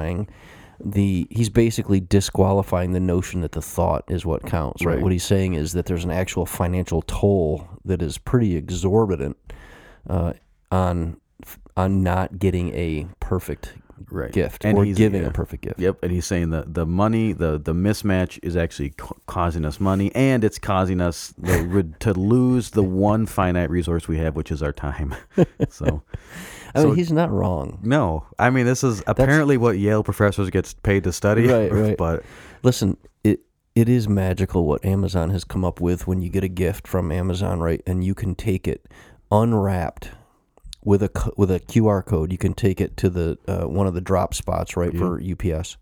the 0.84 1.26
he's 1.30 1.48
basically 1.48 2.00
disqualifying 2.00 2.92
the 2.92 3.00
notion 3.00 3.40
that 3.42 3.52
the 3.52 3.62
thought 3.62 4.04
is 4.08 4.26
what 4.26 4.44
counts, 4.44 4.84
right? 4.84 4.94
Right. 4.94 5.02
What 5.02 5.12
he's 5.12 5.24
saying 5.24 5.54
is 5.54 5.72
that 5.72 5.86
there's 5.86 6.04
an 6.04 6.10
actual 6.10 6.44
financial 6.46 7.02
toll 7.02 7.68
that 7.84 8.02
is 8.02 8.18
pretty 8.18 8.56
exorbitant 8.56 9.36
uh, 10.08 10.32
on 10.70 11.18
on 11.76 12.02
not 12.02 12.38
getting 12.38 12.74
a 12.74 13.06
perfect 13.20 13.74
Right. 14.10 14.32
gift 14.32 14.64
And 14.64 14.76
or 14.76 14.84
giving 14.84 15.22
yeah. 15.22 15.28
a 15.28 15.30
perfect 15.30 15.62
gift. 15.62 15.78
Yep, 15.78 16.02
and 16.02 16.10
he's 16.10 16.26
saying 16.26 16.50
that 16.50 16.74
the 16.74 16.84
money, 16.84 17.32
the 17.32 17.56
the 17.58 17.72
mismatch 17.72 18.38
is 18.42 18.56
actually 18.56 18.90
ca- 18.90 19.14
causing 19.26 19.64
us 19.64 19.78
money, 19.78 20.10
and 20.14 20.42
it's 20.42 20.58
causing 20.58 21.00
us 21.00 21.32
the, 21.38 21.88
to 22.00 22.12
lose 22.12 22.70
the 22.70 22.82
one 22.82 23.26
finite 23.26 23.70
resource 23.70 24.08
we 24.08 24.18
have, 24.18 24.34
which 24.34 24.50
is 24.50 24.60
our 24.60 24.72
time. 24.72 25.14
so, 25.68 26.02
I 26.74 26.84
mean, 26.84 26.94
he's 26.96 27.12
not 27.12 27.30
wrong. 27.30 27.78
no, 27.82 28.24
I 28.38 28.50
mean 28.50 28.66
this 28.66 28.82
is 28.84 29.02
apparently 29.06 29.56
what 29.56 29.78
Yale 29.78 30.02
professors 30.02 30.50
gets 30.50 30.74
paid 30.74 31.04
to 31.04 31.12
study. 31.12 31.46
Right, 31.46 31.72
right. 31.84 31.96
But 31.96 32.22
Listen, 32.62 32.96
it 33.24 33.40
it 33.74 33.88
is 33.88 34.08
magical 34.08 34.66
what 34.66 34.84
Amazon 34.84 35.30
has 35.30 35.44
come 35.44 35.64
up 35.64 35.80
with 35.80 36.06
when 36.06 36.20
you 36.22 36.28
get 36.30 36.44
a 36.44 36.48
gift 36.48 36.86
from 36.86 37.10
Amazon, 37.12 37.60
right? 37.60 37.82
And 37.86 38.04
you 38.04 38.14
can 38.14 38.34
take 38.34 38.68
it 38.68 38.86
unwrapped 39.30 40.10
with 40.84 41.02
a 41.02 41.32
with 41.36 41.50
a 41.50 41.60
QR 41.60 42.04
code. 42.04 42.32
You 42.32 42.38
can 42.38 42.54
take 42.54 42.80
it 42.80 42.96
to 42.98 43.08
the 43.10 43.38
uh, 43.48 43.68
one 43.68 43.86
of 43.86 43.94
the 43.94 44.00
drop 44.00 44.34
spots, 44.34 44.76
right, 44.76 44.96
for 44.96 45.20
UPS, 45.20 45.76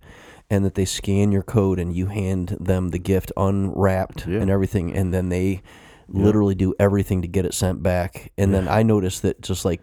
and 0.51 0.65
that 0.65 0.75
they 0.75 0.85
scan 0.85 1.33
your 1.33 1.43
code 1.43 1.79
and 1.79 1.95
you 1.95 2.07
hand 2.07 2.57
them 2.61 2.89
the 2.91 2.99
gift 2.99 3.33
unwrapped 3.37 4.27
Yeah. 4.27 4.41
and 4.41 4.51
everything, 4.51 4.95
and 4.95 5.13
then 5.13 5.29
they 5.29 5.63
literally 6.09 6.55
do 6.57 6.75
everything 6.81 7.23
to 7.23 7.29
get 7.29 7.45
it 7.45 7.55
sent 7.55 7.83
back. 7.83 8.33
And 8.37 8.53
then 8.53 8.67
I 8.69 8.83
noticed 8.83 9.23
that 9.23 9.41
just 9.43 9.65
like 9.65 9.81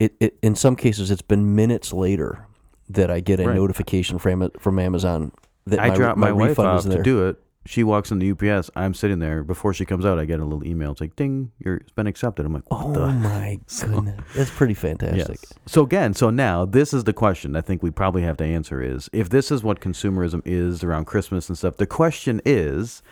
it, 0.00 0.14
it 0.18 0.36
in 0.42 0.56
some 0.56 0.74
cases, 0.74 1.10
it's 1.12 1.22
been 1.22 1.54
minutes 1.54 1.92
later 1.92 2.46
that 2.88 3.10
I 3.10 3.20
get 3.20 3.38
a 3.38 3.46
Right. 3.46 3.54
notification 3.56 4.18
from 4.18 4.50
from 4.58 4.78
Amazon 4.80 5.30
that 5.66 5.78
I 5.78 5.88
my, 5.90 5.94
drop 5.94 6.16
my, 6.16 6.32
wife 6.32 6.48
refund 6.50 6.68
off 6.68 6.84
there. 6.84 6.96
to 6.96 7.02
do 7.02 7.28
it. 7.28 7.36
She 7.66 7.84
walks 7.84 8.10
in 8.10 8.18
the 8.18 8.30
UPS. 8.32 8.70
I'm 8.74 8.94
sitting 8.94 9.18
there. 9.18 9.44
Before 9.44 9.74
she 9.74 9.84
comes 9.84 10.06
out, 10.06 10.18
I 10.18 10.24
get 10.24 10.40
a 10.40 10.44
little 10.44 10.66
email. 10.66 10.92
It's 10.92 11.00
like, 11.02 11.14
"Ding, 11.14 11.52
you're 11.58 11.76
it's 11.76 11.92
been 11.92 12.06
accepted." 12.06 12.46
I'm 12.46 12.54
like, 12.54 12.68
"What 12.70 12.86
Oh 12.86 12.92
the?" 12.94 13.06
my 13.08 13.60
goodness, 13.80 14.16
that's 14.34 14.50
pretty 14.50 14.72
fantastic. 14.74 15.38
Yes. 15.42 15.52
So 15.66 15.82
again, 15.84 16.14
so 16.14 16.30
now 16.30 16.64
this 16.64 16.94
is 16.94 17.04
the 17.04 17.12
question 17.12 17.54
I 17.54 17.60
think 17.60 17.82
we 17.82 17.90
probably 17.90 18.22
have 18.22 18.38
to 18.38 18.44
answer 18.44 18.80
is 18.82 19.10
if 19.12 19.28
this 19.28 19.50
is 19.52 19.62
what 19.62 19.78
consumerism 19.78 20.40
is 20.46 20.82
around 20.82 21.04
Christmas 21.04 21.48
and 21.50 21.56
stuff, 21.58 21.76
the 21.76 21.86
question 21.86 22.40
is 22.46 23.02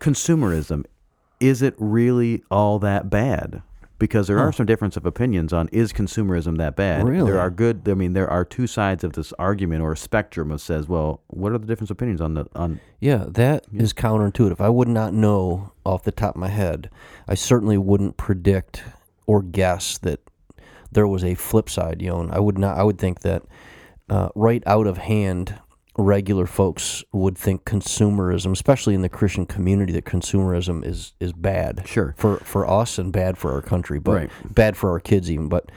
consumerism, 0.00 0.84
is 1.40 1.62
it 1.62 1.74
really 1.78 2.42
all 2.50 2.78
that 2.80 3.08
bad? 3.10 3.62
Because 4.02 4.26
there 4.26 4.40
are 4.40 4.50
some 4.50 4.66
difference 4.66 4.96
of 4.96 5.06
opinions 5.06 5.52
on 5.52 5.68
is 5.68 5.92
consumerism 5.92 6.58
that 6.58 6.74
bad? 6.74 7.06
Really? 7.06 7.30
There 7.30 7.40
are 7.40 7.50
good 7.50 7.88
I 7.88 7.94
mean 7.94 8.14
there 8.14 8.28
are 8.28 8.44
two 8.44 8.66
sides 8.66 9.04
of 9.04 9.12
this 9.12 9.32
argument 9.38 9.80
or 9.80 9.94
spectrum 9.94 10.50
of 10.50 10.60
says, 10.60 10.88
well, 10.88 11.20
what 11.28 11.52
are 11.52 11.58
the 11.58 11.68
different 11.68 11.88
opinions 11.88 12.20
on 12.20 12.34
the 12.34 12.46
on 12.56 12.80
Yeah, 12.98 13.26
that 13.28 13.64
is 13.72 13.92
counterintuitive. 13.92 14.60
I 14.60 14.70
would 14.70 14.88
not 14.88 15.14
know 15.14 15.70
off 15.86 16.02
the 16.02 16.10
top 16.10 16.34
of 16.34 16.40
my 16.40 16.48
head. 16.48 16.90
I 17.28 17.34
certainly 17.36 17.78
wouldn't 17.78 18.16
predict 18.16 18.82
or 19.28 19.40
guess 19.40 19.98
that 19.98 20.18
there 20.90 21.06
was 21.06 21.22
a 21.22 21.36
flip 21.36 21.70
side. 21.70 22.02
You 22.02 22.08
know, 22.08 22.28
I 22.32 22.40
would 22.40 22.58
not. 22.58 22.76
I 22.76 22.82
would 22.82 22.98
think 22.98 23.20
that 23.20 23.44
uh, 24.10 24.30
right 24.34 24.64
out 24.66 24.88
of 24.88 24.98
hand, 24.98 25.60
regular 25.96 26.46
folks 26.46 27.04
would 27.12 27.36
think 27.36 27.64
consumerism, 27.64 28.52
especially 28.52 28.94
in 28.94 29.02
the 29.02 29.08
Christian 29.08 29.44
community, 29.46 29.92
that 29.92 30.04
consumerism 30.04 30.84
is 30.84 31.12
is 31.20 31.32
bad. 31.32 31.82
Sure. 31.86 32.14
For 32.16 32.38
for 32.38 32.68
us 32.68 32.98
and 32.98 33.12
bad 33.12 33.36
for 33.38 33.52
our 33.52 33.62
country, 33.62 33.98
but 33.98 34.12
Right. 34.12 34.30
bad 34.54 34.76
for 34.76 34.90
our 34.90 35.00
kids 35.00 35.30
even. 35.30 35.48
But 35.48 35.70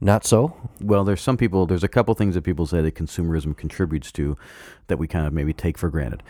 not 0.00 0.24
so. 0.24 0.54
Well, 0.80 1.04
there's 1.04 1.22
some 1.22 1.36
people, 1.38 1.66
there's 1.66 1.82
a 1.82 1.88
couple 1.88 2.14
things 2.14 2.34
that 2.34 2.42
people 2.42 2.66
say 2.66 2.82
that 2.82 2.94
consumerism 2.94 3.56
contributes 3.56 4.12
to 4.12 4.36
that 4.88 4.98
we 4.98 5.08
kind 5.08 5.26
of 5.26 5.32
maybe 5.32 5.52
take 5.54 5.78
for 5.78 5.88
granted. 5.88 6.22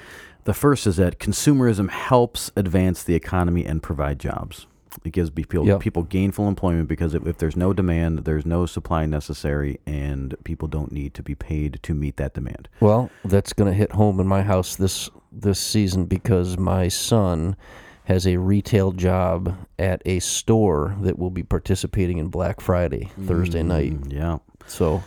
The 0.44 0.54
first 0.54 0.86
is 0.86 0.96
that 0.96 1.18
consumerism 1.18 1.90
helps 1.90 2.52
advance 2.56 3.02
the 3.02 3.16
economy 3.16 3.64
and 3.66 3.82
provide 3.82 4.20
jobs. 4.20 4.66
It 5.04 5.12
gives 5.12 5.30
people, 5.30 5.66
Yep. 5.66 5.80
people 5.80 6.02
gainful 6.02 6.48
employment 6.48 6.88
because 6.88 7.14
if, 7.14 7.26
if 7.26 7.38
there's 7.38 7.56
no 7.56 7.72
demand, 7.72 8.20
there's 8.20 8.46
no 8.46 8.66
supply 8.66 9.06
necessary, 9.06 9.78
and 9.86 10.34
people 10.44 10.68
don't 10.68 10.90
need 10.92 11.14
to 11.14 11.22
be 11.22 11.34
paid 11.34 11.78
to 11.82 11.94
meet 11.94 12.16
that 12.16 12.34
demand. 12.34 12.68
Well, 12.80 13.10
that's 13.24 13.52
going 13.52 13.70
to 13.70 13.76
hit 13.76 13.92
home 13.92 14.18
in 14.20 14.26
my 14.26 14.42
house 14.42 14.76
this 14.76 15.10
this 15.30 15.60
season 15.60 16.06
because 16.06 16.56
my 16.56 16.88
son 16.88 17.56
has 18.04 18.26
a 18.26 18.36
retail 18.38 18.92
job 18.92 19.54
at 19.78 20.00
a 20.06 20.18
store 20.20 20.96
that 21.02 21.18
will 21.18 21.30
be 21.30 21.42
participating 21.42 22.18
in 22.18 22.28
Black 22.28 22.60
Friday 22.60 23.10
Thursday 23.26 23.62
night. 23.62 23.92
Mm, 24.00 24.12
yeah. 24.12 24.38
So, 24.66 25.02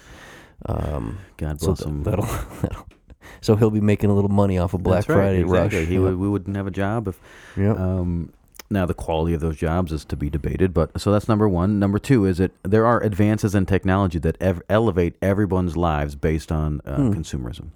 um, 0.66 1.18
God 1.38 1.60
bless 1.60 1.80
th- 1.80 1.88
him. 1.88 2.04
that'll, 2.04 2.26
that'll 2.62 2.86
so 3.42 3.56
he'll 3.56 3.70
be 3.72 3.82
making 3.82 4.10
a 4.10 4.14
little 4.14 4.30
money 4.30 4.58
off 4.58 4.74
of 4.74 4.84
Black 4.84 5.08
right, 5.10 5.16
Friday 5.16 5.42
exactly. 5.42 5.80
rush. 5.80 5.88
He 5.88 6.00
would, 6.00 6.18
we 6.18 6.28
wouldn't 6.30 6.56
have 6.58 6.68
a 6.68 6.72
job 6.72 7.08
if 7.08 7.20
Yep. 7.58 7.78
Um, 7.80 8.32
now, 8.70 8.86
the 8.86 8.94
quality 8.94 9.34
of 9.34 9.42
those 9.42 9.58
jobs 9.58 9.92
is 9.92 10.06
to 10.06 10.16
be 10.16 10.30
debated, 10.30 10.74
but 10.74 11.00
so 11.02 11.12
that's 11.12 11.28
number 11.28 11.50
one. 11.50 11.80
Number 11.80 11.98
two 12.00 12.26
is 12.26 12.38
that 12.38 12.52
there 12.64 12.86
are 12.86 13.02
advances 13.04 13.56
in 13.56 13.66
technology 13.66 14.20
that 14.20 14.38
ev- 14.40 14.62
elevate 14.70 15.16
everyone's 15.22 15.76
lives 15.76 16.16
based 16.16 16.52
on 16.52 16.82
uh, 16.86 16.96
Hmm. 16.98 17.12
consumerism. 17.12 17.68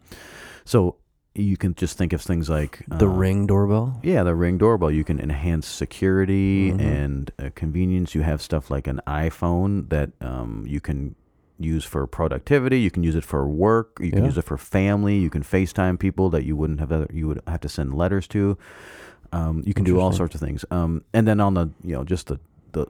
So 0.66 0.96
you 1.36 1.58
can 1.58 1.74
just 1.74 1.98
think 1.98 2.14
of 2.14 2.22
things 2.22 2.48
like 2.48 2.86
the 2.88 3.08
uh, 3.08 3.12
ring 3.12 3.48
doorbell. 3.48 4.00
Yeah, 4.04 4.22
the 4.24 4.36
ring 4.36 4.60
doorbell. 4.60 4.92
You 4.92 5.04
can 5.04 5.20
enhance 5.20 5.68
security 5.68 6.72
Mhm. 6.72 6.80
and 6.80 7.32
uh, 7.40 7.50
convenience. 7.56 8.14
You 8.14 8.22
have 8.22 8.40
stuff 8.42 8.70
like 8.70 8.86
an 8.88 9.02
iPhone 9.08 9.90
that 9.90 10.12
um, 10.22 10.64
you 10.68 10.80
can 10.80 11.16
use 11.60 11.86
for 11.86 12.06
productivity. 12.06 12.80
You 12.82 12.92
can 12.92 13.04
use 13.04 13.16
it 13.16 13.24
for 13.24 13.48
work. 13.48 13.98
You 14.00 14.12
can 14.12 14.20
Yeah. 14.20 14.26
use 14.26 14.38
it 14.38 14.44
for 14.44 14.58
family. 14.58 15.18
You 15.18 15.30
can 15.32 15.42
FaceTime 15.44 15.98
people 15.98 16.30
that 16.30 16.44
you 16.46 16.56
wouldn't 16.56 16.80
have 16.80 16.92
other, 16.92 17.08
you 17.12 17.28
would 17.28 17.42
have 17.48 17.62
to 17.62 17.70
send 17.70 17.94
letters 17.96 18.28
to. 18.30 18.58
Um, 19.34 19.64
you 19.66 19.74
can 19.74 19.84
do 19.84 20.00
all 20.00 20.12
sorts 20.12 20.36
of 20.36 20.42
things. 20.42 20.64
Um, 20.72 21.04
and 21.14 21.28
then 21.28 21.40
on 21.40 21.54
the 21.56 21.70
you 21.84 21.94
know 21.96 22.04
just 22.04 22.28
the 22.28 22.40
the 22.72 22.86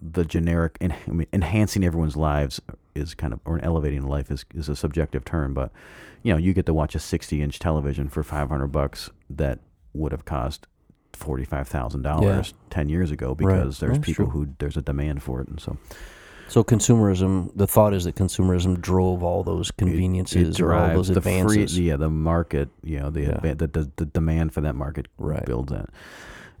the 0.00 0.24
generic 0.24 0.76
en- 0.80 0.92
I 1.06 1.10
mean, 1.10 1.26
enhancing 1.32 1.84
everyone's 1.84 2.16
lives 2.16 2.60
is 2.94 3.14
kind 3.14 3.32
of 3.32 3.40
or 3.44 3.58
elevating 3.62 4.02
life 4.06 4.30
is 4.30 4.44
is 4.54 4.68
a 4.68 4.76
subjective 4.76 5.24
term, 5.24 5.54
but 5.54 5.70
you 6.22 6.32
know 6.32 6.38
you 6.38 6.52
get 6.52 6.66
to 6.66 6.74
watch 6.74 6.94
a 6.94 6.98
60 6.98 7.40
inch 7.40 7.58
television 7.58 8.08
for 8.08 8.22
500 8.22 8.66
bucks 8.68 9.10
that 9.30 9.60
would 9.94 10.12
have 10.12 10.24
cost 10.24 10.66
forty 11.12 11.44
five 11.44 11.66
thousand 11.68 12.02
dollars 12.02 12.52
ten 12.68 12.88
years 12.90 13.10
ago 13.10 13.34
because 13.34 13.78
there's 13.80 13.94
That's 13.98 14.06
people 14.06 14.26
true. 14.26 14.44
who 14.44 14.48
there's 14.58 14.76
a 14.76 14.82
demand 14.82 15.22
for 15.22 15.40
it, 15.40 15.48
and 15.48 15.58
so 15.60 15.78
So 16.48 16.62
consumerism. 16.62 17.50
The 17.56 17.66
thought 17.66 17.92
is 17.92 18.04
that 18.04 18.14
consumerism 18.14 18.80
drove 18.80 19.22
all 19.22 19.42
those 19.42 19.70
conveniences 19.70 20.60
or 20.60 20.72
all 20.74 20.88
those 20.94 21.08
the 21.08 21.16
advances. 21.18 21.74
free 21.74 21.84
yeah 21.86 21.96
the 21.96 22.08
market 22.10 22.68
you 22.84 22.98
know 23.00 23.10
the, 23.10 23.22
Yeah. 23.22 23.28
adva- 23.40 23.58
the, 23.58 23.66
the 23.66 23.90
the 23.96 24.04
demand 24.06 24.52
for 24.54 24.60
that 24.60 24.74
market 24.74 25.06
Right. 25.18 25.44
builds 25.44 25.72
that 25.72 25.90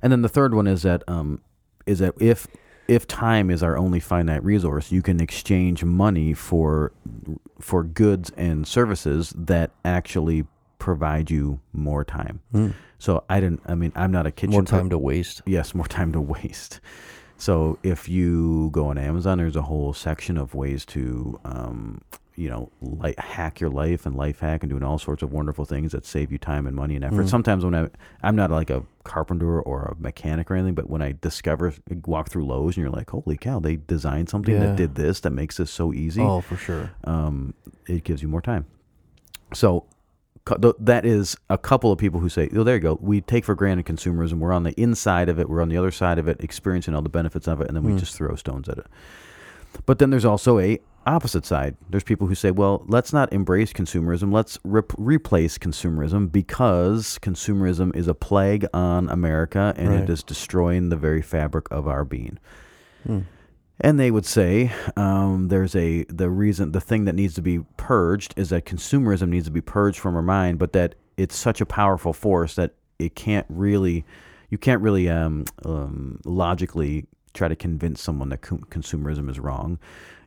and 0.02 0.12
then 0.12 0.22
the 0.22 0.28
third 0.28 0.54
one 0.54 0.66
is 0.66 0.82
that 0.82 1.02
um 1.08 1.40
is 1.86 2.00
that 2.00 2.14
if 2.20 2.46
if 2.88 3.06
time 3.06 3.50
is 3.50 3.62
our 3.62 3.76
only 3.76 4.00
finite 4.00 4.42
resource 4.44 4.90
you 4.92 5.02
can 5.02 5.20
exchange 5.20 5.84
money 5.84 6.34
for 6.34 6.92
for 7.60 7.82
goods 7.84 8.30
and 8.36 8.66
services 8.66 9.32
that 9.36 9.70
actually 9.84 10.44
provide 10.78 11.30
you 11.30 11.60
more 11.72 12.04
time 12.04 12.40
Hmm. 12.52 12.70
so 12.98 13.24
i 13.30 13.40
didn't 13.40 13.60
i 13.66 13.74
mean 13.74 13.92
i'm 13.96 14.10
not 14.12 14.26
a 14.26 14.30
kitchen 14.32 14.50
More 14.52 14.62
per- 14.62 14.76
time 14.78 14.90
to 14.90 14.98
waste. 14.98 15.42
yes, 15.46 15.74
more 15.74 15.86
time 15.86 16.12
to 16.12 16.20
waste. 16.34 16.80
So 17.38 17.78
if 17.82 18.08
you 18.08 18.70
go 18.72 18.86
on 18.86 18.98
Amazon, 18.98 19.38
there's 19.38 19.56
a 19.56 19.62
whole 19.62 19.92
section 19.92 20.36
of 20.38 20.54
ways 20.54 20.84
to, 20.86 21.38
um, 21.44 22.00
you 22.34 22.48
know, 22.50 22.70
like 22.82 23.18
hack 23.18 23.60
your 23.60 23.70
life 23.70 24.04
and 24.06 24.14
life 24.16 24.40
hack 24.40 24.62
and 24.62 24.70
doing 24.70 24.82
all 24.82 24.98
sorts 24.98 25.22
of 25.22 25.32
wonderful 25.32 25.64
things 25.64 25.92
that 25.92 26.04
save 26.06 26.30
you 26.32 26.38
time 26.38 26.66
and 26.66 26.74
money 26.76 26.96
and 26.96 27.04
effort. 27.04 27.24
Mhm. 27.24 27.28
Sometimes 27.28 27.64
when 27.64 27.74
I, 27.74 27.88
I'm 28.22 28.36
not 28.36 28.50
like 28.50 28.68
a 28.70 28.82
carpenter 29.04 29.60
or 29.60 29.82
a 29.98 30.02
mechanic 30.02 30.50
or 30.50 30.54
anything, 30.54 30.74
but 30.74 30.88
when 30.90 31.00
I 31.02 31.14
discover, 31.20 31.72
walk 32.06 32.28
through 32.30 32.46
Lowe's 32.46 32.76
and 32.76 32.82
you're 32.82 32.90
like, 32.90 33.10
holy 33.10 33.36
cow, 33.36 33.58
they 33.60 33.76
designed 33.76 34.28
something 34.28 34.54
Yeah. 34.54 34.66
that 34.66 34.76
did 34.76 34.94
this 34.96 35.20
that 35.20 35.30
makes 35.30 35.56
this 35.58 35.70
so 35.70 35.92
easy 35.92 36.22
Oh, 36.22 36.40
for 36.40 36.56
sure. 36.56 36.90
um, 37.04 37.54
it 37.86 38.04
gives 38.04 38.22
you 38.22 38.28
more 38.28 38.42
time. 38.42 38.66
So 39.54 39.84
that 40.78 41.04
is 41.04 41.36
a 41.50 41.58
couple 41.58 41.90
of 41.92 41.98
people 41.98 42.20
who 42.20 42.28
say, 42.28 42.48
"Oh, 42.54 42.62
there 42.62 42.76
you 42.76 42.80
go. 42.80 42.98
We 43.00 43.20
take 43.20 43.44
for 43.44 43.54
granted 43.54 43.86
consumerism. 43.86 44.34
We're 44.34 44.52
on 44.52 44.62
the 44.62 44.80
inside 44.80 45.28
of 45.28 45.38
it. 45.38 45.48
We're 45.48 45.60
on 45.62 45.68
the 45.68 45.76
other 45.76 45.90
side 45.90 46.18
of 46.18 46.28
it, 46.28 46.36
experiencing 46.40 46.94
all 46.94 47.02
the 47.02 47.08
benefits 47.08 47.46
of 47.48 47.60
it, 47.60 47.68
and 47.68 47.76
then 47.76 47.82
we 47.84 47.92
Mm. 47.92 47.98
just 47.98 48.16
throw 48.16 48.34
stones 48.36 48.68
at 48.68 48.78
it." 48.78 48.86
But 49.84 49.98
then 49.98 50.10
there's 50.10 50.24
also 50.24 50.58
a 50.58 50.78
opposite 51.06 51.44
side. 51.46 51.76
There's 51.88 52.02
people 52.02 52.26
who 52.26 52.34
say, 52.34 52.50
well, 52.50 52.82
let's 52.88 53.12
not 53.12 53.32
embrace 53.32 53.72
consumerism. 53.72 54.32
Let's 54.32 54.58
rep- 54.64 54.92
replace 54.98 55.56
consumerism 55.56 56.32
because 56.32 57.20
consumerism 57.22 57.94
is 57.94 58.08
a 58.08 58.14
plague 58.14 58.66
on 58.74 59.08
America 59.08 59.72
and 59.76 59.90
Right. 59.90 60.00
it 60.00 60.10
is 60.10 60.24
destroying 60.24 60.88
the 60.88 60.96
very 60.96 61.22
fabric 61.22 61.66
of 61.70 61.86
our 61.86 62.04
being. 62.04 62.38
And 63.80 64.00
they 64.00 64.10
would 64.10 64.24
say 64.24 64.72
um, 64.96 65.48
there's 65.48 65.76
a 65.76 66.04
the 66.04 66.30
reason 66.30 66.72
the 66.72 66.80
thing 66.80 67.04
that 67.04 67.14
needs 67.14 67.34
to 67.34 67.42
be 67.42 67.60
purged 67.76 68.32
is 68.36 68.48
that 68.50 68.64
consumerism 68.64 69.28
needs 69.28 69.44
to 69.46 69.50
be 69.50 69.60
purged 69.60 69.98
from 69.98 70.16
our 70.16 70.22
mind, 70.22 70.58
but 70.58 70.72
that 70.72 70.94
it's 71.16 71.36
such 71.36 71.60
a 71.60 71.66
powerful 71.66 72.12
force 72.12 72.54
that 72.54 72.74
it 72.98 73.14
can't 73.14 73.46
really 73.50 74.04
you 74.48 74.58
can't 74.58 74.80
really 74.80 75.08
um, 75.10 75.44
um, 75.64 76.20
logically 76.24 77.06
try 77.34 77.48
to 77.48 77.56
convince 77.56 78.00
someone 78.00 78.30
that 78.30 78.40
co- 78.40 78.58
consumerism 78.70 79.28
is 79.28 79.38
wrong. 79.38 79.78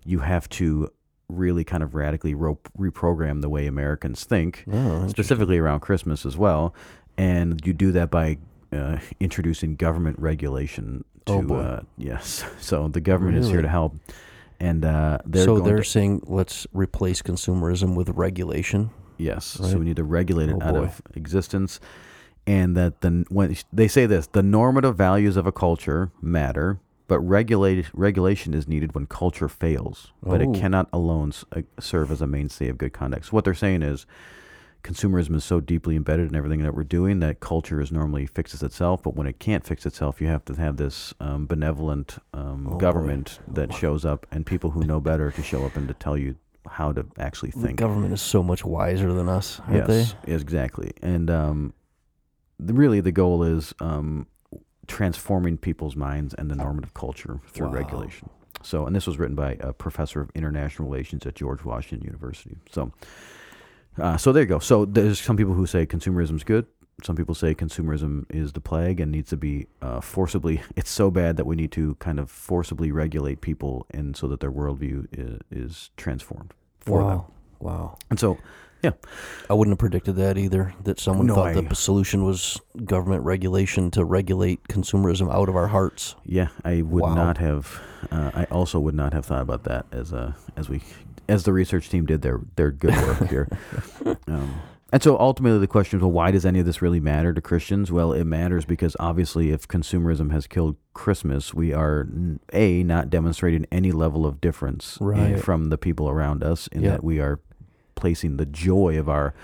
You 0.06 0.20
have 0.20 0.48
to 0.50 0.92
really 1.28 1.64
kind 1.64 1.82
of 1.84 1.96
radically 1.96 2.36
ro- 2.36 2.60
reprogram 2.78 3.42
the 3.42 3.50
way 3.50 3.66
Americans 3.66 4.24
think, 4.26 4.66
Oh, 4.72 5.08
specifically 5.08 5.58
around 5.58 5.80
Christmas 5.80 6.26
as 6.26 6.38
well. 6.38 6.76
And 7.18 7.66
you 7.66 7.74
do 7.74 7.92
that 7.94 8.12
by 8.12 8.38
uh, 8.72 8.98
introducing 9.20 9.76
government 9.76 10.20
regulation 10.20 11.04
to 11.26 11.34
Oh, 11.34 11.42
boy. 11.42 11.60
uh, 11.60 11.82
yes. 11.98 12.44
So 12.60 12.88
the 12.88 13.02
government 13.02 13.38
is 13.38 13.48
here 13.50 13.62
to 13.62 13.68
help, 13.70 13.96
and 14.60 14.84
uh, 14.86 15.20
they're 15.26 15.46
so 15.46 15.60
they're 15.60 15.78
to, 15.78 15.84
saying 15.84 16.24
let's 16.28 16.68
replace 16.74 17.22
consumerism 17.22 17.96
with 17.96 18.10
regulation. 18.10 18.90
yes. 19.18 19.60
right? 19.60 19.72
So 19.72 19.78
we 19.80 19.86
need 19.86 19.96
to 19.98 20.04
regulate 20.04 20.50
it 20.50 20.56
Oh, 20.62 20.66
out 20.66 20.74
boy. 20.74 20.84
of 20.84 21.02
existence, 21.16 21.80
and 22.48 22.76
that 22.78 23.02
the 23.02 23.26
when 23.30 23.56
they 23.74 23.88
say 23.88 24.06
this, 24.06 24.28
the 24.28 24.44
normative 24.44 24.96
values 24.96 25.38
of 25.38 25.46
a 25.48 25.52
culture 25.52 26.12
matter. 26.22 26.80
But 27.08 27.22
regulate, 27.22 27.88
regulation 27.96 28.54
is 28.54 28.68
needed 28.68 28.94
when 28.94 29.08
culture 29.08 29.50
fails, 29.50 30.12
but 30.22 30.42
Oh. 30.44 30.52
it 30.52 30.54
cannot 30.60 30.90
alone 30.94 31.32
uh, 31.56 31.64
serve 31.80 32.12
as 32.12 32.22
a 32.22 32.28
mainstay 32.28 32.70
of 32.70 32.78
good 32.78 32.94
conduct. 32.94 33.26
So 33.26 33.32
what 33.32 33.46
they're 33.46 33.56
saying 33.56 33.82
is, 33.82 34.06
consumerism 34.84 35.36
is 35.36 35.44
so 35.44 35.60
deeply 35.60 35.96
embedded 35.96 36.30
in 36.30 36.36
everything 36.36 36.62
that 36.64 36.74
we're 36.74 36.84
doing 36.84 37.20
that 37.20 37.40
culture 37.40 37.82
is 37.82 37.92
normally 37.92 38.26
fixes 38.26 38.64
itself. 38.64 39.04
But 39.04 39.16
when 39.16 39.28
it 39.28 39.40
can't 39.40 39.66
fix 39.66 39.86
itself, 39.86 40.22
you 40.22 40.28
have 40.28 40.46
to 40.46 40.54
have 40.56 40.78
this 40.78 41.14
um, 41.20 41.46
benevolent 41.48 42.18
um, 42.34 42.68
Oh, 42.68 42.72
boy. 42.72 42.78
government 42.78 43.40
that 43.48 43.74
shows 43.74 44.06
up 44.06 44.26
and 44.32 44.46
people 44.46 44.72
who 44.72 44.84
know 44.84 45.00
better 45.00 45.32
to 45.32 45.44
show 45.44 45.66
up 45.66 45.76
and 45.76 45.88
to 45.88 45.94
tell 45.94 46.18
you 46.18 46.36
how 46.68 46.92
to 46.92 47.06
actually 47.18 47.52
The 47.52 47.60
think. 47.62 47.76
government 47.80 48.14
is 48.14 48.22
so 48.22 48.44
much 48.44 48.64
wiser 48.64 49.12
than 49.14 49.28
us, 49.30 49.60
aren't 49.68 49.88
yes, 49.90 50.16
exactly. 50.26 50.92
And 51.02 51.30
um, 51.30 51.74
the, 52.60 52.74
really, 52.74 53.00
the 53.02 53.12
goal 53.12 53.44
is 53.44 53.74
um, 53.80 54.28
transforming 54.88 55.58
people's 55.58 55.96
minds 55.96 56.34
and 56.34 56.50
the 56.50 56.56
normative 56.56 56.94
culture 56.94 57.40
through 57.48 57.68
Wow. 57.68 57.74
regulation. 57.74 58.30
So, 58.62 58.86
and 58.86 58.96
this 58.96 59.08
was 59.08 59.18
written 59.18 59.36
by 59.36 59.58
a 59.62 59.72
professor 59.72 60.20
of 60.20 60.30
international 60.36 60.90
relations 60.90 61.26
at 61.26 61.36
George 61.36 61.64
Washington 61.64 62.06
University. 62.06 62.58
So, 62.70 62.92
uh, 64.02 64.18
so 64.18 64.32
there 64.32 64.44
you 64.44 64.50
go. 64.50 64.60
So 64.60 64.86
there's 64.86 65.20
some 65.20 65.38
people 65.38 65.54
who 65.54 65.66
say 65.66 65.86
consumerism 65.86 66.36
is 66.36 66.44
good. 66.44 66.66
Some 67.04 67.16
people 67.16 67.34
say 67.34 67.56
consumerism 67.56 68.26
is 68.30 68.52
the 68.52 68.60
plague 68.60 69.00
and 69.00 69.10
needs 69.12 69.30
to 69.30 69.38
be 69.38 69.68
uh, 69.82 70.02
forcibly. 70.02 70.62
It's 70.76 70.90
so 70.90 71.10
bad 71.10 71.38
that 71.38 71.46
we 71.46 71.56
need 71.56 71.72
to 71.74 71.96
kind 71.96 72.20
of 72.20 72.30
forcibly 72.30 72.92
regulate 72.92 73.40
people, 73.42 73.86
and 73.92 74.18
so 74.18 74.28
that 74.28 74.40
their 74.42 74.52
worldview 74.52 75.08
is, 75.12 75.40
is 75.50 75.90
transformed 75.98 76.54
for 76.80 77.02
wow. 77.02 77.10
them. 77.10 77.22
Wow. 77.60 77.98
And 78.10 78.20
so, 78.20 78.38
yeah, 78.84 78.92
I 79.50 79.54
wouldn't 79.54 79.74
have 79.74 79.80
predicted 79.80 80.16
that 80.18 80.38
either. 80.38 80.74
That 80.84 81.00
someone 81.00 81.28
No, 81.28 81.36
thought 81.36 81.56
I- 81.56 81.62
the 81.62 81.76
solution 81.76 82.24
was 82.26 82.60
government 82.86 83.24
regulation 83.24 83.92
to 83.92 84.04
regulate 84.06 84.68
consumerism 84.68 85.34
out 85.34 85.48
of 85.50 85.56
our 85.56 85.68
hearts. 85.68 86.16
Yeah, 86.26 86.48
I 86.66 86.82
would 86.82 87.04
Wow. 87.04 87.14
not 87.16 87.38
have. 87.38 87.82
Uh, 88.12 88.32
I 88.34 88.44
also 88.46 88.80
would 88.80 88.96
not 88.96 89.14
have 89.14 89.26
thought 89.26 89.42
about 89.42 89.64
that 89.66 89.86
as 89.92 90.12
a 90.14 90.36
as 90.56 90.70
we 90.70 90.82
as 91.30 91.44
the 91.44 91.54
research 91.54 91.90
team 91.90 92.06
did 92.06 92.22
their 92.22 92.42
their 92.56 92.72
good 92.72 92.96
work 92.96 93.30
here. 93.30 93.48
Um, 94.28 94.62
and 94.92 95.04
so 95.04 95.20
ultimately, 95.20 95.60
the 95.60 95.68
question 95.68 96.00
is, 96.00 96.02
well, 96.02 96.12
why 96.12 96.32
does 96.32 96.46
any 96.48 96.60
of 96.60 96.66
this 96.66 96.82
really 96.82 97.00
matter 97.00 97.32
to 97.32 97.42
Christians? 97.42 97.92
Well, 97.92 98.12
it 98.12 98.24
matters 98.24 98.66
because 98.66 98.96
obviously, 99.00 99.52
if 99.52 99.68
consumerism 99.68 100.32
has 100.32 100.48
killed 100.48 100.78
Christmas, 100.96 101.54
we 101.54 101.74
are 101.74 102.08
a 102.54 102.82
not 102.84 103.10
demonstrating 103.12 103.68
any 103.72 103.92
level 103.92 104.26
of 104.26 104.42
difference 104.42 104.98
in- 105.00 105.06
Right. 105.06 105.40
from 105.40 105.70
the 105.70 105.78
people 105.78 106.10
around 106.10 106.44
us 106.44 106.66
in 106.68 106.82
Yep. 106.82 106.92
that 106.92 107.04
we 107.04 107.20
are 107.20 107.40
placing 107.94 108.38
the 108.38 108.48
joy 108.48 108.98
of 108.98 109.08
our 109.10 109.36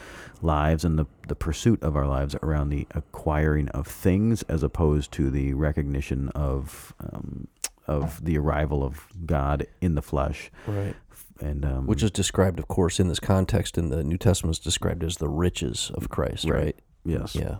lives 0.42 0.84
and 0.84 0.98
the, 0.98 1.06
the 1.28 1.36
pursuit 1.36 1.82
of 1.84 1.96
our 1.96 2.08
lives 2.08 2.36
around 2.42 2.70
the 2.70 2.88
acquiring 2.96 3.68
of 3.70 3.86
things 3.86 4.42
as 4.44 4.64
opposed 4.64 5.12
to 5.12 5.30
the 5.30 5.54
recognition 5.54 6.30
of 6.30 6.94
um, 7.00 7.48
of 7.88 8.26
the 8.26 8.36
arrival 8.36 8.84
of 8.84 9.08
God 9.28 9.68
in 9.80 9.94
the 9.94 10.02
flesh 10.02 10.50
Right. 10.66 10.96
And 11.42 11.66
um, 11.66 11.86
Which 11.88 12.02
is 12.04 12.12
described, 12.12 12.60
of 12.60 12.68
course, 12.68 13.00
in 13.00 13.08
this 13.08 13.20
context 13.20 13.78
in 13.78 13.90
the 13.90 14.04
New 14.04 14.18
Testament 14.18 14.56
is 14.56 14.60
described 14.60 15.04
as 15.04 15.18
the 15.18 15.28
riches 15.30 15.92
of 15.94 16.10
Christ, 16.10 16.46
Right. 16.46 16.64
right? 16.64 16.76
yes 17.06 17.36
Yeah. 17.36 17.58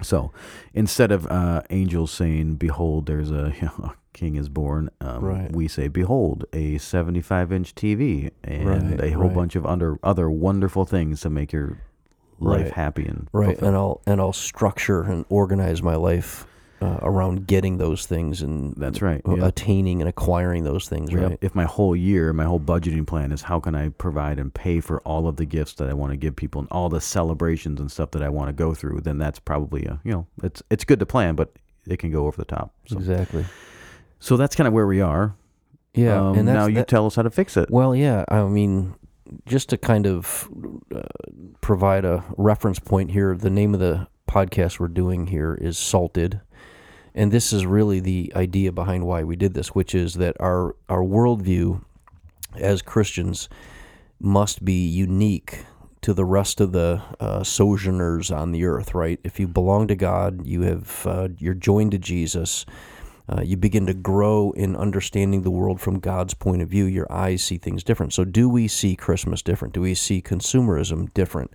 so 0.00 0.32
instead 0.74 1.12
of 1.12 1.26
uh, 1.28 1.62
angels 1.70 2.10
saying 2.10 2.56
behold 2.56 3.06
there's 3.06 3.30
a, 3.30 3.52
you 3.60 3.66
know, 3.78 3.84
a 3.84 3.94
king 4.12 4.34
is 4.36 4.48
born 4.48 4.90
um, 5.00 5.24
Right. 5.24 5.52
we 5.52 5.68
say 5.68 5.88
behold 5.88 6.44
a 6.52 6.78
75 6.78 7.52
inch 7.52 7.74
TV 7.74 8.30
and 8.42 8.66
Right, 8.66 9.00
a 9.00 9.10
whole 9.12 9.28
bunch 9.30 9.54
of 9.56 9.64
under 9.66 9.98
other 10.02 10.28
wonderful 10.30 10.84
things 10.84 11.20
to 11.20 11.30
make 11.30 11.52
your 11.52 11.78
life 12.40 12.70
happy 12.72 13.06
and 13.06 13.28
Right. 13.32 13.50
fulfilled. 13.50 13.68
And 13.68 13.76
I'll 13.76 14.00
and 14.06 14.20
I'll 14.20 14.32
structure 14.32 15.02
and 15.02 15.24
organize 15.28 15.80
my 15.82 15.94
life 15.94 16.44
uh, 16.82 16.98
around 17.02 17.46
getting 17.46 17.78
those 17.78 18.06
things 18.06 18.42
and 18.42 18.74
That's 18.76 19.00
right, 19.00 19.22
yeah. 19.26 19.46
attaining 19.46 20.00
and 20.02 20.08
acquiring 20.08 20.64
those 20.64 20.88
things, 20.88 21.14
right? 21.14 21.38
If 21.40 21.54
my 21.54 21.64
whole 21.64 21.94
year, 21.94 22.32
my 22.32 22.44
whole 22.44 22.60
budgeting 22.60 23.06
plan 23.06 23.30
is 23.32 23.42
how 23.42 23.60
can 23.60 23.74
I 23.74 23.90
provide 23.90 24.38
and 24.38 24.52
pay 24.52 24.80
for 24.80 25.00
all 25.02 25.28
of 25.28 25.36
the 25.36 25.44
gifts 25.46 25.74
that 25.74 25.88
I 25.88 25.92
want 25.94 26.12
to 26.12 26.16
give 26.16 26.34
people 26.36 26.60
and 26.60 26.68
all 26.70 26.88
the 26.88 27.00
celebrations 27.00 27.80
and 27.80 27.90
stuff 27.90 28.10
that 28.12 28.22
I 28.22 28.28
want 28.28 28.48
to 28.48 28.52
go 28.52 28.74
through, 28.74 29.00
then 29.02 29.18
that's 29.18 29.38
probably 29.38 29.84
a 29.84 30.00
you 30.04 30.12
know 30.12 30.26
it's 30.42 30.62
it's 30.70 30.84
good 30.84 30.98
to 30.98 31.06
plan, 31.06 31.34
but 31.34 31.52
it 31.86 31.98
can 31.98 32.10
go 32.10 32.26
over 32.26 32.36
the 32.36 32.44
top. 32.44 32.72
So, 32.86 32.96
Exactly. 32.96 33.44
so 34.20 34.36
that's 34.36 34.54
kind 34.56 34.68
of 34.68 34.74
where 34.74 34.86
we 34.86 35.00
are. 35.00 35.34
Yeah. 35.94 36.20
Um, 36.20 36.38
and 36.38 36.48
that's, 36.48 36.54
now 36.56 36.66
you 36.66 36.76
that- 36.76 36.88
tell 36.88 37.06
us 37.06 37.16
how 37.16 37.22
to 37.22 37.30
fix 37.30 37.56
it. 37.56 37.70
Well, 37.70 37.94
yeah. 37.94 38.24
I 38.28 38.44
mean, 38.44 38.94
just 39.46 39.68
to 39.70 39.76
kind 39.78 40.06
of 40.06 40.48
uh, 40.94 41.02
provide 41.60 42.04
a 42.04 42.24
reference 42.36 42.78
point 42.78 43.10
here, 43.10 43.36
the 43.36 43.50
name 43.50 43.74
of 43.74 43.80
the 43.80 44.06
podcast 44.28 44.78
we're 44.80 44.88
doing 44.88 45.26
here 45.26 45.54
is 45.60 45.76
Salted. 45.76 46.40
And 47.14 47.30
this 47.30 47.52
is 47.52 47.66
really 47.66 48.00
the 48.00 48.32
idea 48.34 48.72
behind 48.72 49.06
why 49.06 49.22
we 49.22 49.36
did 49.36 49.54
this, 49.54 49.68
which 49.74 49.94
is 49.94 50.14
that 50.14 50.36
our, 50.40 50.76
our 50.88 51.02
worldview 51.02 51.82
as 52.56 52.82
Christians 52.82 53.48
must 54.18 54.64
be 54.64 54.86
unique 54.86 55.64
to 56.02 56.12
the 56.12 56.24
rest 56.24 56.60
of 56.60 56.72
the 56.72 57.02
uh, 57.20 57.44
sojourners 57.44 58.30
on 58.30 58.52
the 58.52 58.64
earth, 58.64 58.94
right? 58.94 59.20
If 59.24 59.38
you 59.38 59.46
belong 59.46 59.88
to 59.88 59.94
God, 59.94 60.46
you 60.46 60.62
have 60.62 61.06
uh, 61.06 61.28
you're 61.38 61.54
joined 61.54 61.92
to 61.92 61.98
Jesus. 61.98 62.66
Uh, 63.28 63.40
you 63.40 63.56
begin 63.56 63.86
to 63.86 63.94
grow 63.94 64.50
in 64.56 64.74
understanding 64.74 65.42
the 65.42 65.50
world 65.50 65.80
from 65.80 66.00
God's 66.00 66.34
point 66.34 66.60
of 66.60 66.68
view. 66.68 66.86
Your 66.86 67.10
eyes 67.10 67.42
see 67.44 67.56
things 67.56 67.84
different. 67.84 68.12
So, 68.12 68.24
do 68.24 68.48
we 68.48 68.66
see 68.66 68.96
Christmas 68.96 69.42
different? 69.42 69.74
Do 69.74 69.80
we 69.80 69.94
see 69.94 70.20
consumerism 70.20 71.14
different? 71.14 71.52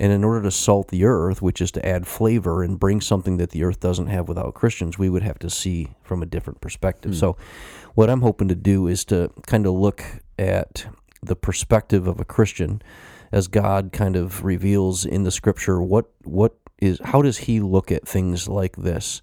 And 0.00 0.12
in 0.12 0.24
order 0.24 0.40
to 0.42 0.50
salt 0.50 0.88
the 0.88 1.04
earth, 1.04 1.42
which 1.42 1.60
is 1.60 1.70
to 1.72 1.86
add 1.86 2.06
flavor 2.06 2.62
and 2.62 2.80
bring 2.80 3.02
something 3.02 3.36
that 3.36 3.50
the 3.50 3.62
earth 3.64 3.80
doesn't 3.80 4.06
have 4.06 4.28
without 4.28 4.54
Christians, 4.54 4.98
we 4.98 5.10
would 5.10 5.22
have 5.22 5.38
to 5.40 5.50
see 5.50 5.88
from 6.02 6.22
a 6.22 6.26
different 6.26 6.62
perspective. 6.62 7.12
Hmm. 7.12 7.18
So, 7.18 7.36
what 7.94 8.08
I'm 8.08 8.22
hoping 8.22 8.48
to 8.48 8.54
do 8.54 8.86
is 8.86 9.04
to 9.06 9.30
kind 9.46 9.66
of 9.66 9.74
look 9.74 10.02
at 10.38 10.86
the 11.22 11.36
perspective 11.36 12.06
of 12.06 12.18
a 12.18 12.24
Christian 12.24 12.80
as 13.30 13.46
God 13.46 13.90
kind 13.92 14.16
of 14.16 14.42
reveals 14.42 15.04
in 15.04 15.22
the 15.24 15.30
scripture 15.30 15.82
what 15.82 16.06
what 16.24 16.54
is 16.80 16.98
how 17.04 17.20
does 17.20 17.38
he 17.38 17.60
look 17.60 17.92
at 17.92 18.08
things 18.08 18.48
like 18.48 18.76
this 18.76 19.20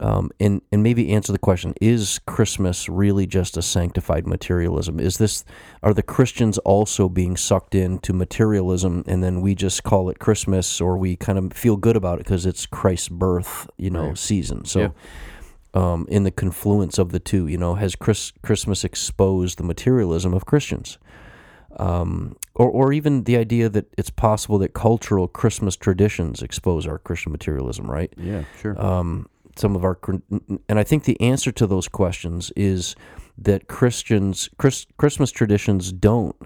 um, 0.00 0.30
and 0.40 0.62
and 0.70 0.82
maybe 0.82 1.12
answer 1.12 1.32
the 1.32 1.38
question: 1.38 1.74
Is 1.80 2.20
Christmas 2.26 2.88
really 2.88 3.26
just 3.26 3.56
a 3.56 3.62
sanctified 3.62 4.26
materialism? 4.26 4.98
Is 5.00 5.18
this 5.18 5.44
are 5.82 5.94
the 5.94 6.02
Christians 6.02 6.58
also 6.58 7.08
being 7.08 7.36
sucked 7.36 7.74
into 7.74 8.12
materialism, 8.12 9.04
and 9.06 9.22
then 9.22 9.40
we 9.40 9.54
just 9.54 9.82
call 9.82 10.08
it 10.08 10.18
Christmas, 10.18 10.80
or 10.80 10.96
we 10.96 11.16
kind 11.16 11.38
of 11.38 11.52
feel 11.52 11.76
good 11.76 11.96
about 11.96 12.20
it 12.20 12.24
because 12.24 12.46
it's 12.46 12.66
Christ's 12.66 13.08
birth, 13.08 13.68
you 13.76 13.90
know, 13.90 14.08
Right. 14.08 14.18
season? 14.18 14.64
So. 14.64 14.80
Yeah. 14.80 14.88
Um, 15.74 16.06
in 16.10 16.24
the 16.24 16.30
confluence 16.30 16.98
of 16.98 17.12
the 17.12 17.18
two, 17.18 17.46
you 17.46 17.56
know, 17.56 17.76
has 17.76 17.96
Chris, 17.96 18.30
Christmas 18.42 18.84
exposed 18.84 19.56
the 19.56 19.64
materialism 19.64 20.34
of 20.34 20.44
Christians? 20.44 20.98
um, 21.76 22.36
or, 22.54 22.68
or 22.70 22.92
even 22.92 23.24
the 23.24 23.36
idea 23.36 23.68
that 23.68 23.86
it's 23.96 24.10
possible 24.10 24.58
that 24.58 24.74
cultural 24.74 25.28
Christmas 25.28 25.76
traditions 25.76 26.42
expose 26.42 26.86
our 26.86 26.98
Christian 26.98 27.32
materialism, 27.32 27.90
right? 27.90 28.12
Yeah, 28.16 28.44
sure. 28.60 28.80
Um, 28.80 29.26
some 29.56 29.76
of 29.76 29.84
our, 29.84 29.98
and 30.68 30.78
I 30.78 30.84
think 30.84 31.04
the 31.04 31.20
answer 31.20 31.52
to 31.52 31.66
those 31.66 31.88
questions 31.88 32.52
is 32.56 32.94
that 33.38 33.68
Christians, 33.68 34.48
Chris, 34.58 34.86
Christmas 34.96 35.30
traditions 35.30 35.92
don't 35.92 36.36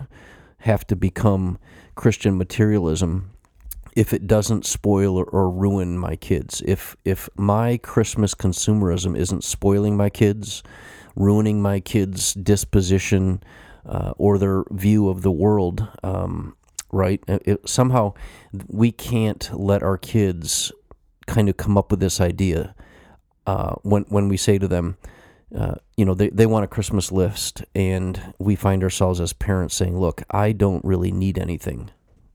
have 0.58 0.86
to 0.88 0.96
become 0.96 1.58
Christian 1.94 2.36
materialism 2.36 3.30
if 3.94 4.12
it 4.12 4.26
doesn't 4.26 4.66
spoil 4.66 5.16
or, 5.16 5.24
or 5.24 5.50
ruin 5.50 5.98
my 5.98 6.16
kids. 6.16 6.62
If 6.66 6.96
if 7.04 7.28
my 7.36 7.78
Christmas 7.78 8.34
consumerism 8.34 9.16
isn't 9.16 9.42
spoiling 9.42 9.96
my 9.96 10.10
kids, 10.10 10.62
ruining 11.14 11.62
my 11.62 11.80
kids' 11.80 12.34
disposition 12.34 13.42
uh, 13.86 14.12
or 14.18 14.38
their 14.38 14.64
view 14.70 15.08
of 15.08 15.22
the 15.22 15.30
world. 15.30 15.88
Um, 16.02 16.56
right? 16.92 17.22
It, 17.26 17.42
it, 17.46 17.68
somehow 17.68 18.14
we 18.68 18.92
can't 18.92 19.50
let 19.52 19.82
our 19.82 19.98
kids 19.98 20.72
kind 21.26 21.48
of 21.48 21.56
come 21.56 21.76
up 21.76 21.90
with 21.90 22.00
this 22.00 22.20
idea 22.20 22.74
uh, 23.46 23.74
when 23.82 24.02
when 24.08 24.28
we 24.28 24.36
say 24.36 24.58
to 24.58 24.68
them, 24.68 24.96
uh, 25.56 25.76
you 25.96 26.04
know, 26.04 26.14
they, 26.14 26.28
they 26.30 26.46
want 26.46 26.64
a 26.64 26.68
Christmas 26.68 27.12
list, 27.12 27.64
and 27.74 28.34
we 28.38 28.56
find 28.56 28.82
ourselves 28.82 29.20
as 29.20 29.32
parents 29.32 29.74
saying, 29.74 29.98
"Look, 29.98 30.22
I 30.30 30.52
don't 30.52 30.84
really 30.84 31.12
need 31.12 31.38
anything, 31.38 31.90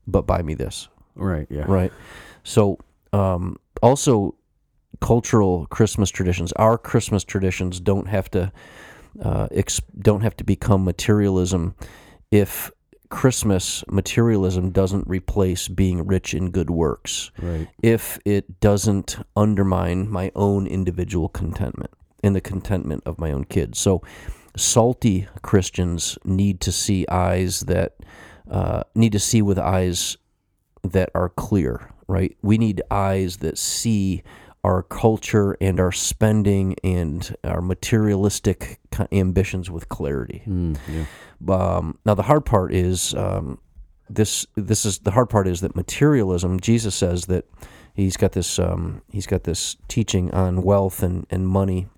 but 0.06 0.26
buy 0.26 0.42
me 0.42 0.54
this." 0.54 0.88
Right. 1.14 1.46
Yeah. 1.50 1.64
Right. 1.68 1.92
So, 2.42 2.78
um, 3.12 3.58
also, 3.82 4.34
cultural 5.00 5.66
Christmas 5.66 6.10
traditions. 6.10 6.52
Our 6.52 6.78
Christmas 6.78 7.24
traditions 7.24 7.80
don't 7.80 8.08
have 8.08 8.30
to 8.30 8.52
uh, 9.22 9.48
ex- 9.50 9.80
don't 9.98 10.22
have 10.22 10.36
to 10.38 10.44
become 10.44 10.84
materialism 10.84 11.74
if 12.30 12.70
Christmas 13.12 13.84
materialism 13.88 14.70
doesn't 14.70 15.06
replace 15.06 15.68
being 15.68 16.06
rich 16.06 16.32
in 16.32 16.50
good 16.50 16.70
works. 16.70 17.30
Right. 17.38 17.68
If 17.82 18.18
it 18.24 18.58
doesn't 18.58 19.18
undermine 19.36 20.08
my 20.08 20.32
own 20.34 20.66
individual 20.66 21.28
contentment 21.28 21.90
and 22.24 22.34
the 22.34 22.40
contentment 22.40 23.02
of 23.04 23.18
my 23.18 23.30
own 23.30 23.44
kids. 23.44 23.78
So, 23.78 24.02
salty 24.56 25.28
Christians 25.42 26.16
need 26.24 26.62
to 26.62 26.72
see 26.72 27.06
eyes 27.08 27.60
that 27.60 27.96
uh, 28.50 28.84
need 28.94 29.12
to 29.12 29.20
see 29.20 29.42
with 29.42 29.58
eyes 29.58 30.16
that 30.82 31.10
are 31.14 31.28
clear. 31.28 31.90
Right. 32.08 32.34
We 32.40 32.56
need 32.56 32.80
eyes 32.90 33.36
that 33.36 33.58
see 33.58 34.22
our 34.64 34.82
culture 34.82 35.56
and 35.60 35.80
our 35.80 35.92
spending 35.92 36.76
and 36.84 37.34
our 37.42 37.60
materialistic 37.60 38.78
ambitions 39.10 39.70
with 39.70 39.88
clarity. 39.88 40.42
Mm, 40.46 40.78
yeah. 40.88 41.54
Um, 41.54 41.98
now 42.06 42.14
the 42.14 42.22
hard 42.22 42.46
part 42.46 42.72
is 42.72 43.14
um, 43.14 43.58
this. 44.08 44.46
This 44.54 44.84
is 44.84 45.00
the 45.00 45.10
hard 45.12 45.30
part 45.30 45.48
is 45.48 45.60
that 45.62 45.74
materialism. 45.74 46.60
Jesus 46.60 46.94
says 46.94 47.26
that 47.26 47.44
he's 47.94 48.16
got 48.16 48.32
this. 48.32 48.58
Um, 48.58 49.02
he's 49.10 49.26
got 49.26 49.44
this 49.44 49.76
teaching 49.88 50.32
on 50.32 50.62
wealth 50.62 51.02
and, 51.02 51.26
and 51.30 51.48
money 51.48 51.88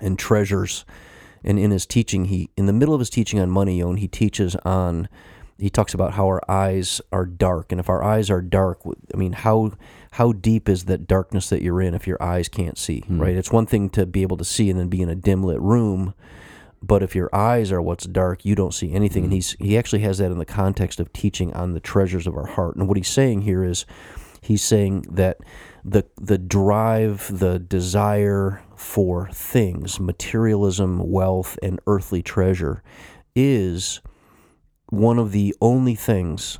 and 0.00 0.18
treasures. 0.18 0.84
And 1.44 1.58
in 1.58 1.72
his 1.72 1.86
teaching, 1.86 2.26
he 2.26 2.50
in 2.56 2.66
the 2.66 2.72
middle 2.72 2.94
of 2.94 3.00
his 3.00 3.10
teaching 3.10 3.40
on 3.40 3.50
money, 3.50 3.78
Yon, 3.78 3.96
he 3.96 4.08
teaches 4.08 4.56
on. 4.64 5.08
He 5.58 5.70
talks 5.70 5.94
about 5.94 6.14
how 6.14 6.26
our 6.26 6.42
eyes 6.50 7.00
are 7.12 7.26
dark, 7.26 7.70
and 7.70 7.78
if 7.78 7.88
our 7.88 8.02
eyes 8.02 8.30
are 8.30 8.40
dark, 8.40 8.80
I 9.12 9.16
mean, 9.16 9.32
how 9.32 9.72
how 10.12 10.32
deep 10.32 10.68
is 10.68 10.84
that 10.84 11.06
darkness 11.06 11.48
that 11.48 11.62
you're 11.62 11.80
in 11.80 11.94
if 11.94 12.06
your 12.06 12.22
eyes 12.22 12.48
can't 12.48 12.78
see? 12.78 13.02
Mm. 13.08 13.20
Right? 13.20 13.36
It's 13.36 13.50
one 13.50 13.66
thing 13.66 13.90
to 13.90 14.06
be 14.06 14.22
able 14.22 14.36
to 14.36 14.44
see 14.44 14.70
and 14.70 14.78
then 14.78 14.88
be 14.88 15.02
in 15.02 15.08
a 15.08 15.14
dim 15.14 15.42
lit 15.42 15.60
room, 15.60 16.14
but 16.82 17.02
if 17.02 17.14
your 17.14 17.34
eyes 17.34 17.72
are 17.72 17.80
what's 17.80 18.04
dark, 18.06 18.44
you 18.44 18.54
don't 18.54 18.74
see 18.74 18.92
anything. 18.92 19.22
Mm. 19.22 19.26
And 19.26 19.32
he's 19.32 19.52
he 19.58 19.78
actually 19.78 20.02
has 20.02 20.18
that 20.18 20.30
in 20.30 20.38
the 20.38 20.44
context 20.44 21.00
of 21.00 21.12
teaching 21.12 21.52
on 21.54 21.72
the 21.72 21.80
treasures 21.80 22.26
of 22.26 22.36
our 22.36 22.46
heart. 22.46 22.76
And 22.76 22.88
what 22.88 22.96
he's 22.96 23.08
saying 23.08 23.42
here 23.42 23.64
is, 23.64 23.86
he's 24.42 24.62
saying 24.62 25.06
that 25.10 25.38
the 25.84 26.04
the 26.20 26.38
drive, 26.38 27.30
the 27.38 27.58
desire 27.58 28.62
for 28.76 29.28
things, 29.32 29.98
materialism, 29.98 31.10
wealth, 31.10 31.58
and 31.62 31.80
earthly 31.86 32.22
treasure, 32.22 32.82
is 33.34 34.00
one 34.90 35.18
of 35.18 35.32
the 35.32 35.54
only 35.62 35.94
things, 35.94 36.58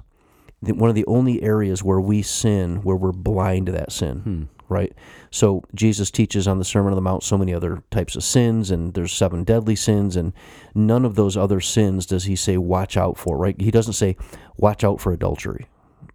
one 0.63 0.89
of 0.89 0.95
the 0.95 1.07
only 1.07 1.43
areas 1.43 1.83
where 1.83 2.01
we 2.01 2.23
sin, 2.23 2.83
where 2.83 2.97
we're 2.97 3.13
blind 3.13 3.67
to 3.67 3.73
that 3.73 3.93
sin. 3.93 4.21
Hmm 4.21 4.43
right? 4.73 4.93
So 5.31 5.63
Jesus 5.75 6.11
teaches 6.11 6.49
on 6.49 6.59
the 6.59 6.65
Sermon 6.65 6.93
on 6.93 6.97
the 6.97 7.03
Mount 7.03 7.23
so 7.23 7.39
many 7.39 7.55
other 7.55 7.83
types 7.91 8.17
of 8.17 8.25
sins, 8.25 8.71
and 8.71 8.95
there's 8.95 9.13
seven 9.13 9.45
deadly 9.45 9.77
sins, 9.77 10.17
and 10.17 10.33
none 10.75 11.05
of 11.05 11.15
those 11.15 11.37
other 11.37 11.61
sins 11.61 12.07
does 12.07 12.25
he 12.25 12.35
say 12.35 12.57
watch 12.57 12.97
out 12.97 13.19
for, 13.19 13.37
right? 13.37 13.61
He 13.61 13.71
doesn't 13.71 13.93
say 13.93 14.17
watch 14.57 14.83
out 14.83 15.01
for 15.01 15.13
adultery, 15.13 15.67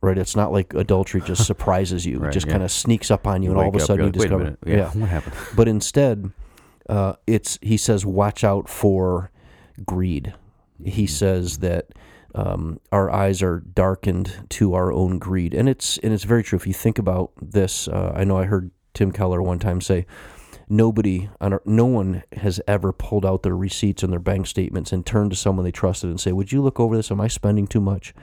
right? 0.01 0.17
It's 0.17 0.35
not 0.35 0.51
like 0.51 0.73
adultery 0.73 1.21
just 1.21 1.45
surprises 1.51 2.05
you, 2.05 2.19
right, 2.19 2.29
it 2.29 2.33
just 2.33 2.47
yeah. 2.47 2.53
kind 2.53 2.63
of 2.63 2.71
sneaks 2.71 3.11
up 3.11 3.27
on 3.27 3.43
you, 3.43 3.49
you 3.49 3.51
and 3.51 3.61
all 3.61 3.69
of 3.69 3.75
a 3.75 3.85
sudden 3.85 4.05
you 4.07 4.11
like, 4.11 4.13
discover, 4.13 4.57
yeah, 4.65 4.75
yeah, 4.75 4.89
what 4.91 5.09
happened? 5.09 5.35
But 5.55 5.67
instead, 5.67 6.31
uh, 6.89 7.13
it's 7.27 7.59
he 7.61 7.77
says 7.77 8.05
watch 8.05 8.43
out 8.43 8.67
for 8.67 9.31
greed. 9.85 10.33
He 10.83 11.03
mm-hmm. 11.03 11.05
says 11.05 11.59
that. 11.59 11.87
Um, 12.37 12.79
our 12.91 13.09
eyes 13.09 13.41
are 13.41 13.61
darkened 13.61 14.45
to 14.49 14.75
our 14.75 14.93
own 14.93 15.17
greed, 15.17 15.55
and 15.55 15.67
it's 15.67 15.97
and 15.97 16.13
it's 16.13 16.23
very 16.23 16.43
true. 16.43 16.55
If 16.55 16.67
you 16.67 16.73
think 16.73 16.99
about 16.99 17.31
this, 17.41 17.87
uh, 17.87 18.13
I 18.15 18.25
know 18.25 18.37
I 18.37 18.43
heard 18.43 18.69
Tim 18.93 19.11
Keller 19.11 19.41
one 19.41 19.57
time 19.57 19.81
say, 19.81 20.05
nobody, 20.69 21.29
no 21.65 21.85
one 21.85 22.21
has 22.33 22.61
ever 22.67 22.93
pulled 22.93 23.25
out 23.25 23.41
their 23.41 23.57
receipts 23.57 24.03
and 24.03 24.13
their 24.13 24.19
bank 24.19 24.45
statements 24.45 24.91
and 24.91 25.03
turned 25.03 25.31
to 25.31 25.35
someone 25.35 25.65
they 25.65 25.71
trusted 25.71 26.11
and 26.11 26.19
say, 26.19 26.31
"Would 26.31 26.51
you 26.51 26.61
look 26.61 26.79
over 26.79 26.95
this? 26.95 27.09
Am 27.09 27.19
I 27.19 27.27
spending 27.27 27.65
too 27.65 27.81
much?" 27.81 28.13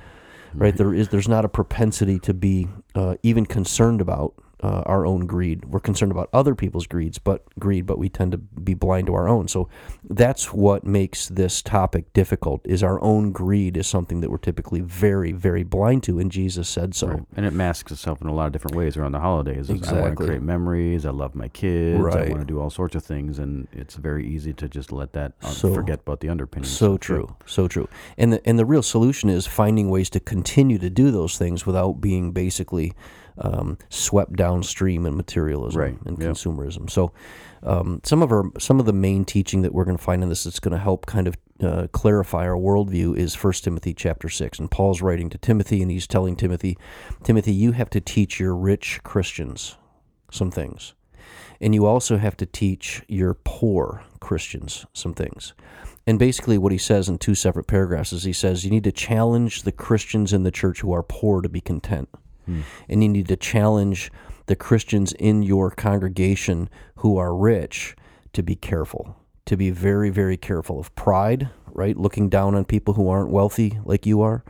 Right? 0.54 0.76
There 0.76 0.94
is 0.94 1.08
there's 1.08 1.28
not 1.28 1.44
a 1.44 1.48
propensity 1.48 2.20
to 2.20 2.32
be 2.32 2.68
uh, 2.94 3.16
even 3.24 3.46
concerned 3.46 4.00
about 4.00 4.34
uh, 4.64 4.82
our 4.86 5.04
own 5.04 5.26
greed. 5.26 5.66
We're 5.66 5.78
concerned 5.78 6.10
about 6.10 6.30
other 6.32 6.54
people's 6.54 6.86
greeds, 6.86 7.18
but 7.18 7.44
greed, 7.58 7.84
but 7.84 7.98
we 7.98 8.08
tend 8.08 8.32
to 8.32 8.38
be 8.38 8.72
blind 8.72 9.08
to 9.08 9.14
our 9.14 9.28
own. 9.28 9.46
So 9.46 9.68
that's 10.08 10.54
what 10.54 10.84
makes 10.84 11.28
this 11.28 11.60
topic 11.60 12.10
difficult. 12.14 12.62
Is 12.64 12.82
our 12.82 12.98
own 13.02 13.30
greed 13.30 13.76
is 13.76 13.86
something 13.86 14.22
that 14.22 14.30
we're 14.30 14.38
typically 14.38 14.80
very, 14.80 15.32
very 15.32 15.64
blind 15.64 16.02
to, 16.04 16.18
and 16.18 16.32
Jesus 16.32 16.66
said 16.66 16.94
so. 16.94 17.08
Right. 17.08 17.22
And 17.36 17.44
it 17.44 17.52
masks 17.52 17.92
itself 17.92 18.22
in 18.22 18.26
a 18.26 18.32
lot 18.32 18.46
of 18.46 18.52
different 18.52 18.74
ways 18.74 18.96
around 18.96 19.12
the 19.12 19.20
holidays. 19.20 19.68
Exactly. 19.68 19.98
I 19.98 20.00
want 20.00 20.16
to 20.16 20.24
create 20.24 20.40
memories. 20.42 21.04
I 21.04 21.10
love 21.10 21.34
my 21.34 21.48
kids. 21.48 22.00
Right. 22.00 22.28
I 22.28 22.30
want 22.30 22.40
to 22.40 22.46
do 22.46 22.58
all 22.58 22.70
sorts 22.70 22.94
of 22.94 23.04
things, 23.04 23.38
and 23.38 23.68
it's 23.70 23.96
very 23.96 24.26
easy 24.26 24.54
to 24.54 24.66
just 24.66 24.92
let 24.92 25.12
that 25.12 25.34
uh, 25.42 25.50
so, 25.50 25.74
forget 25.74 26.00
about 26.00 26.20
the 26.20 26.30
underpinnings. 26.30 26.74
So 26.74 26.96
true, 26.96 27.36
so 27.44 27.68
true. 27.68 27.86
And 28.16 28.32
the 28.32 28.48
and 28.48 28.58
the 28.58 28.64
real 28.64 28.82
solution 28.82 29.28
is 29.28 29.46
finding 29.46 29.90
ways 29.90 30.08
to 30.10 30.20
continue 30.20 30.78
to 30.78 30.88
do 30.88 31.10
those 31.10 31.36
things 31.36 31.66
without 31.66 32.00
being 32.00 32.32
basically 32.32 32.94
um, 33.38 33.78
swept 33.88 34.34
downstream 34.34 35.06
in 35.06 35.16
materialism 35.16 35.80
right. 35.80 35.96
and 36.04 36.18
yep. 36.18 36.32
consumerism. 36.32 36.88
So 36.88 37.12
um, 37.62 38.00
some 38.04 38.22
of 38.22 38.30
our 38.30 38.44
some 38.58 38.78
of 38.78 38.86
the 38.86 38.92
main 38.92 39.24
teaching 39.24 39.62
that 39.62 39.72
we're 39.72 39.84
going 39.84 39.96
to 39.96 40.02
find 40.02 40.22
in 40.22 40.28
this 40.28 40.44
that's 40.44 40.60
going 40.60 40.72
to 40.72 40.78
help 40.78 41.06
kind 41.06 41.26
of 41.26 41.36
uh, 41.62 41.86
clarify 41.92 42.46
our 42.46 42.56
worldview 42.56 43.16
is 43.16 43.34
First 43.34 43.64
Timothy 43.64 43.94
chapter 43.94 44.28
six, 44.28 44.58
and 44.58 44.70
Paul's 44.70 45.02
writing 45.02 45.30
to 45.30 45.38
Timothy, 45.38 45.82
and 45.82 45.90
he's 45.90 46.06
telling 46.06 46.36
Timothy, 46.36 46.76
Timothy, 47.22 47.52
you 47.52 47.72
have 47.72 47.90
to 47.90 48.00
teach 48.00 48.38
your 48.38 48.54
rich 48.54 49.00
Christians 49.02 49.76
some 50.30 50.50
things, 50.50 50.94
and 51.60 51.74
you 51.74 51.86
also 51.86 52.18
have 52.18 52.36
to 52.36 52.46
teach 52.46 53.02
your 53.08 53.34
poor 53.34 54.04
Christians 54.20 54.84
some 54.92 55.14
things. 55.14 55.54
And 56.06 56.18
basically, 56.18 56.58
what 56.58 56.72
he 56.72 56.78
says 56.78 57.08
in 57.08 57.16
two 57.16 57.34
separate 57.34 57.66
paragraphs 57.66 58.12
is 58.12 58.24
he 58.24 58.34
says 58.34 58.64
you 58.64 58.70
need 58.70 58.84
to 58.84 58.92
challenge 58.92 59.62
the 59.62 59.72
Christians 59.72 60.34
in 60.34 60.42
the 60.42 60.50
church 60.50 60.80
who 60.80 60.92
are 60.92 61.02
poor 61.02 61.40
to 61.40 61.48
be 61.48 61.62
content. 61.62 62.10
Hmm. 62.46 62.60
And 62.88 63.02
you 63.02 63.08
need 63.08 63.28
to 63.28 63.36
challenge 63.36 64.10
the 64.46 64.56
Christians 64.56 65.12
in 65.14 65.42
your 65.42 65.70
congregation 65.70 66.68
who 66.96 67.16
are 67.16 67.34
rich 67.34 67.96
to 68.32 68.42
be 68.42 68.54
careful, 68.54 69.16
to 69.46 69.56
be 69.56 69.70
very, 69.70 70.10
very 70.10 70.36
careful 70.36 70.78
of 70.78 70.94
pride, 70.94 71.48
right? 71.72 71.96
Looking 71.96 72.28
down 72.28 72.54
on 72.54 72.64
people 72.64 72.94
who 72.94 73.08
aren't 73.08 73.30
wealthy 73.30 73.78
like 73.84 74.06
you 74.06 74.20
are, 74.20 74.44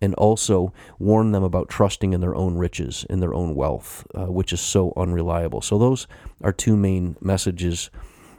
and 0.00 0.14
also 0.14 0.72
warn 0.98 1.32
them 1.32 1.42
about 1.42 1.68
trusting 1.68 2.12
in 2.12 2.20
their 2.20 2.34
own 2.34 2.56
riches, 2.56 3.04
in 3.10 3.20
their 3.20 3.34
own 3.34 3.54
wealth, 3.54 4.06
uh, 4.14 4.26
which 4.26 4.52
is 4.52 4.60
so 4.60 4.92
unreliable. 4.96 5.60
So 5.60 5.78
those 5.78 6.06
are 6.42 6.52
two 6.52 6.76
main 6.76 7.16
messages 7.20 7.90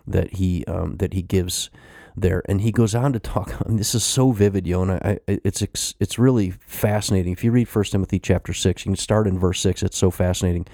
that 0.08 0.36
he 0.36 0.66
um, 0.66 0.98
that 0.98 1.14
he 1.14 1.22
gives 1.22 1.70
there. 2.16 2.44
And 2.48 2.62
he 2.62 2.72
goes 2.72 2.96
on 2.96 3.14
to 3.14 3.20
talk. 3.20 3.54
This 3.82 3.96
is 3.96 4.04
so 4.04 4.32
vivid, 4.32 4.66
Yona. 4.66 5.04
I, 5.04 5.20
it's 5.28 5.96
it's 6.00 6.20
really 6.20 6.52
fascinating. 6.52 7.34
If 7.34 7.44
you 7.44 7.52
read 7.52 7.68
First 7.68 7.94
Timothy 7.94 8.20
chapter 8.20 8.54
six, 8.54 8.86
you 8.86 8.92
can 8.92 8.98
start 8.98 9.28
in 9.28 9.40
verse 9.40 9.60
six. 9.60 9.82
It's 9.82 9.98
so 9.98 10.12
fascinating. 10.12 10.68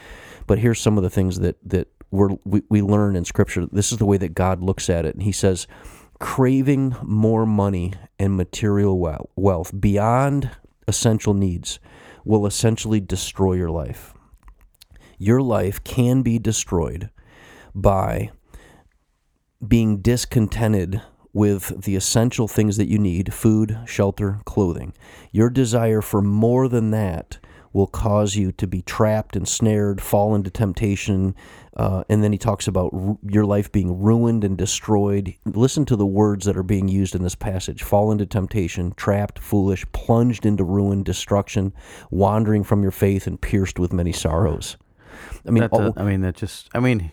But 0.45 0.59
here's 0.59 0.79
some 0.79 0.97
of 0.97 1.03
the 1.03 1.09
things 1.09 1.39
that 1.39 1.57
that 1.63 1.87
we're, 2.11 2.29
we 2.43 2.63
we 2.69 2.81
learn 2.81 3.15
in 3.15 3.23
Scripture. 3.23 3.65
This 3.71 3.91
is 3.91 3.97
the 3.97 4.05
way 4.05 4.17
that 4.17 4.33
God 4.33 4.61
looks 4.61 4.89
at 4.89 5.05
it. 5.05 5.13
And 5.13 5.23
He 5.23 5.31
says, 5.31 5.67
craving 6.19 6.95
more 7.03 7.45
money 7.45 7.93
and 8.19 8.35
material 8.35 8.99
wealth 9.35 9.71
beyond 9.79 10.49
essential 10.87 11.33
needs 11.33 11.79
will 12.25 12.45
essentially 12.45 12.99
destroy 12.99 13.53
your 13.53 13.69
life. 13.69 14.13
Your 15.17 15.41
life 15.41 15.83
can 15.83 16.21
be 16.21 16.39
destroyed 16.39 17.09
by 17.73 18.31
being 19.65 20.01
discontented 20.01 21.01
with 21.37 21.83
the 21.83 21.95
essential 21.95 22.47
things 22.47 22.77
that 22.77 22.87
you 22.87 22.97
need 22.97 23.31
food, 23.31 23.77
shelter, 23.85 24.39
clothing. 24.45 24.91
Your 25.31 25.51
desire 25.51 26.01
for 26.01 26.19
more 26.19 26.67
than 26.67 26.89
that 26.89 27.37
will 27.73 27.85
cause 27.85 28.35
you 28.35 28.51
to 28.51 28.65
be 28.65 28.81
trapped 28.81 29.35
and 29.35 29.47
snared, 29.47 30.01
fall 30.01 30.33
into 30.33 30.49
temptation. 30.49 31.35
Uh, 31.75 32.03
and 32.09 32.23
then 32.23 32.31
he 32.31 32.39
talks 32.39 32.67
about 32.67 32.89
ru- 32.91 33.19
your 33.21 33.45
life 33.45 33.71
being 33.71 34.01
ruined 34.01 34.43
and 34.43 34.57
destroyed. 34.57 35.35
Listen 35.45 35.85
to 35.85 35.95
the 35.95 36.07
words 36.07 36.45
that 36.45 36.57
are 36.57 36.63
being 36.63 36.87
used 36.87 37.13
in 37.13 37.21
this 37.21 37.35
passage 37.35 37.83
fall 37.83 38.11
into 38.11 38.25
temptation, 38.25 38.93
trapped, 38.95 39.37
foolish, 39.37 39.85
plunged 39.91 40.43
into 40.43 40.63
ruin, 40.63 41.03
destruction, 41.03 41.71
wandering 42.09 42.63
from 42.63 42.81
your 42.81 42.91
faith, 42.91 43.27
and 43.27 43.39
pierced 43.39 43.77
with 43.77 43.93
many 43.93 44.11
sorrows. 44.11 44.75
I 45.45 45.51
mean, 45.51 45.61
I 45.97 46.03
mean, 46.03 46.21
that 46.21 46.35
just, 46.35 46.67
I 46.73 46.79
mean, 46.79 47.11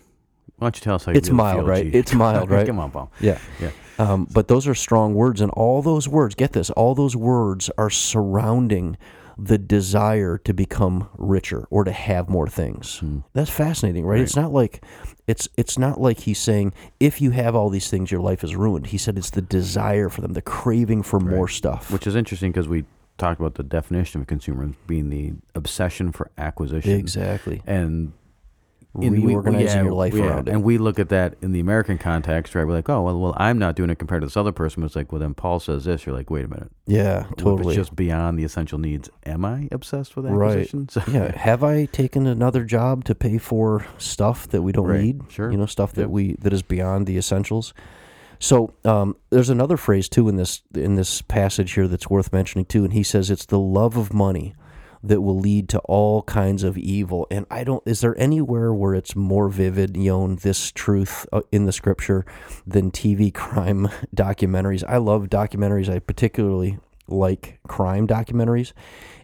why 0.57 0.65
don't 0.65 0.75
you 0.77 0.81
tell 0.81 0.95
us 0.95 1.05
how 1.05 1.11
you 1.11 1.17
It's 1.17 1.29
mild, 1.29 1.67
right? 1.67 1.91
G? 1.91 1.97
It's 1.97 2.13
mild, 2.13 2.49
right? 2.51 2.65
Come 2.65 2.79
on, 2.79 2.91
Paul. 2.91 3.11
Yeah. 3.19 3.39
Yeah. 3.59 3.71
Um, 3.97 4.27
but 4.31 4.47
those 4.47 4.67
are 4.67 4.75
strong 4.75 5.13
words, 5.13 5.41
and 5.41 5.51
all 5.51 5.81
those 5.81 6.07
words, 6.07 6.35
get 6.35 6.53
this, 6.53 6.69
all 6.71 6.95
those 6.95 7.15
words 7.15 7.69
are 7.77 7.89
surrounding 7.89 8.97
the 9.37 9.57
desire 9.57 10.37
to 10.37 10.53
become 10.53 11.09
richer 11.17 11.67
or 11.69 11.83
to 11.83 11.91
have 11.91 12.29
more 12.29 12.47
things. 12.47 13.01
That's 13.33 13.49
fascinating, 13.49 14.05
right? 14.05 14.21
It's 14.21 14.35
not 14.35 14.53
like 14.53 14.83
it's 15.27 15.49
it's 15.57 15.77
not 15.77 15.99
like 15.99 16.19
he's 16.19 16.39
saying 16.39 16.73
if 16.99 17.21
you 17.21 17.31
have 17.31 17.55
all 17.55 17.69
these 17.69 17.89
things, 17.89 18.11
your 18.11 18.21
life 18.21 18.43
is 18.43 18.55
ruined. 18.55 18.87
He 18.87 18.97
said 18.97 19.17
it's 19.17 19.31
the 19.31 19.41
desire 19.41 20.09
for 20.09 20.21
them, 20.21 20.33
the 20.33 20.41
craving 20.41 21.03
for 21.03 21.19
more 21.19 21.47
stuff. 21.47 21.91
Which 21.91 22.07
is 22.07 22.15
interesting 22.15 22.51
because 22.51 22.67
we 22.67 22.85
talked 23.17 23.39
about 23.39 23.55
the 23.55 23.63
definition 23.63 24.21
of 24.21 24.23
a 24.23 24.27
consumer 24.27 24.71
being 24.87 25.09
the 25.09 25.33
obsession 25.53 26.11
for 26.11 26.31
acquisition. 26.37 26.91
exactly. 26.91 27.61
And 27.65 28.13
in- 29.01 29.13
we- 29.21 29.27
Reorganizing 29.27 29.65
yeah, 29.77 29.83
your 29.83 29.93
life 29.93 30.13
yeah, 30.13 30.23
around 30.25 30.47
it. 30.47 30.51
And 30.51 30.63
we 30.63 30.77
look 30.77 30.99
at 30.99 31.09
that 31.09 31.35
in 31.41 31.51
the 31.51 31.59
American 31.59 31.97
context, 31.97 32.53
right? 32.55 32.65
We're 32.65 32.73
like, 32.73 32.89
oh, 32.89 33.01
well, 33.03 33.19
well, 33.19 33.33
I'm 33.37 33.57
not 33.59 33.75
doing 33.75 33.89
it 33.89 33.99
compared 33.99 34.21
to 34.21 34.27
this 34.27 34.37
other 34.37 34.51
person. 34.51 34.83
It's 34.83 34.95
like, 34.95 35.11
well, 35.11 35.19
then 35.19 35.33
Paul 35.33 35.59
says 35.59 35.85
this. 35.85 36.05
You're 36.05 36.15
like, 36.15 36.29
wait 36.29 36.45
a 36.45 36.47
minute. 36.47 36.71
yeah, 36.85 37.25
totally. 37.37 37.75
It's 37.75 37.87
just 37.87 37.95
beyond 37.95 38.37
the 38.39 38.43
essential 38.43 38.77
needs. 38.79 39.09
Am 39.25 39.43
I 39.45 39.67
obsessed 39.71 40.15
with 40.15 40.25
Right. 40.25 40.59
acquisition? 40.67 40.87
Yeah. 41.13 41.35
Have 41.37 41.63
I 41.63 41.85
taken 41.85 42.27
another 42.27 42.63
job 42.63 43.03
to 43.05 43.15
pay 43.15 43.37
for 43.37 43.85
stuff 43.97 44.47
that 44.49 44.61
we 44.61 44.71
don't 44.71 44.87
Right. 44.87 45.01
need? 45.01 45.21
Sure. 45.29 45.51
You 45.51 45.57
know, 45.57 45.65
stuff 45.65 45.93
that 45.93 46.01
Yep. 46.03 46.09
we 46.09 46.35
that 46.41 46.53
is 46.53 46.61
beyond 46.61 47.07
the 47.07 47.17
essentials. 47.17 47.73
So 48.39 48.73
um, 48.83 49.15
there's 49.29 49.49
another 49.49 49.77
phrase 49.77 50.09
too 50.09 50.27
in 50.27 50.35
this 50.35 50.61
in 50.73 50.95
this 50.95 51.21
passage 51.21 51.71
here 51.73 51.87
that's 51.87 52.09
worth 52.09 52.33
mentioning 52.33 52.65
too, 52.65 52.83
and 52.83 52.91
he 52.93 53.01
says 53.01 53.29
it's 53.31 53.45
the 53.45 53.59
love 53.59 53.95
of 53.97 54.13
money 54.13 54.53
that 55.07 55.21
will 55.21 55.39
lead 55.39 55.69
to 55.69 55.79
all 55.79 56.23
kinds 56.23 56.63
of 56.63 56.77
evil. 56.77 57.27
And 57.29 57.45
I 57.49 57.63
don't. 57.63 57.83
Is 57.85 58.01
there 58.01 58.17
anywhere 58.19 58.73
where 58.73 58.93
it's 58.93 59.15
more 59.15 59.49
vivid, 59.49 59.95
Yon, 59.95 60.37
this 60.37 60.71
truth 60.71 61.25
uh, 61.31 61.41
in 61.51 61.65
the 61.65 61.71
scripture 61.71 62.25
than 62.65 62.91
TV 62.91 63.33
crime 63.33 63.89
documentaries? 64.15 64.83
I 64.87 64.97
love 64.97 65.27
documentaries. 65.27 65.89
I 65.89 65.99
particularly 65.99 66.79
like 67.07 67.59
crime 67.67 68.07
documentaries, 68.07 68.73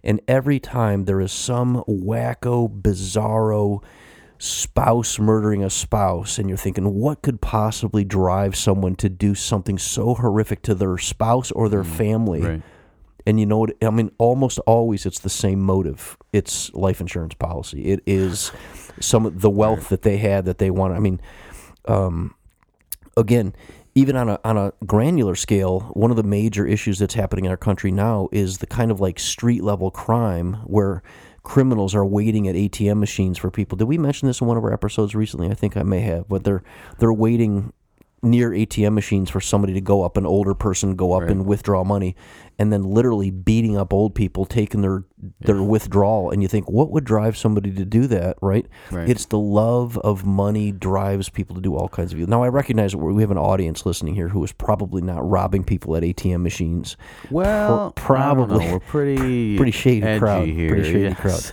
and 0.04 0.20
every 0.28 0.60
time 0.60 1.04
there 1.04 1.20
is 1.20 1.32
some 1.32 1.82
wacko, 1.88 2.68
bizarro 2.80 3.82
spouse 4.38 5.20
murdering 5.20 5.62
a 5.62 5.70
spouse 5.70 6.36
and 6.36 6.48
you're 6.48 6.58
thinking 6.58 6.94
what 6.94 7.22
could 7.22 7.40
possibly 7.40 8.04
drive 8.04 8.56
someone 8.56 8.96
to 8.96 9.08
do 9.08 9.36
something 9.36 9.78
so 9.78 10.14
horrific 10.14 10.60
to 10.62 10.74
their 10.74 10.98
spouse 10.98 11.52
or 11.52 11.68
their 11.68 11.84
family 11.84 12.42
Right. 12.42 12.62
And 13.26 13.38
you 13.38 13.46
know 13.46 13.58
what? 13.58 13.72
I 13.82 13.90
mean 13.90 14.10
almost 14.18 14.58
always 14.60 15.06
it's 15.06 15.20
the 15.20 15.30
same 15.30 15.60
motive. 15.60 16.16
It's 16.32 16.72
life 16.74 17.00
insurance 17.00 17.34
policy. 17.34 17.84
It 17.86 18.02
is 18.06 18.52
some 19.00 19.26
of 19.26 19.40
the 19.40 19.50
wealth 19.50 19.88
that 19.88 20.02
they 20.02 20.16
had 20.16 20.44
that 20.44 20.58
they 20.58 20.70
want 20.70 20.94
i 20.94 20.98
mean 20.98 21.20
um, 21.86 22.34
again 23.16 23.54
even 23.94 24.16
on 24.16 24.28
a 24.28 24.38
on 24.44 24.56
a 24.56 24.72
granular 24.86 25.34
scale 25.34 25.80
one 25.94 26.10
of 26.10 26.16
the 26.16 26.22
major 26.22 26.66
issues 26.66 26.98
that's 26.98 27.14
happening 27.14 27.44
in 27.44 27.50
our 27.50 27.56
country 27.56 27.90
now 27.90 28.28
is 28.32 28.58
the 28.58 28.66
kind 28.66 28.90
of 28.90 29.00
like 29.00 29.18
street 29.18 29.62
level 29.62 29.90
crime 29.90 30.54
where 30.64 31.02
criminals 31.42 31.92
are 31.92 32.06
waiting 32.06 32.46
at 32.46 32.54
ATM 32.54 33.00
machines 33.00 33.36
for 33.36 33.50
people. 33.50 33.76
Did 33.76 33.88
we 33.88 33.98
mention 33.98 34.28
this 34.28 34.40
in 34.40 34.46
one 34.46 34.56
of 34.56 34.62
our 34.62 34.72
episodes 34.72 35.16
recently? 35.16 35.50
I 35.50 35.54
think 35.54 35.76
i 35.76 35.82
may 35.82 36.00
have 36.00 36.28
but 36.28 36.44
they're 36.44 36.62
they're 36.98 37.12
waiting 37.12 37.72
near 38.22 38.50
ATM 38.50 38.92
machines 38.94 39.28
for 39.30 39.40
somebody 39.40 39.72
to 39.72 39.80
go 39.80 40.02
up, 40.02 40.16
an 40.16 40.24
older 40.26 40.54
person 40.54 40.94
go 40.94 41.12
up 41.12 41.24
and 41.28 41.44
withdraw 41.44 41.82
money, 41.82 42.14
and 42.58 42.72
then 42.72 42.82
literally 42.84 43.30
beating 43.30 43.76
up 43.76 43.92
old 43.92 44.14
people, 44.14 44.44
taking 44.46 44.80
their 44.80 45.04
their 45.40 45.60
withdrawal. 45.62 46.30
And 46.30 46.40
you 46.42 46.48
think, 46.48 46.70
what 46.70 46.90
would 46.90 47.04
drive 47.04 47.36
somebody 47.36 47.72
to 47.72 47.84
do 47.84 48.06
that? 48.08 48.36
Right? 48.40 48.66
Right. 48.92 49.08
It's 49.08 49.26
the 49.26 49.38
love 49.38 49.98
of 49.98 50.24
money 50.24 50.70
drives 50.70 51.28
people 51.28 51.56
to 51.56 51.60
do 51.62 51.74
all 51.76 51.88
kinds 51.88 52.12
of 52.12 52.18
evil. 52.20 52.30
Now 52.30 52.42
I 52.44 52.48
recognize 52.48 52.94
we 52.94 53.22
have 53.22 53.30
an 53.32 53.38
audience 53.38 53.84
listening 53.84 54.14
here 54.14 54.28
who 54.28 54.42
is 54.44 54.52
probably 54.52 55.02
not 55.02 55.28
robbing 55.28 55.64
people 55.64 55.96
at 55.96 56.02
ATM 56.04 56.42
machines. 56.42 56.96
Well, 57.30 57.92
Pro- 57.96 58.18
I 58.18 58.34
don't 58.34 58.48
know. 58.48 58.58
probably. 58.58 58.72
We're 58.72 58.80
pretty 58.80 59.56
Pretty 59.56 59.72
shady 59.72 60.18
crowd. 60.18 60.46
here. 60.48 60.68
Pretty 60.70 60.84
shady 60.92 61.00
yes. 61.00 61.20
crowd. 61.20 61.52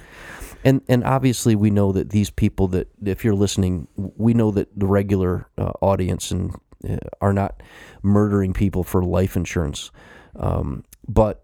And 0.64 0.82
and 0.88 1.03
obviously 1.03 1.55
we 1.55 1.70
know 1.70 1.91
that 1.91 2.10
these 2.10 2.30
people 2.30 2.68
that 2.70 2.88
if 3.03 3.24
you're 3.24 3.36
listening, 3.36 3.88
we 3.95 4.34
know 4.34 4.51
that 4.51 4.68
the 4.78 4.88
regular 4.88 5.47
uh, 5.57 5.72
audience 5.82 6.32
and 6.32 6.55
uh, 6.88 6.97
are 7.22 7.34
not 7.34 7.62
murdering 8.03 8.53
people 8.53 8.84
for 8.84 9.03
life 9.03 9.36
insurance, 9.36 9.91
um, 10.36 10.84
but 11.07 11.43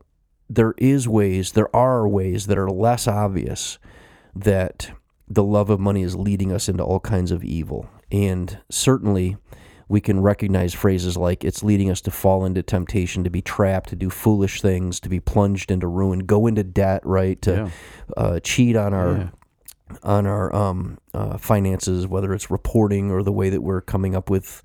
there 0.50 0.74
is 0.78 1.08
ways, 1.08 1.54
there 1.54 1.74
are 1.76 2.08
ways 2.08 2.48
that 2.48 2.58
are 2.58 2.70
less 2.70 3.08
obvious 3.08 3.80
that 4.36 4.92
the 5.28 5.44
love 5.44 5.70
of 5.70 5.80
money 5.80 6.04
is 6.04 6.16
leading 6.16 6.52
us 6.52 6.70
into 6.70 6.84
all 6.84 7.00
kinds 7.00 7.32
of 7.32 7.44
evil, 7.44 7.90
and 8.12 8.60
certainly. 8.70 9.38
We 9.88 10.02
can 10.02 10.20
recognize 10.22 10.74
phrases 10.74 11.16
like 11.16 11.44
it's 11.44 11.62
leading 11.64 11.90
us 11.92 12.02
to 12.02 12.12
fall 12.12 12.44
into 12.46 12.64
temptation, 12.64 13.24
to 13.24 13.30
be 13.30 13.42
trapped, 13.42 13.90
to 13.90 13.96
do 13.96 14.10
foolish 14.10 14.62
things, 14.62 15.00
to 15.02 15.10
be 15.10 15.20
plunged 15.20 15.70
into 15.70 15.88
ruin, 15.88 16.20
go 16.20 16.48
into 16.48 16.64
debt, 16.64 17.06
right? 17.06 17.40
To 17.44 17.52
Yeah. 17.56 17.70
uh, 18.18 18.40
cheat 18.40 18.76
on 18.76 18.94
our 18.94 19.18
Yeah. 19.18 19.30
on 20.02 20.26
our 20.26 20.54
um, 20.56 20.98
uh, 21.14 21.38
finances, 21.38 22.08
whether 22.08 22.34
it's 22.34 22.50
reporting 22.50 23.12
or 23.12 23.22
the 23.22 23.32
way 23.32 23.50
that 23.52 23.62
we're 23.62 23.82
coming 23.82 24.16
up 24.16 24.30
with 24.30 24.64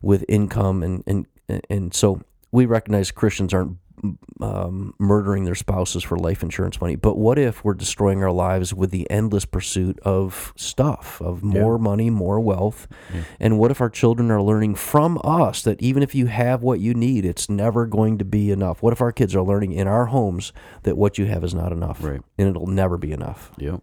with 0.00 0.24
income, 0.28 0.82
and 0.84 1.02
and 1.06 1.26
and 1.68 1.92
so 1.92 2.20
we 2.52 2.64
recognize 2.66 3.10
Christians 3.10 3.52
aren't 3.52 3.76
um, 4.40 4.94
murdering 4.98 5.44
their 5.44 5.54
spouses 5.54 6.02
for 6.02 6.16
life 6.16 6.42
insurance 6.42 6.80
money. 6.80 6.96
But 6.96 7.16
what 7.18 7.38
if 7.38 7.64
we're 7.64 7.74
destroying 7.74 8.22
our 8.22 8.30
lives 8.32 8.72
with 8.74 8.90
the 8.90 9.08
endless 9.10 9.44
pursuit 9.44 9.98
of 10.00 10.52
stuff, 10.56 11.20
of 11.20 11.42
more 11.42 11.78
money, 11.78 12.10
more 12.10 12.40
wealth? 12.40 12.88
And 13.38 13.58
what 13.58 13.70
if 13.70 13.80
our 13.80 13.90
children 13.90 14.30
are 14.30 14.42
learning 14.42 14.74
from 14.76 15.20
us 15.24 15.62
that 15.62 15.80
even 15.80 16.02
if 16.02 16.14
you 16.14 16.26
have 16.26 16.62
what 16.62 16.80
you 16.80 16.94
need, 16.94 17.24
it's 17.24 17.48
never 17.48 17.86
going 17.86 18.18
to 18.18 18.24
be 18.24 18.50
enough? 18.50 18.82
What 18.82 18.92
if 18.92 19.00
our 19.00 19.12
kids 19.12 19.34
are 19.34 19.42
learning 19.42 19.72
in 19.72 19.86
our 19.86 20.06
homes 20.06 20.52
that 20.82 20.96
what 20.96 21.18
you 21.18 21.26
have 21.26 21.44
is 21.44 21.54
not 21.54 21.72
enough, 21.72 22.02
Right. 22.02 22.20
and 22.38 22.48
it'll 22.48 22.66
never 22.66 22.96
be 22.98 23.12
enough? 23.12 23.52
Yep. 23.58 23.82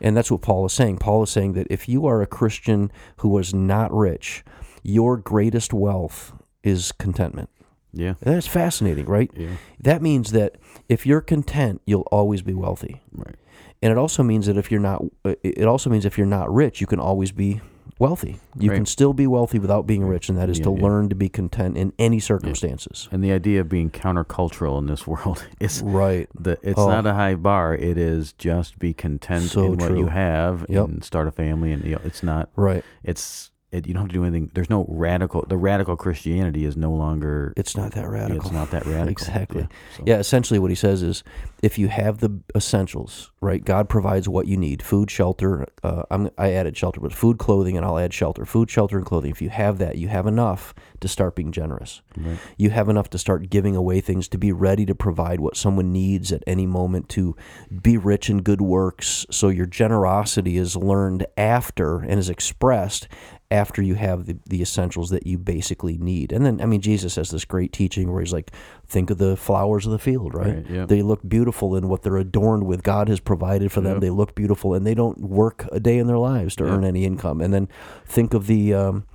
And 0.00 0.16
that's 0.16 0.30
what 0.32 0.42
Paul 0.42 0.66
is 0.66 0.72
saying. 0.72 0.98
Paul 0.98 1.22
is 1.22 1.30
saying 1.30 1.52
that 1.52 1.68
if 1.70 1.88
you 1.88 2.06
are 2.06 2.22
a 2.22 2.26
Christian 2.26 2.90
who 3.18 3.28
was 3.28 3.54
not 3.54 3.92
rich, 3.92 4.44
your 4.82 5.16
greatest 5.16 5.72
wealth 5.72 6.32
is 6.64 6.90
contentment. 6.92 7.48
Yeah. 7.92 8.14
That's 8.20 8.46
fascinating, 8.46 9.06
right? 9.06 9.30
Yeah. 9.36 9.56
That 9.80 10.02
means 10.02 10.32
that 10.32 10.56
if 10.88 11.04
you're 11.06 11.20
content, 11.20 11.80
you'll 11.86 12.08
always 12.12 12.42
be 12.42 12.54
wealthy. 12.54 13.02
Right. 13.12 13.36
And 13.82 13.90
it 13.92 13.98
also 13.98 14.22
means 14.22 14.46
that 14.46 14.56
if 14.56 14.70
you're 14.70 14.80
not 14.80 15.02
uh, 15.24 15.34
it 15.42 15.64
also 15.66 15.90
means 15.90 16.04
if 16.04 16.16
you're 16.16 16.26
not 16.26 16.52
rich, 16.52 16.80
you 16.80 16.86
can 16.86 17.00
always 17.00 17.32
be 17.32 17.60
wealthy. 17.98 18.38
You 18.58 18.70
Right. 18.70 18.76
can 18.76 18.86
still 18.86 19.12
be 19.12 19.26
wealthy 19.26 19.58
without 19.58 19.86
being 19.86 20.04
rich, 20.04 20.28
and 20.28 20.36
that 20.38 20.48
is 20.48 20.58
Yeah, 20.58 20.64
to 20.66 20.70
yeah. 20.72 20.82
learn 20.82 21.08
to 21.10 21.14
be 21.14 21.28
content 21.28 21.76
in 21.76 21.92
any 21.98 22.18
circumstances. 22.18 23.08
And 23.12 23.22
the 23.22 23.30
idea 23.32 23.60
of 23.60 23.68
being 23.68 23.90
countercultural 23.90 24.78
in 24.78 24.86
this 24.86 25.06
world 25.12 25.46
is 25.60 25.82
Right. 25.84 26.28
the 26.38 26.58
it's 26.62 26.78
Oh. 26.78 26.88
not 26.88 27.06
a 27.06 27.14
high 27.14 27.34
bar. 27.34 27.74
It 27.74 27.98
is 27.98 28.32
just 28.32 28.78
be 28.78 28.92
content 28.94 29.44
So 29.44 29.64
in 29.72 29.78
what 29.78 29.96
you 29.96 30.06
have 30.06 30.64
Yep. 30.68 30.88
and 30.88 31.04
start 31.04 31.28
a 31.28 31.32
family. 31.32 31.70
And 31.72 31.84
you 31.84 31.92
know, 31.92 32.00
it's 32.04 32.22
not. 32.22 32.48
Right. 32.56 32.84
It's 33.04 33.50
it, 33.72 33.86
you 33.86 33.94
don't 33.94 34.02
have 34.02 34.08
to 34.10 34.14
do 34.14 34.24
anything. 34.24 34.50
There's 34.54 34.70
no 34.70 34.84
radical. 34.88 35.44
The 35.48 35.56
radical 35.56 35.96
Christianity 35.96 36.64
is 36.64 36.76
no 36.76 36.92
longer. 36.92 37.52
It's 37.56 37.76
not 37.76 37.92
that 37.92 38.08
radical. 38.08 38.42
It's 38.42 38.52
not 38.52 38.70
that 38.70 38.84
radical. 38.86 39.08
Exactly. 39.10 39.62
Yeah. 39.62 39.96
So- 39.96 40.02
Yeah, 40.06 40.18
essentially 40.18 40.58
what 40.60 40.70
he 40.70 40.74
says 40.74 41.02
is 41.02 41.24
if 41.62 41.78
you 41.78 41.88
have 41.88 42.18
the 42.18 42.40
essentials, 42.54 43.30
right? 43.40 43.64
God 43.64 43.88
provides 43.88 44.28
what 44.28 44.46
you 44.46 44.56
need 44.56 44.82
food, 44.82 45.10
shelter. 45.10 45.66
Uh, 45.82 46.02
I'm, 46.10 46.30
I 46.36 46.52
added 46.52 46.76
shelter, 46.76 47.00
but 47.00 47.12
food, 47.12 47.38
clothing, 47.38 47.76
and 47.76 47.86
I'll 47.86 47.98
add 47.98 48.12
shelter. 48.12 48.44
Food, 48.44 48.70
shelter, 48.70 48.96
and 48.98 49.06
clothing. 49.06 49.30
If 49.30 49.40
you 49.40 49.48
have 49.50 49.78
that, 49.78 49.96
you 49.96 50.08
have 50.08 50.26
enough 50.26 50.74
to 51.00 51.08
start 51.08 51.34
being 51.34 51.50
generous. 51.52 52.02
Right. 52.16 52.38
You 52.56 52.70
have 52.70 52.88
enough 52.88 53.10
to 53.10 53.18
start 53.18 53.48
giving 53.50 53.74
away 53.76 54.00
things, 54.00 54.28
to 54.28 54.38
be 54.38 54.52
ready 54.52 54.84
to 54.86 54.94
provide 54.94 55.40
what 55.40 55.56
someone 55.56 55.92
needs 55.92 56.30
at 56.32 56.42
any 56.46 56.66
moment, 56.66 57.08
to 57.10 57.34
be 57.80 57.96
rich 57.96 58.28
in 58.28 58.42
good 58.42 58.60
works. 58.60 59.24
So 59.30 59.48
your 59.48 59.66
generosity 59.66 60.56
is 60.58 60.76
learned 60.76 61.26
after 61.36 62.00
and 62.00 62.18
is 62.18 62.28
expressed 62.28 63.08
after 63.52 63.82
you 63.82 63.94
have 63.94 64.24
the, 64.26 64.36
the 64.48 64.62
essentials 64.62 65.10
that 65.10 65.26
you 65.26 65.36
basically 65.38 65.98
need. 65.98 66.32
And 66.32 66.44
then, 66.46 66.60
I 66.60 66.66
mean, 66.66 66.80
Jesus 66.80 67.16
has 67.16 67.30
this 67.30 67.44
great 67.44 67.72
teaching 67.72 68.10
where 68.10 68.20
he's 68.22 68.32
like, 68.32 68.50
think 68.86 69.10
of 69.10 69.18
the 69.18 69.36
flowers 69.36 69.84
of 69.86 69.92
the 69.92 69.98
field, 69.98 70.34
right? 70.34 70.56
Right, 70.56 70.66
yeah. 70.70 70.86
They 70.86 71.02
look 71.02 71.20
beautiful 71.28 71.76
in 71.76 71.88
what 71.88 72.02
they're 72.02 72.16
adorned 72.16 72.64
with. 72.66 72.82
God 72.82 73.08
has 73.08 73.20
provided 73.20 73.70
for 73.70 73.80
them. 73.82 73.94
Yep. 73.96 74.00
They 74.00 74.10
look 74.10 74.34
beautiful 74.34 74.74
and 74.74 74.86
they 74.86 74.94
don't 74.94 75.18
work 75.20 75.68
a 75.70 75.78
day 75.78 75.98
in 75.98 76.06
their 76.06 76.18
lives 76.18 76.56
to 76.56 76.64
Yeah. 76.64 76.70
earn 76.72 76.84
any 76.84 77.04
income. 77.04 77.40
And 77.40 77.52
then 77.52 77.68
think 78.06 78.34
of 78.34 78.46
the, 78.46 78.72
um, 78.74 79.06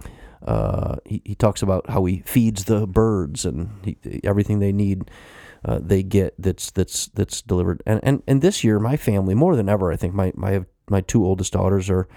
uh, 0.46 0.98
he, 1.06 1.22
he 1.26 1.36
talks 1.36 1.62
about 1.64 1.90
how 1.90 2.06
he 2.06 2.22
feeds 2.26 2.66
the 2.66 2.86
birds 2.88 3.44
and 3.46 3.70
he, 3.84 3.98
everything 4.24 4.60
they 4.60 4.72
need. 4.72 5.10
Uh, 5.66 5.80
they 5.82 6.04
get 6.04 6.36
that's 6.38 6.70
that's 6.72 7.08
that's 7.08 7.42
delivered 7.42 7.82
and, 7.86 8.00
and 8.04 8.22
and 8.28 8.42
this 8.44 8.64
year 8.64 8.80
my 8.80 8.96
family 8.96 9.34
more 9.34 9.56
than 9.56 9.68
ever 9.68 9.92
I 9.92 9.96
think 9.98 10.14
my 10.14 10.32
my 10.36 10.64
my 10.88 11.02
two 11.02 11.26
oldest 11.26 11.52
daughters 11.54 11.90
are 11.90 12.08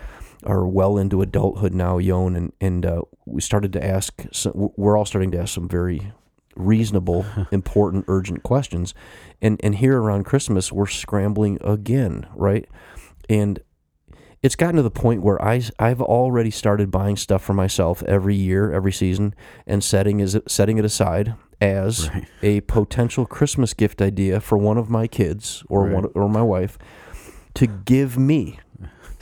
are 0.44 0.66
well 0.66 0.96
into 0.98 1.20
adulthood 1.22 1.74
now 1.74 1.98
Yon 1.98 2.34
and 2.36 2.52
and 2.60 2.86
uh, 2.86 3.02
we 3.26 3.40
started 3.40 3.72
to 3.74 3.84
ask 3.84 4.24
some, 4.32 4.70
we're 4.76 4.96
all 4.96 5.04
starting 5.04 5.30
to 5.32 5.38
ask 5.40 5.54
some 5.54 5.68
very 5.68 6.12
reasonable 6.56 7.24
important 7.52 8.04
urgent 8.08 8.42
questions 8.42 8.94
and 9.40 9.60
and 9.62 9.76
here 9.76 10.00
around 10.00 10.24
Christmas 10.24 10.72
we're 10.72 10.86
scrambling 10.86 11.58
again 11.62 12.26
right 12.34 12.68
and 13.28 13.60
it's 14.42 14.56
gotten 14.56 14.76
to 14.76 14.82
the 14.82 14.90
point 14.90 15.22
where 15.22 15.40
I 15.42 15.60
I've 15.78 16.00
already 16.00 16.50
started 16.50 16.90
buying 16.90 17.16
stuff 17.16 17.42
for 17.42 17.52
myself 17.52 18.02
every 18.04 18.34
year, 18.34 18.72
every 18.72 18.92
season, 18.92 19.34
and 19.66 19.84
setting 19.84 20.20
is 20.20 20.38
setting 20.48 20.78
it 20.78 20.84
aside 20.84 21.34
as 21.60 22.08
Right. 22.08 22.26
a 22.42 22.60
potential 22.62 23.26
Christmas 23.26 23.74
gift 23.74 24.00
idea 24.00 24.40
for 24.40 24.56
one 24.56 24.78
of 24.78 24.88
my 24.88 25.06
kids 25.06 25.62
or 25.68 25.84
Right. 25.84 25.92
one 25.94 26.04
or 26.14 26.26
my 26.30 26.40
wife 26.40 26.78
to 27.52 27.66
give 27.66 28.16
me. 28.16 28.58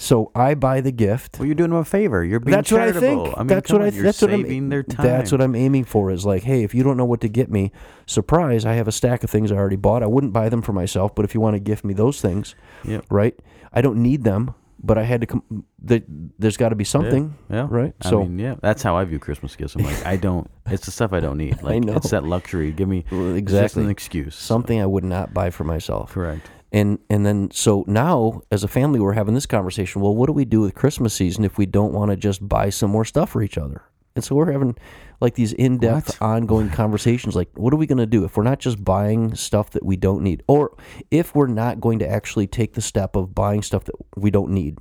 So 0.01 0.31
I 0.33 0.55
buy 0.55 0.81
the 0.81 0.93
gift. 0.93 1.39
Well, 1.41 1.47
you're 1.47 1.57
doing 1.57 1.71
them 1.71 1.81
a 1.81 1.85
favor. 1.85 2.25
You're 2.25 2.39
being 2.39 2.57
That's 2.57 2.71
what 2.71 2.83
I 2.83 2.93
think. 2.93 3.35
I 3.37 3.41
mean, 3.41 3.47
that's 3.49 3.73
what 3.73 3.83
I. 3.83 3.89
on, 3.89 3.95
You're 3.95 4.05
that's 4.05 4.23
what 4.23 4.33
I'm. 4.33 4.43
saving 4.45 4.69
their 4.69 4.85
time. 4.85 5.05
That's 5.05 5.33
what 5.33 5.41
I'm 5.41 5.57
aiming 5.57 5.85
for. 5.85 6.13
Is 6.13 6.25
like, 6.25 6.45
hey, 6.45 6.63
if 6.63 6.73
you 6.73 6.85
don't 6.85 6.97
know 6.97 7.05
what 7.05 7.21
to 7.23 7.29
get 7.29 7.51
me, 7.51 7.73
surprise! 8.07 8.65
I 8.65 8.75
have 8.75 8.87
a 8.87 8.93
stack 8.93 9.25
of 9.25 9.31
things 9.31 9.51
I 9.51 9.57
already 9.57 9.75
bought. 9.77 10.05
I 10.05 10.07
wouldn't 10.07 10.33
buy 10.33 10.49
them 10.49 10.63
for 10.63 10.73
myself, 10.73 11.15
but 11.17 11.25
if 11.25 11.35
you 11.35 11.41
want 11.41 11.55
to 11.55 11.61
gift 11.61 11.85
me 11.85 11.95
those 11.95 12.21
things, 12.21 12.55
Yep. 12.85 13.07
right? 13.11 13.35
I 13.73 13.81
don't 13.81 14.01
need 14.01 14.23
them, 14.23 14.55
but 14.81 14.99
I 14.99 15.03
had 15.03 15.21
to 15.23 15.27
come. 15.27 15.65
The, 15.83 16.05
there's 16.39 16.57
got 16.57 16.69
to 16.69 16.77
be 16.77 16.85
something, 16.85 17.37
Yeah. 17.51 17.67
right? 17.69 17.93
I 18.01 18.09
so 18.09 18.21
mean, 18.23 18.39
yeah, 18.39 18.55
that's 18.63 18.85
how 18.85 18.97
I 18.97 19.05
view 19.05 19.19
Christmas 19.19 19.57
gifts. 19.57 19.75
I'm 19.75 19.83
like, 19.83 20.07
I 20.07 20.15
don't. 20.17 20.49
It's 20.67 20.85
the 20.87 20.93
stuff 20.93 21.13
I 21.13 21.19
don't 21.19 21.39
need. 21.39 21.61
Like, 21.63 21.83
know. 21.83 21.95
it's 21.97 22.11
that 22.11 22.23
luxury. 22.23 22.71
Give 22.71 22.89
me 22.89 23.05
Well, 23.11 23.23
it's 23.23 23.31
just 23.31 23.39
exactly 23.39 23.83
an 23.85 23.91
excuse. 23.91 24.37
something 24.37 24.81
I 24.81 24.87
would 24.87 25.05
not 25.05 25.35
buy 25.35 25.51
for 25.51 25.65
myself. 25.65 26.13
Correct. 26.13 26.49
And 26.73 26.99
and 27.09 27.25
then 27.25 27.51
so 27.51 27.85
now 27.87 28.43
as 28.51 28.63
a 28.63 28.69
family 28.69 29.01
we're 29.01 29.15
having 29.15 29.35
this 29.35 29.47
conversation. 29.47 30.03
Well, 30.03 30.15
what 30.15 30.27
do 30.27 30.33
we 30.33 30.45
do 30.45 30.61
with 30.61 30.75
Christmas 30.75 31.15
season 31.15 31.45
if 31.45 31.57
we 31.57 31.67
don't 31.67 31.93
want 31.93 32.11
to 32.11 32.17
just 32.17 32.47
buy 32.47 32.71
some 32.71 32.91
more 32.91 33.05
stuff 33.05 33.31
for 33.31 33.43
each 33.43 33.57
other? 33.57 33.83
And 34.15 34.25
so 34.25 34.35
we're 34.35 34.51
having 34.51 34.77
like 35.21 35.35
these 35.35 35.53
in-depth 35.53 36.21
ongoing 36.21 36.71
conversations 36.83 37.37
like 37.37 37.49
what 37.55 37.73
are 37.73 37.77
we 37.77 37.87
going 37.87 37.99
to 37.99 38.07
do 38.07 38.25
if 38.25 38.37
we're 38.37 38.43
not 38.43 38.59
just 38.59 38.85
buying 38.85 39.35
stuff 39.35 39.71
that 39.71 39.85
we 39.85 39.97
don't 39.97 40.23
need 40.23 40.43
or 40.49 40.77
if 41.11 41.35
we're 41.35 41.47
not 41.47 41.81
going 41.81 42.01
to 42.01 42.09
actually 42.09 42.47
take 42.47 42.75
the 42.75 42.81
step 42.81 43.17
of 43.17 43.35
buying 43.35 43.63
stuff 43.63 43.85
that 43.85 43.95
we 44.17 44.31
don't 44.31 44.51
need. 44.51 44.77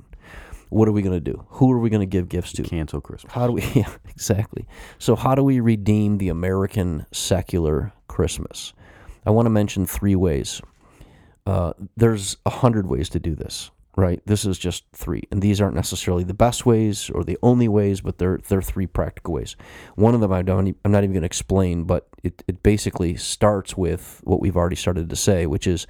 What 0.69 0.87
are 0.87 0.91
we 0.91 1.01
going 1.01 1.13
to 1.13 1.31
do? 1.31 1.45
Who 1.49 1.71
are 1.71 1.79
we 1.79 1.89
going 1.89 2.01
to 2.01 2.05
give 2.05 2.27
gifts 2.27 2.51
to? 2.53 2.63
Cancel 2.63 2.99
Christmas. 2.99 3.31
How 3.31 3.47
do 3.47 3.53
we? 3.53 3.61
Yeah, 3.75 3.89
exactly. 4.09 4.67
So, 4.97 5.15
how 5.15 5.33
do 5.35 5.43
we 5.43 5.59
redeem 5.59 6.17
the 6.17 6.29
American 6.29 7.05
secular 7.13 7.93
Christmas? 8.07 8.73
I 9.25 9.29
want 9.29 9.45
to 9.45 9.49
mention 9.49 9.85
three 9.85 10.15
ways. 10.15 10.61
Uh, 11.47 11.71
there's 11.95 12.35
a 12.45 12.49
hundred 12.49 12.87
ways 12.87 13.07
to 13.07 13.19
do 13.21 13.33
this, 13.33 13.71
right? 13.95 14.21
This 14.25 14.43
is 14.43 14.57
just 14.59 14.83
three, 14.91 15.23
and 15.31 15.41
these 15.41 15.61
aren't 15.61 15.75
necessarily 15.75 16.25
the 16.25 16.33
best 16.33 16.65
ways 16.65 17.09
or 17.09 17.23
the 17.23 17.37
only 17.41 17.69
ways, 17.69 18.01
but 18.01 18.17
they're 18.17 18.39
they're 18.49 18.61
three 18.61 18.85
practical 18.85 19.35
ways. 19.35 19.55
One 19.95 20.13
of 20.13 20.19
them 20.19 20.33
I 20.33 20.41
don't, 20.41 20.75
I'm 20.83 20.91
not 20.91 21.05
even 21.05 21.13
going 21.13 21.21
to 21.21 21.25
explain, 21.25 21.85
but 21.85 22.09
it 22.21 22.43
it 22.49 22.63
basically 22.63 23.15
starts 23.15 23.77
with 23.77 24.19
what 24.25 24.41
we've 24.41 24.57
already 24.57 24.75
started 24.75 25.09
to 25.09 25.15
say, 25.15 25.45
which 25.45 25.67
is 25.67 25.87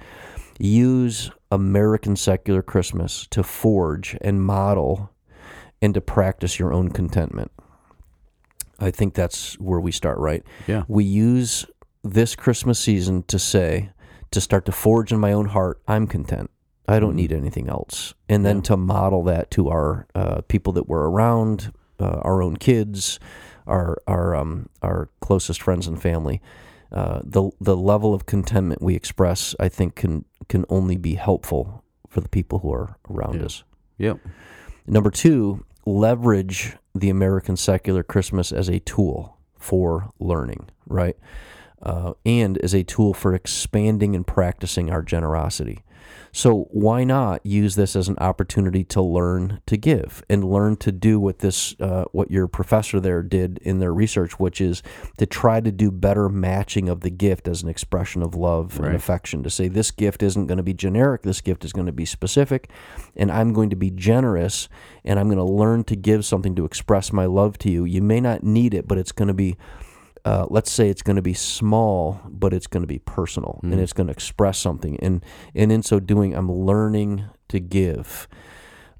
use 0.60 1.32
American 1.50 2.14
secular 2.14 2.62
Christmas 2.62 3.26
to 3.30 3.42
forge 3.42 4.16
and 4.20 4.40
model 4.40 5.10
and 5.82 5.92
to 5.94 6.00
practice 6.00 6.60
your 6.60 6.72
own 6.72 6.90
contentment. 6.90 7.50
I 8.78 8.92
think 8.92 9.14
that's 9.14 9.58
where 9.58 9.80
we 9.80 9.90
start, 9.90 10.18
right? 10.18 10.44
Yeah. 10.68 10.84
We 10.86 11.02
use 11.02 11.66
this 12.04 12.36
Christmas 12.36 12.78
season 12.78 13.24
to 13.24 13.40
say, 13.40 13.90
to 14.30 14.40
start 14.40 14.64
to 14.66 14.72
forge 14.72 15.12
in 15.12 15.18
my 15.20 15.32
own 15.32 15.46
heart, 15.46 15.80
I'm 15.88 16.06
content. 16.06 16.50
I 16.86 17.00
don't 17.00 17.16
need 17.16 17.32
anything 17.32 17.68
else. 17.68 18.14
And 18.28 18.44
then 18.46 18.56
Yeah. 18.56 18.62
to 18.62 18.76
model 18.76 19.22
that 19.24 19.50
to 19.52 19.68
our 19.68 20.06
uh, 20.14 20.40
people 20.48 20.72
that 20.74 20.88
we're 20.88 21.08
around, 21.08 21.72
uh, 22.00 22.20
our 22.22 22.42
own 22.42 22.56
kids, 22.56 23.18
our 23.66 23.98
our 24.06 24.34
um, 24.34 24.68
our 24.82 25.10
closest 25.20 25.60
friends 25.62 25.86
and 25.86 26.00
family. 26.00 26.40
Uh, 26.90 27.20
the 27.22 27.50
the 27.60 27.76
level 27.76 28.14
of 28.14 28.24
contentment 28.24 28.80
we 28.80 28.94
express, 28.94 29.54
I 29.60 29.68
think, 29.68 29.94
can 29.96 30.24
can 30.48 30.64
only 30.70 30.96
be 30.96 31.14
helpful 31.16 31.84
for 32.08 32.22
the 32.22 32.28
people 32.30 32.60
who 32.60 32.72
are 32.72 32.96
around 33.10 33.34
Yeah. 33.40 33.44
us. 33.44 33.64
Yep. 33.98 34.18
Number 34.86 35.10
two, 35.10 35.64
leverage 35.84 36.76
the 36.94 37.10
American 37.10 37.56
secular 37.56 38.02
Christmas 38.02 38.52
as 38.52 38.70
a 38.70 38.78
tool 38.80 39.36
for 39.58 40.08
learning, 40.18 40.68
right? 40.86 41.16
Uh, 41.82 42.12
and 42.26 42.58
as 42.58 42.74
a 42.74 42.82
tool 42.82 43.14
for 43.14 43.34
expanding 43.34 44.16
and 44.16 44.26
practicing 44.26 44.90
our 44.90 45.02
generosity. 45.02 45.84
So, 46.30 46.68
why 46.70 47.04
not 47.04 47.44
use 47.44 47.74
this 47.74 47.96
as 47.96 48.08
an 48.08 48.16
opportunity 48.18 48.84
to 48.84 49.00
learn 49.00 49.60
to 49.66 49.76
give 49.76 50.22
and 50.28 50.44
learn 50.44 50.76
to 50.76 50.92
do 50.92 51.18
what 51.18 51.38
this, 51.38 51.74
uh, 51.80 52.04
what 52.12 52.30
your 52.30 52.46
professor 52.48 53.00
there 53.00 53.22
did 53.22 53.58
in 53.62 53.78
their 53.78 53.92
research, 53.94 54.38
which 54.38 54.60
is 54.60 54.82
to 55.16 55.26
try 55.26 55.60
to 55.60 55.72
do 55.72 55.90
better 55.90 56.28
matching 56.28 56.88
of 56.88 57.00
the 57.00 57.10
gift 57.10 57.48
as 57.48 57.62
an 57.62 57.68
expression 57.68 58.22
of 58.22 58.34
love 58.34 58.78
Right. 58.78 58.88
and 58.88 58.96
affection. 58.96 59.42
To 59.42 59.50
say 59.50 59.68
this 59.68 59.90
gift 59.90 60.22
isn't 60.22 60.46
going 60.46 60.58
to 60.58 60.62
be 60.62 60.74
generic, 60.74 61.22
this 61.22 61.40
gift 61.40 61.64
is 61.64 61.72
going 61.72 61.86
to 61.86 61.92
be 61.92 62.04
specific, 62.04 62.70
and 63.16 63.32
I'm 63.32 63.52
going 63.52 63.70
to 63.70 63.76
be 63.76 63.90
generous, 63.90 64.68
and 65.04 65.18
I'm 65.18 65.28
going 65.28 65.38
to 65.38 65.44
learn 65.44 65.84
to 65.84 65.96
give 65.96 66.24
something 66.26 66.54
to 66.56 66.64
express 66.66 67.12
my 67.12 67.24
love 67.24 67.56
to 67.58 67.70
you. 67.70 67.84
You 67.84 68.02
may 68.02 68.20
not 68.20 68.42
need 68.42 68.74
it, 68.74 68.86
but 68.86 68.98
it's 68.98 69.12
going 69.12 69.28
to 69.28 69.34
be 69.34 69.56
uh, 70.28 70.46
let's 70.50 70.70
say 70.70 70.88
it's 70.90 71.02
going 71.02 71.16
to 71.16 71.22
be 71.22 71.34
small, 71.34 72.20
but 72.28 72.52
it's 72.52 72.66
going 72.66 72.82
to 72.82 72.86
be 72.96 72.98
personal 72.98 73.60
and 73.62 73.80
it's 73.80 73.92
going 73.94 74.08
to 74.08 74.12
express 74.12 74.58
something. 74.58 74.94
And 75.00 75.24
and 75.54 75.72
in 75.72 75.82
so 75.82 76.00
doing, 76.00 76.34
I'm 76.34 76.50
learning 76.52 77.24
to 77.48 77.58
give. 77.60 78.28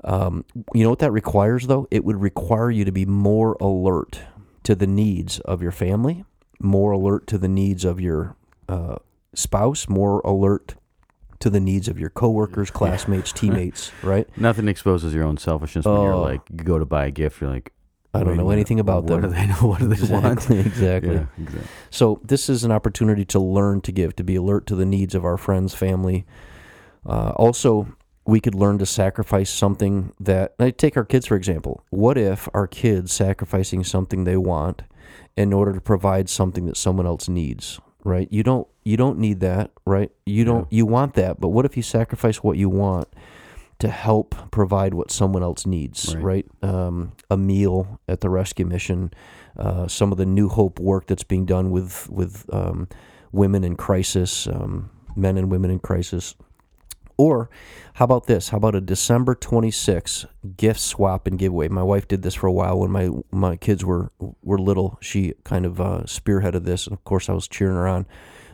Um, 0.05 0.45
you 0.75 0.85
know 0.85 0.91
what 0.91 1.01
that 1.01 1.11
requires, 1.13 1.67
though? 1.67 1.87
It 1.91 2.05
would 2.05 2.21
require 2.21 2.71
you 2.71 2.85
to 2.85 2.93
be 2.93 3.05
more 3.05 3.57
alert 3.61 4.21
to 4.63 4.75
the 4.75 4.87
needs 4.87 5.41
of 5.41 5.61
your 5.61 5.73
family, 5.73 6.25
more 6.61 6.93
alert 6.93 7.27
to 7.29 7.39
the 7.39 7.49
needs 7.49 7.85
of 7.85 8.01
your 8.01 8.37
uh, 8.69 8.97
spouse, 9.35 9.89
more 9.89 10.21
alert 10.21 10.77
to 11.41 11.51
the 11.51 11.61
needs 11.61 11.89
of 11.89 11.99
your 11.99 12.11
coworkers, 12.11 12.71
classmates, 12.71 13.33
teammates. 13.41 13.93
Right? 14.03 14.27
Nothing 14.37 14.69
exposes 14.69 15.13
your 15.15 15.25
own 15.25 15.37
selfishness 15.37 15.85
when 15.85 16.01
you're 16.03 16.15
Oh. 16.15 16.23
like, 16.23 16.43
you 16.51 16.65
go 16.65 16.79
to 16.79 16.87
buy 16.87 17.07
a 17.07 17.11
gift, 17.11 17.41
you're 17.41 17.51
like, 17.51 17.73
I 18.15 18.21
don't 18.21 18.29
wait 18.29 18.35
a 18.35 18.37
know 18.39 18.51
anything 18.51 18.81
about 18.81 19.05
what 19.05 19.21
them. 19.21 19.31
do 19.31 19.37
they 19.37 19.47
know? 19.47 19.55
What 19.55 19.81
do 19.81 19.87
they 19.89 20.13
want? 20.13 20.27
Exactly. 20.51 20.59
Exactly. 20.67 21.15
Yeah, 21.15 21.27
exactly. 21.39 21.69
So 21.91 22.21
this 22.25 22.49
is 22.49 22.65
an 22.65 22.73
opportunity 22.73 23.25
to 23.27 23.39
learn 23.39 23.81
to 23.83 23.93
give, 23.93 24.17
to 24.17 24.25
be 24.25 24.37
alert 24.37 24.67
to 24.69 24.75
the 24.75 24.87
needs 24.87 25.15
of 25.15 25.25
our 25.25 25.37
friends, 25.37 25.75
family. 25.75 26.27
Uh, 27.07 27.31
also, 27.37 27.89
we 28.27 28.41
could 28.41 28.55
learn 28.55 28.79
to 28.79 28.87
sacrifice 28.87 29.51
something 29.51 30.13
that. 30.21 30.55
like, 30.59 30.77
Take 30.77 30.97
our 30.97 31.05
kids 31.05 31.27
for 31.27 31.37
example. 31.37 31.83
What 31.91 32.19
if 32.19 32.49
our 32.55 32.67
kids 32.67 33.13
sacrificing 33.13 33.85
something 33.85 34.25
they 34.25 34.37
want 34.37 34.83
in 35.37 35.53
order 35.53 35.73
to 35.73 35.81
provide 35.81 36.29
something 36.29 36.67
that 36.67 36.77
someone 36.77 37.07
else 37.07 37.29
needs? 37.29 37.81
Right? 38.05 38.29
You 38.31 38.43
don't. 38.43 38.67
You 38.85 38.97
don't 38.97 39.19
need 39.19 39.41
that. 39.41 39.71
Right? 39.85 40.11
You 40.25 40.45
don't. 40.45 40.67
You 40.73 40.87
want 40.87 41.15
that. 41.15 41.41
But 41.41 41.49
what 41.49 41.65
if 41.67 41.77
you 41.77 41.83
sacrifice 41.83 42.43
what 42.43 42.57
you 42.57 42.69
want? 42.71 43.09
To 43.81 43.89
help 43.89 44.35
provide 44.51 44.93
what 44.93 45.13
someone 45.13 45.45
else 45.45 45.65
needs, 45.65 46.13
Right. 46.17 46.25
right? 46.25 46.47
Um, 46.65 47.13
a 47.31 47.37
meal 47.37 48.01
at 48.09 48.21
the 48.23 48.29
rescue 48.29 48.67
mission, 48.67 49.13
uh, 49.57 49.87
some 49.87 50.11
of 50.11 50.19
the 50.19 50.27
New 50.27 50.49
Hope 50.49 50.81
work 50.81 51.07
that's 51.07 51.23
being 51.23 51.47
done 51.47 51.71
with 51.71 52.11
with 52.11 52.45
um, 52.53 52.89
women 53.31 53.63
in 53.63 53.77
crisis, 53.77 54.49
um, 54.49 54.91
men 55.15 55.39
and 55.39 55.49
women 55.49 55.71
in 55.71 55.79
crisis. 55.79 56.35
Or 57.17 57.51
how 57.95 58.05
about 58.05 58.27
this? 58.27 58.49
How 58.49 58.57
about 58.57 58.75
a 58.75 58.81
December 58.81 59.35
26th 59.37 60.27
gift 60.57 60.81
swap 60.81 61.27
and 61.29 61.39
giveaway? 61.39 61.69
My 61.69 61.83
wife 61.85 62.09
did 62.09 62.23
this 62.23 62.35
for 62.35 62.47
a 62.49 62.53
while 62.53 62.81
when 62.81 62.91
my 62.91 63.11
my 63.31 63.57
kids 63.57 63.85
were 63.85 64.11
were 64.43 64.59
little. 64.59 64.99
She 65.01 65.35
kind 65.45 65.65
of 65.65 65.81
uh, 65.81 66.01
spearheaded 66.05 66.65
this, 66.65 66.87
and 66.89 66.95
of 66.95 67.05
course 67.05 67.29
I 67.29 67.33
was 67.33 67.47
cheering 67.47 67.77
her 67.77 67.87
on. 67.87 68.07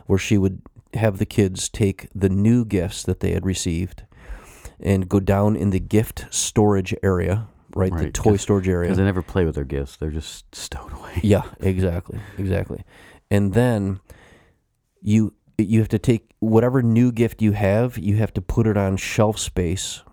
Where 0.05 0.19
she 0.19 0.37
would 0.37 0.61
have 0.93 1.17
the 1.17 1.25
kids 1.25 1.67
take 1.67 2.07
the 2.13 2.29
new 2.29 2.63
gifts 2.63 3.01
that 3.03 3.21
they 3.21 3.31
had 3.31 3.43
received 3.43 4.03
and 4.79 5.07
go 5.09 5.19
down 5.19 5.55
in 5.55 5.69
the 5.71 5.79
gift 5.79 6.25
storage 6.31 6.93
area, 7.03 7.47
right? 7.75 7.91
the 7.91 7.97
Right, 8.05 8.13
toy 8.13 8.31
'cause- 8.31 8.41
storage 8.41 8.67
area. 8.69 8.87
Because 8.87 8.97
they 8.97 9.03
never 9.05 9.21
play 9.21 9.45
with 9.45 9.55
their 9.55 9.63
gifts. 9.65 9.97
They're 9.97 10.11
just 10.11 10.53
stowed 10.55 10.91
away. 10.93 11.01
Yeah, 11.23 11.43
exactly, 11.59 12.19
exactly. 12.37 12.83
And 13.31 13.53
then 13.53 13.99
you 15.01 15.33
you 15.57 15.79
have 15.79 15.87
to 15.89 15.99
take 15.99 16.31
whatever 16.39 16.81
new 16.81 17.11
gift 17.13 17.41
you 17.41 17.53
have, 17.53 17.97
you 17.97 18.17
have 18.17 18.33
to 18.33 18.41
put 18.41 18.67
it 18.67 18.75
on 18.75 18.97
shelf 18.97 19.39
space 19.39 20.03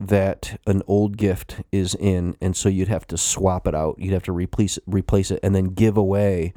that 0.00 0.58
an 0.66 0.82
old 0.88 1.16
gift 1.18 1.60
is 1.70 1.94
in, 1.94 2.34
and 2.40 2.56
so 2.56 2.68
you'd 2.70 2.88
have 2.88 3.06
to 3.08 3.18
swap 3.18 3.66
it 3.68 3.74
out. 3.74 3.96
You'd 3.98 4.14
have 4.14 4.22
to 4.24 4.32
replace 4.32 4.78
replace 4.86 5.30
it, 5.30 5.38
and 5.42 5.54
then 5.54 5.66
give 5.74 5.96
away 5.98 6.54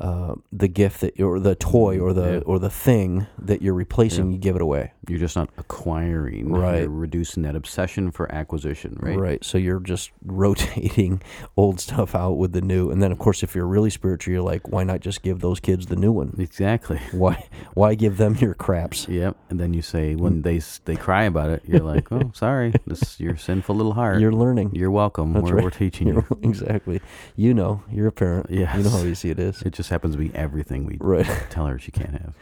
uh, 0.00 0.34
the 0.50 0.66
gift 0.68 1.00
that 1.02 1.20
or 1.20 1.38
the 1.38 1.54
toy 1.54 1.98
or 2.00 2.12
the 2.12 2.32
Yeah. 2.32 2.38
or 2.46 2.58
the 2.58 2.70
thing 2.70 3.26
that 3.38 3.60
you're 3.62 3.74
replacing. 3.74 4.32
You 4.32 4.38
give 4.38 4.56
it 4.56 4.62
away. 4.62 4.92
You're 5.08 5.18
just 5.18 5.36
not 5.36 5.50
acquiring. 5.58 6.52
Right. 6.52 6.80
You're 6.82 6.88
reducing 6.88 7.42
that 7.42 7.56
obsession 7.56 8.10
for 8.10 8.32
acquisition, 8.32 8.96
right? 9.00 9.18
Right. 9.18 9.44
So 9.44 9.58
you're 9.58 9.80
just 9.80 10.10
rotating 10.24 11.20
old 11.56 11.80
stuff 11.80 12.14
out 12.14 12.32
with 12.38 12.52
the 12.52 12.60
new, 12.60 12.90
and 12.90 13.02
then 13.02 13.12
of 13.12 13.18
course, 13.18 13.42
if 13.42 13.54
you're 13.54 13.66
really 13.66 13.90
spiritual, 13.90 14.32
you're 14.32 14.42
like, 14.42 14.68
why 14.68 14.84
not 14.84 15.00
just 15.00 15.22
give 15.22 15.40
those 15.40 15.60
kids 15.60 15.86
the 15.86 15.96
new 15.96 16.12
one? 16.12 16.34
Exactly. 16.38 16.98
Why 17.12 17.48
why 17.74 17.94
give 17.94 18.16
them 18.16 18.36
your 18.36 18.54
craps? 18.54 19.06
Yep. 19.08 19.36
And 19.50 19.58
then 19.60 19.74
you 19.74 19.82
say 19.82 20.14
when 20.14 20.42
they 20.42 20.60
they 20.84 20.96
cry 20.96 21.24
about 21.24 21.50
it, 21.50 21.62
you're 21.66 21.80
like, 21.80 22.10
"Oh, 22.12 22.30
sorry, 22.34 22.72
this 22.86 23.18
your 23.20 23.36
sinful 23.36 23.74
little 23.76 23.92
heart. 23.94 24.20
You're 24.20 24.32
learning. 24.32 24.70
You're 24.74 24.90
welcome. 24.90 25.32
That's 25.32 25.44
We're, 25.46 25.56
right. 25.56 25.64
we're 25.64 25.70
teaching 25.70 26.08
You're- 26.08 26.24
exactly. 26.42 27.00
You 27.36 27.52
know, 27.54 27.82
you're 27.90 28.06
a 28.08 28.12
parent. 28.12 28.50
You 28.50 28.60
know 28.66 28.90
how 28.90 29.02
easy 29.04 29.30
it 29.30 29.38
is. 29.38 29.60
It 29.62 29.72
just 29.72 29.89
happens 29.90 30.14
to 30.14 30.18
be 30.18 30.30
everything 30.34 30.84
we 30.86 30.96
Right. 31.00 31.26
tell 31.50 31.66
her 31.66 31.78
she 31.78 31.90
can't 31.90 32.12
have. 32.12 32.34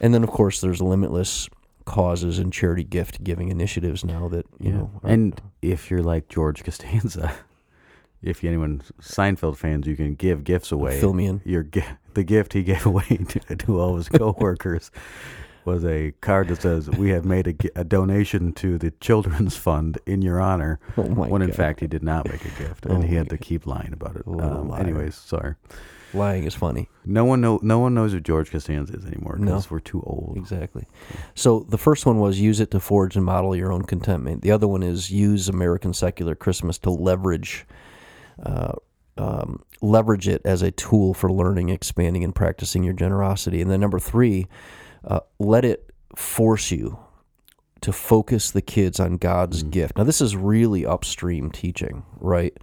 And 0.00 0.12
then 0.14 0.22
of 0.24 0.30
course 0.30 0.60
there's 0.60 0.80
limitless 0.80 1.48
causes 1.84 2.38
and 2.38 2.52
charity 2.52 2.84
gift 2.84 3.24
giving 3.24 3.48
initiatives 3.48 4.04
now 4.04 4.28
that 4.28 4.46
you 4.60 4.72
know. 4.72 4.90
are- 5.02 5.10
And 5.10 5.40
if 5.60 5.90
you're 5.90 6.02
like 6.02 6.28
George 6.28 6.62
Costanza, 6.64 7.32
if 8.22 8.42
anyone 8.44 8.82
Seinfeld 9.00 9.56
fans, 9.56 9.86
you 9.86 9.96
can 9.96 10.14
give 10.14 10.44
gifts 10.44 10.70
away. 10.72 10.98
fill 11.00 11.12
me 11.14 11.26
in. 11.26 11.40
Your 11.44 11.66
the 12.14 12.22
gift 12.24 12.52
he 12.52 12.62
gave 12.62 12.86
away 12.92 13.04
to, 13.28 13.56
to 13.56 13.80
all 13.80 13.96
his 13.96 14.08
coworkers 14.08 14.90
was 15.64 15.84
a 15.84 16.12
card 16.20 16.48
that 16.48 16.60
says, 16.62 16.90
"We 16.90 17.10
have 17.10 17.24
made 17.24 17.46
a, 17.46 17.80
a 17.80 17.84
donation 17.84 18.52
to 18.54 18.78
the 18.78 18.90
Children's 19.00 19.56
Fund 19.56 19.98
in 20.06 20.20
your 20.22 20.40
honor." 20.40 20.78
Oh 20.96 21.02
when 21.02 21.40
in 21.42 21.52
fact 21.52 21.78
he 21.80 21.86
did 21.86 22.02
not 22.02 22.28
make 22.28 22.44
a 22.44 22.48
gift, 22.60 22.86
Oh 22.88 22.94
and 22.94 23.04
he 23.04 23.10
my 23.12 23.18
had 23.18 23.30
to 23.30 23.38
keep 23.38 23.66
lying 23.66 23.92
about 23.92 24.16
it. 24.16 24.22
Um, 24.26 24.72
anyways, 24.74 25.14
sorry. 25.16 25.54
Lying 26.14 26.44
is 26.44 26.54
funny. 26.54 26.88
No 27.04 27.24
one 27.24 27.40
know 27.40 27.58
no 27.62 27.78
one 27.78 27.94
knows 27.94 28.12
who 28.12 28.20
George 28.20 28.50
Costanza 28.50 28.94
is 28.94 29.04
anymore 29.06 29.36
No. 29.38 29.46
because 29.46 29.70
we're 29.70 29.80
too 29.80 30.02
old. 30.02 30.36
Exactly. 30.36 30.86
So 31.34 31.66
the 31.68 31.78
first 31.78 32.06
one 32.06 32.18
was 32.18 32.40
use 32.40 32.60
it 32.60 32.70
to 32.72 32.80
forge 32.80 33.16
and 33.16 33.24
model 33.24 33.56
your 33.56 33.72
own 33.72 33.82
contentment. 33.82 34.42
The 34.42 34.50
other 34.50 34.68
one 34.68 34.82
is 34.82 35.10
use 35.10 35.48
American 35.48 35.92
secular 35.94 36.34
Christmas 36.34 36.78
to 36.78 36.90
leverage, 36.90 37.66
uh, 38.42 38.74
um, 39.16 39.62
leverage 39.80 40.28
it 40.28 40.42
as 40.44 40.62
a 40.62 40.70
tool 40.70 41.14
for 41.14 41.30
learning, 41.32 41.68
expanding, 41.70 42.24
and 42.24 42.34
practicing 42.34 42.84
your 42.84 42.94
generosity. 42.94 43.60
And 43.60 43.70
then 43.70 43.80
number 43.80 43.98
three, 43.98 44.46
uh, 45.04 45.20
let 45.38 45.64
it 45.64 45.90
force 46.16 46.70
you 46.70 46.98
to 47.80 47.92
focus 47.92 48.52
the 48.52 48.62
kids 48.62 49.00
on 49.00 49.16
God's 49.16 49.64
gift. 49.64 49.98
Now 49.98 50.04
this 50.04 50.20
is 50.20 50.36
really 50.36 50.86
upstream 50.86 51.50
teaching, 51.50 52.04
right? 52.20 52.56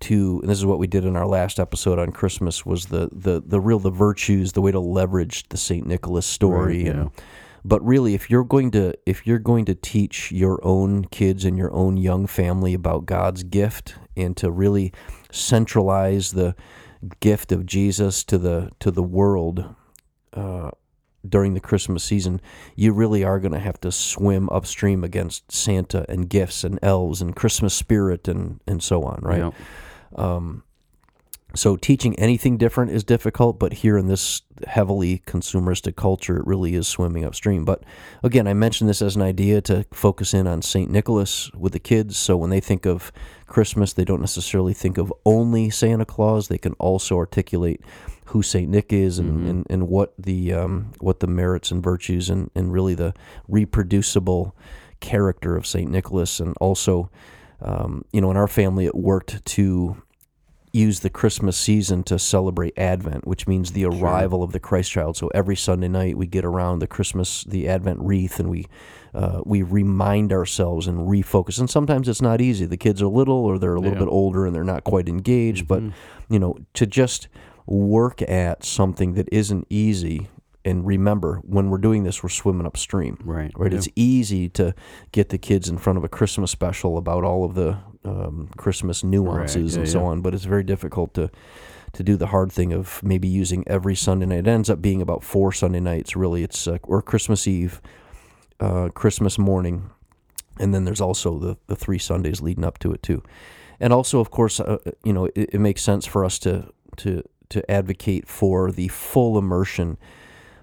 To 0.00 0.38
and 0.40 0.50
this 0.50 0.58
is 0.58 0.66
what 0.66 0.78
we 0.78 0.86
did 0.86 1.04
in 1.04 1.16
our 1.16 1.26
last 1.26 1.58
episode 1.58 1.98
on 1.98 2.12
Christmas 2.12 2.64
was 2.64 2.86
the 2.86 3.08
the 3.12 3.42
the 3.44 3.60
real 3.60 3.78
the 3.78 3.90
virtues, 3.90 4.52
the 4.52 4.62
way 4.62 4.70
to 4.70 4.80
leverage 4.80 5.48
the 5.48 5.56
Saint 5.56 5.86
Nicholas 5.86 6.26
story 6.26 6.84
Right, 6.84 6.92
and 6.92 7.04
yeah. 7.04 7.22
but 7.64 7.84
really 7.84 8.14
if 8.14 8.30
you're 8.30 8.44
going 8.44 8.70
to 8.72 8.94
if 9.06 9.26
you're 9.26 9.38
going 9.40 9.64
to 9.64 9.74
teach 9.74 10.30
your 10.30 10.60
own 10.64 11.04
kids 11.06 11.44
and 11.44 11.58
your 11.58 11.72
own 11.72 11.96
young 11.96 12.26
family 12.26 12.74
about 12.74 13.06
God's 13.06 13.42
gift 13.42 13.96
and 14.16 14.36
to 14.36 14.50
really 14.50 14.92
centralize 15.32 16.32
the 16.32 16.54
gift 17.20 17.52
of 17.52 17.66
Jesus 17.66 18.24
to 18.24 18.38
the 18.38 18.70
to 18.80 18.90
the 18.90 19.02
world 19.02 19.74
uh, 20.34 20.70
during 21.28 21.54
the 21.54 21.60
Christmas 21.60 22.04
season, 22.04 22.40
you 22.76 22.92
really 22.92 23.24
are 23.24 23.40
going 23.40 23.52
to 23.52 23.58
have 23.58 23.80
to 23.80 23.92
swim 23.92 24.48
upstream 24.50 25.04
against 25.04 25.50
Santa 25.50 26.06
and 26.08 26.28
gifts 26.28 26.64
and 26.64 26.78
elves 26.82 27.20
and 27.20 27.34
Christmas 27.34 27.74
spirit 27.74 28.28
and 28.28 28.60
and 28.66 28.82
so 28.82 29.02
on, 29.02 29.20
right? 29.22 29.38
Yep. 29.38 29.54
Um, 30.16 30.62
so 31.54 31.76
teaching 31.76 32.14
anything 32.18 32.58
different 32.58 32.90
is 32.90 33.04
difficult, 33.04 33.58
but 33.58 33.72
here 33.72 33.96
in 33.96 34.06
this 34.06 34.42
heavily 34.66 35.22
consumeristic 35.26 35.96
culture, 35.96 36.36
it 36.36 36.46
really 36.46 36.74
is 36.74 36.86
swimming 36.86 37.24
upstream. 37.24 37.64
But 37.64 37.84
again, 38.22 38.46
I 38.46 38.52
mentioned 38.52 38.90
this 38.90 39.00
as 39.00 39.16
an 39.16 39.22
idea 39.22 39.62
to 39.62 39.86
focus 39.90 40.34
in 40.34 40.46
on 40.46 40.60
St. 40.60 40.90
Nicholas 40.90 41.50
with 41.54 41.72
the 41.72 41.78
kids. 41.78 42.18
So 42.18 42.36
when 42.36 42.50
they 42.50 42.60
think 42.60 42.84
of 42.84 43.10
Christmas, 43.46 43.94
they 43.94 44.04
don't 44.04 44.20
necessarily 44.20 44.74
think 44.74 44.98
of 44.98 45.12
only 45.24 45.70
Santa 45.70 46.04
Claus. 46.04 46.48
They 46.48 46.58
can 46.58 46.74
also 46.74 47.16
articulate 47.16 47.80
who 48.26 48.42
Saint 48.42 48.70
Nick 48.70 48.92
is 48.92 49.18
and, 49.18 49.48
and, 49.48 49.66
and 49.70 49.88
what 49.88 50.12
the 50.18 50.52
um, 50.52 50.92
what 50.98 51.20
the 51.20 51.26
merits 51.26 51.70
and 51.70 51.82
virtues 51.82 52.28
and, 52.28 52.50
and 52.54 52.70
really 52.70 52.94
the 52.94 53.14
reproducible 53.48 54.54
character 55.00 55.56
of 55.56 55.66
Saint 55.66 55.90
Nicholas 55.90 56.38
and 56.38 56.54
also 56.60 57.10
um, 57.60 58.04
you 58.12 58.20
know 58.20 58.30
in 58.30 58.36
our 58.36 58.48
family 58.48 58.86
it 58.86 58.94
worked 58.94 59.44
to 59.44 60.02
use 60.70 61.00
the 61.00 61.08
Christmas 61.10 61.56
season 61.56 62.02
to 62.04 62.18
celebrate 62.18 62.78
Advent, 62.78 63.26
which 63.26 63.46
means 63.48 63.72
the 63.72 63.86
arrival 63.86 64.42
of 64.42 64.52
the 64.52 64.60
Christ 64.60 64.90
child. 64.90 65.16
So 65.16 65.28
every 65.34 65.56
Sunday 65.56 65.88
night 65.88 66.18
we 66.18 66.26
get 66.26 66.44
around 66.44 66.80
the 66.80 66.86
Christmas, 66.86 67.42
the 67.44 67.66
Advent 67.66 68.00
wreath, 68.00 68.38
and 68.38 68.50
we 68.50 68.66
uh, 69.14 69.40
we 69.46 69.62
remind 69.62 70.30
ourselves 70.32 70.86
and 70.86 71.08
refocus. 71.08 71.58
And 71.58 71.70
sometimes 71.70 72.06
it's 72.08 72.20
not 72.20 72.42
easy. 72.42 72.66
The 72.66 72.76
kids 72.76 73.00
are 73.00 73.06
little, 73.06 73.46
or 73.46 73.58
they're 73.58 73.74
a 73.74 73.80
little 73.80 73.94
Yeah. 73.94 74.04
bit 74.04 74.08
older, 74.10 74.44
and 74.44 74.54
they're 74.54 74.62
not 74.62 74.84
quite 74.84 75.08
engaged. 75.08 75.66
But 75.66 75.82
you 76.28 76.38
know, 76.38 76.58
to 76.74 76.86
just 76.86 77.28
work 77.66 78.20
at 78.22 78.62
something 78.62 79.14
that 79.14 79.28
isn't 79.32 79.66
easy. 79.70 80.28
And 80.68 80.86
remember, 80.86 81.40
when 81.44 81.70
we're 81.70 81.78
doing 81.78 82.04
this, 82.04 82.22
we're 82.22 82.28
swimming 82.28 82.66
upstream 82.66 83.18
Right. 83.24 83.50
right? 83.56 83.72
Yeah. 83.72 83.78
It's 83.78 83.88
easy 83.96 84.50
to 84.50 84.74
get 85.12 85.30
the 85.30 85.38
kids 85.38 85.68
in 85.68 85.78
front 85.78 85.96
of 85.96 86.04
a 86.04 86.08
Christmas 86.08 86.50
special 86.50 86.98
about 86.98 87.24
all 87.24 87.44
of 87.44 87.54
the 87.54 87.78
um, 88.04 88.50
Christmas 88.56 89.02
nuances 89.02 89.74
yeah, 89.74 89.80
and 89.80 89.88
so 89.88 90.00
yeah. 90.00 90.06
on, 90.06 90.20
but 90.20 90.34
it's 90.34 90.44
very 90.44 90.62
difficult 90.62 91.14
to 91.14 91.30
to 91.94 92.02
do 92.02 92.16
the 92.16 92.26
hard 92.26 92.52
thing 92.52 92.74
of 92.74 93.02
maybe 93.02 93.26
using 93.26 93.64
every 93.66 93.96
Sunday 93.96 94.26
night. 94.26 94.40
It 94.40 94.46
ends 94.46 94.68
up 94.68 94.82
being 94.82 95.00
about 95.00 95.24
four 95.24 95.52
Sunday 95.52 95.80
nights, 95.80 96.14
really. 96.14 96.42
It's 96.42 96.68
uh, 96.68 96.76
or 96.82 97.00
Christmas 97.00 97.46
Eve, 97.46 97.80
uh, 98.60 98.90
Christmas 98.90 99.38
morning, 99.38 99.90
and 100.60 100.74
then 100.74 100.84
there's 100.84 101.00
also 101.00 101.38
the 101.38 101.56
the 101.66 101.76
three 101.76 101.98
Sundays 101.98 102.42
leading 102.42 102.64
up 102.64 102.78
to 102.80 102.92
it 102.92 103.02
too. 103.02 103.22
And 103.80 103.92
also, 103.92 104.20
of 104.20 104.30
course, 104.30 104.60
uh, 104.60 104.78
you 105.02 105.14
know, 105.14 105.26
it, 105.34 105.54
it 105.54 105.60
makes 105.60 105.82
sense 105.82 106.04
for 106.04 106.24
us 106.26 106.38
to 106.40 106.70
to 106.96 107.22
to 107.48 107.70
advocate 107.70 108.28
for 108.28 108.70
the 108.70 108.88
full 108.88 109.38
immersion 109.38 109.96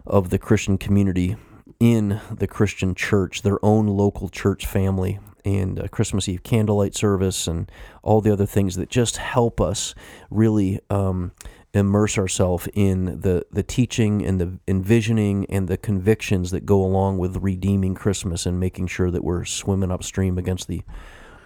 of 0.07 0.29
the 0.29 0.37
Christian 0.37 0.77
community 0.77 1.35
in 1.79 2.21
the 2.31 2.47
Christian 2.47 2.95
church, 2.95 3.41
their 3.41 3.63
own 3.63 3.87
local 3.87 4.29
church 4.29 4.65
family, 4.65 5.19
and 5.43 5.79
uh, 5.79 5.87
Christmas 5.87 6.27
Eve 6.27 6.43
candlelight 6.43 6.95
service, 6.95 7.47
and 7.47 7.71
all 8.01 8.21
the 8.21 8.31
other 8.31 8.45
things 8.45 8.75
that 8.75 8.89
just 8.89 9.17
help 9.17 9.59
us 9.61 9.93
really 10.29 10.79
um, 10.89 11.31
immerse 11.73 12.17
ourselves 12.17 12.67
in 12.73 13.19
the, 13.21 13.45
the 13.51 13.63
teaching 13.63 14.25
and 14.25 14.39
the 14.39 14.57
envisioning 14.67 15.45
and 15.49 15.67
the 15.67 15.77
convictions 15.77 16.51
that 16.51 16.65
go 16.65 16.81
along 16.81 17.17
with 17.17 17.37
redeeming 17.37 17.93
Christmas 17.93 18.45
and 18.45 18.59
making 18.59 18.87
sure 18.87 19.11
that 19.11 19.23
we're 19.23 19.43
swimming 19.43 19.91
upstream 19.91 20.37
against 20.37 20.67
the 20.67 20.81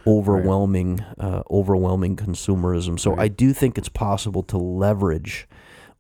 overwhelming 0.08 1.02
uh, 1.20 1.44
overwhelming 1.52 2.16
consumerism. 2.16 3.00
So 3.00 3.16
I 3.18 3.28
do 3.28 3.54
think 3.54 3.78
it's 3.78 3.90
possible 3.90 4.44
to 4.44 4.58
leverage 4.58 5.48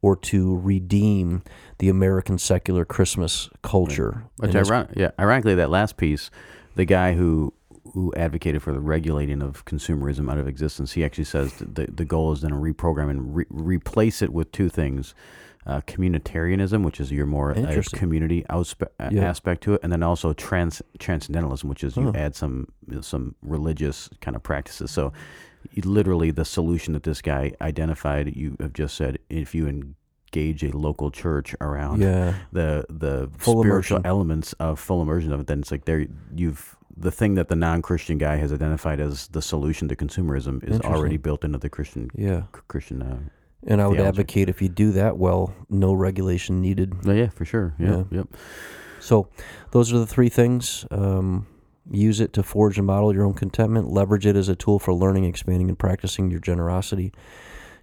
or 0.01 0.15
to 0.15 0.57
redeem 0.57 1.43
the 1.79 1.89
American 1.89 2.37
secular 2.37 2.85
Christmas 2.85 3.49
culture. 3.63 4.23
Which 4.37 4.55
iron- 4.55 4.89
yeah, 4.95 5.11
ironically, 5.19 5.55
that 5.55 5.69
last 5.69 5.97
piece, 5.97 6.29
the 6.75 6.85
guy 6.85 7.13
who 7.13 7.53
who 7.93 8.13
advocated 8.15 8.61
for 8.61 8.71
the 8.71 8.79
regulating 8.79 9.41
of 9.41 9.65
consumerism 9.65 10.31
out 10.31 10.37
of 10.37 10.47
existence, 10.47 10.91
he 10.91 11.03
actually 11.03 11.23
says 11.23 11.53
that 11.55 11.75
the 11.75 11.87
the 11.91 12.05
goal 12.05 12.31
is 12.33 12.41
then 12.41 12.51
to 12.51 12.57
reprogram 12.57 13.09
and 13.09 13.35
re- 13.35 13.45
replace 13.49 14.21
it 14.21 14.31
with 14.31 14.51
two 14.51 14.69
things. 14.69 15.13
Uh, 15.67 15.81
communitarianism, 15.81 16.83
which 16.83 16.99
is 16.99 17.11
your 17.11 17.25
more 17.27 17.51
uh, 17.51 17.81
community 17.93 18.43
auspe- 18.49 18.87
uh, 18.99 19.09
Yeah. 19.11 19.29
aspect 19.29 19.61
to 19.63 19.73
it, 19.73 19.81
and 19.83 19.91
then 19.91 20.01
also 20.01 20.33
trans 20.33 20.81
transcendentalism, 20.97 21.67
which 21.69 21.83
is 21.83 21.95
you 21.97 22.11
add 22.15 22.33
some 22.35 22.69
some 23.01 23.35
religious 23.43 24.09
kind 24.21 24.35
of 24.35 24.41
practices. 24.41 24.89
So, 24.89 25.11
literally, 25.83 26.31
the 26.31 26.45
solution 26.45 26.93
that 26.93 27.03
this 27.03 27.21
guy 27.21 27.51
identified, 27.61 28.35
you 28.35 28.55
have 28.59 28.73
just 28.73 28.95
said, 28.95 29.19
if 29.29 29.53
you 29.53 29.67
engage 30.35 30.63
a 30.63 30.75
local 30.77 31.11
church 31.11 31.55
around 31.61 32.01
yeah, 32.01 32.35
the 32.51 32.85
the 32.89 33.29
Full 33.37 33.61
spiritual 33.63 33.97
immersion. 33.97 34.05
elements 34.09 34.53
of 34.53 34.79
full 34.79 35.01
immersion 35.01 35.31
of 35.33 35.39
it, 35.41 35.47
then 35.47 35.59
it's 35.59 35.71
like 35.71 35.85
there 35.85 36.05
you've 36.35 36.75
the 36.97 37.11
thing 37.11 37.35
that 37.35 37.47
the 37.47 37.55
non-Christian 37.55 38.17
guy 38.17 38.35
has 38.35 38.51
identified 38.51 38.99
as 38.99 39.27
the 39.29 39.41
solution 39.41 39.87
to 39.87 39.95
consumerism 39.95 40.61
is 40.63 40.79
already 40.81 41.15
built 41.17 41.45
into 41.45 41.57
the 41.57 41.69
Christian 41.69 42.09
yeah. 42.13 42.43
Christian. 42.67 43.01
Uh, 43.01 43.19
And 43.65 43.81
I 43.81 43.87
would 43.87 43.95
Theology. 43.97 44.09
advocate 44.09 44.49
if 44.49 44.61
you 44.61 44.67
do 44.69 44.91
that 44.91 45.17
well, 45.17 45.53
no 45.69 45.93
regulation 45.93 46.61
needed. 46.61 46.93
oh, 47.05 47.11
yeah, 47.13 47.29
for 47.29 47.45
sure. 47.45 47.73
Yeah, 47.79 47.87
Yeah. 47.87 48.03
yep. 48.11 48.27
So 48.99 49.29
those 49.71 49.93
are 49.93 49.99
the 49.99 50.05
three 50.07 50.27
things. 50.29 50.85
Um, 50.91 51.47
use 51.89 52.19
it 52.19 52.33
to 52.33 52.43
forge 52.43 52.77
and 52.77 52.85
model 52.87 53.13
your 53.13 53.23
own 53.25 53.33
contentment. 53.33 53.87
Leverage 53.89 54.25
it 54.25 54.35
as 54.35 54.49
a 54.49 54.55
tool 54.55 54.77
for 54.77 54.93
learning, 54.93 55.23
expanding, 55.23 55.69
and 55.69 55.79
practicing 55.79 56.29
your 56.29 56.41
generosity. 56.41 57.13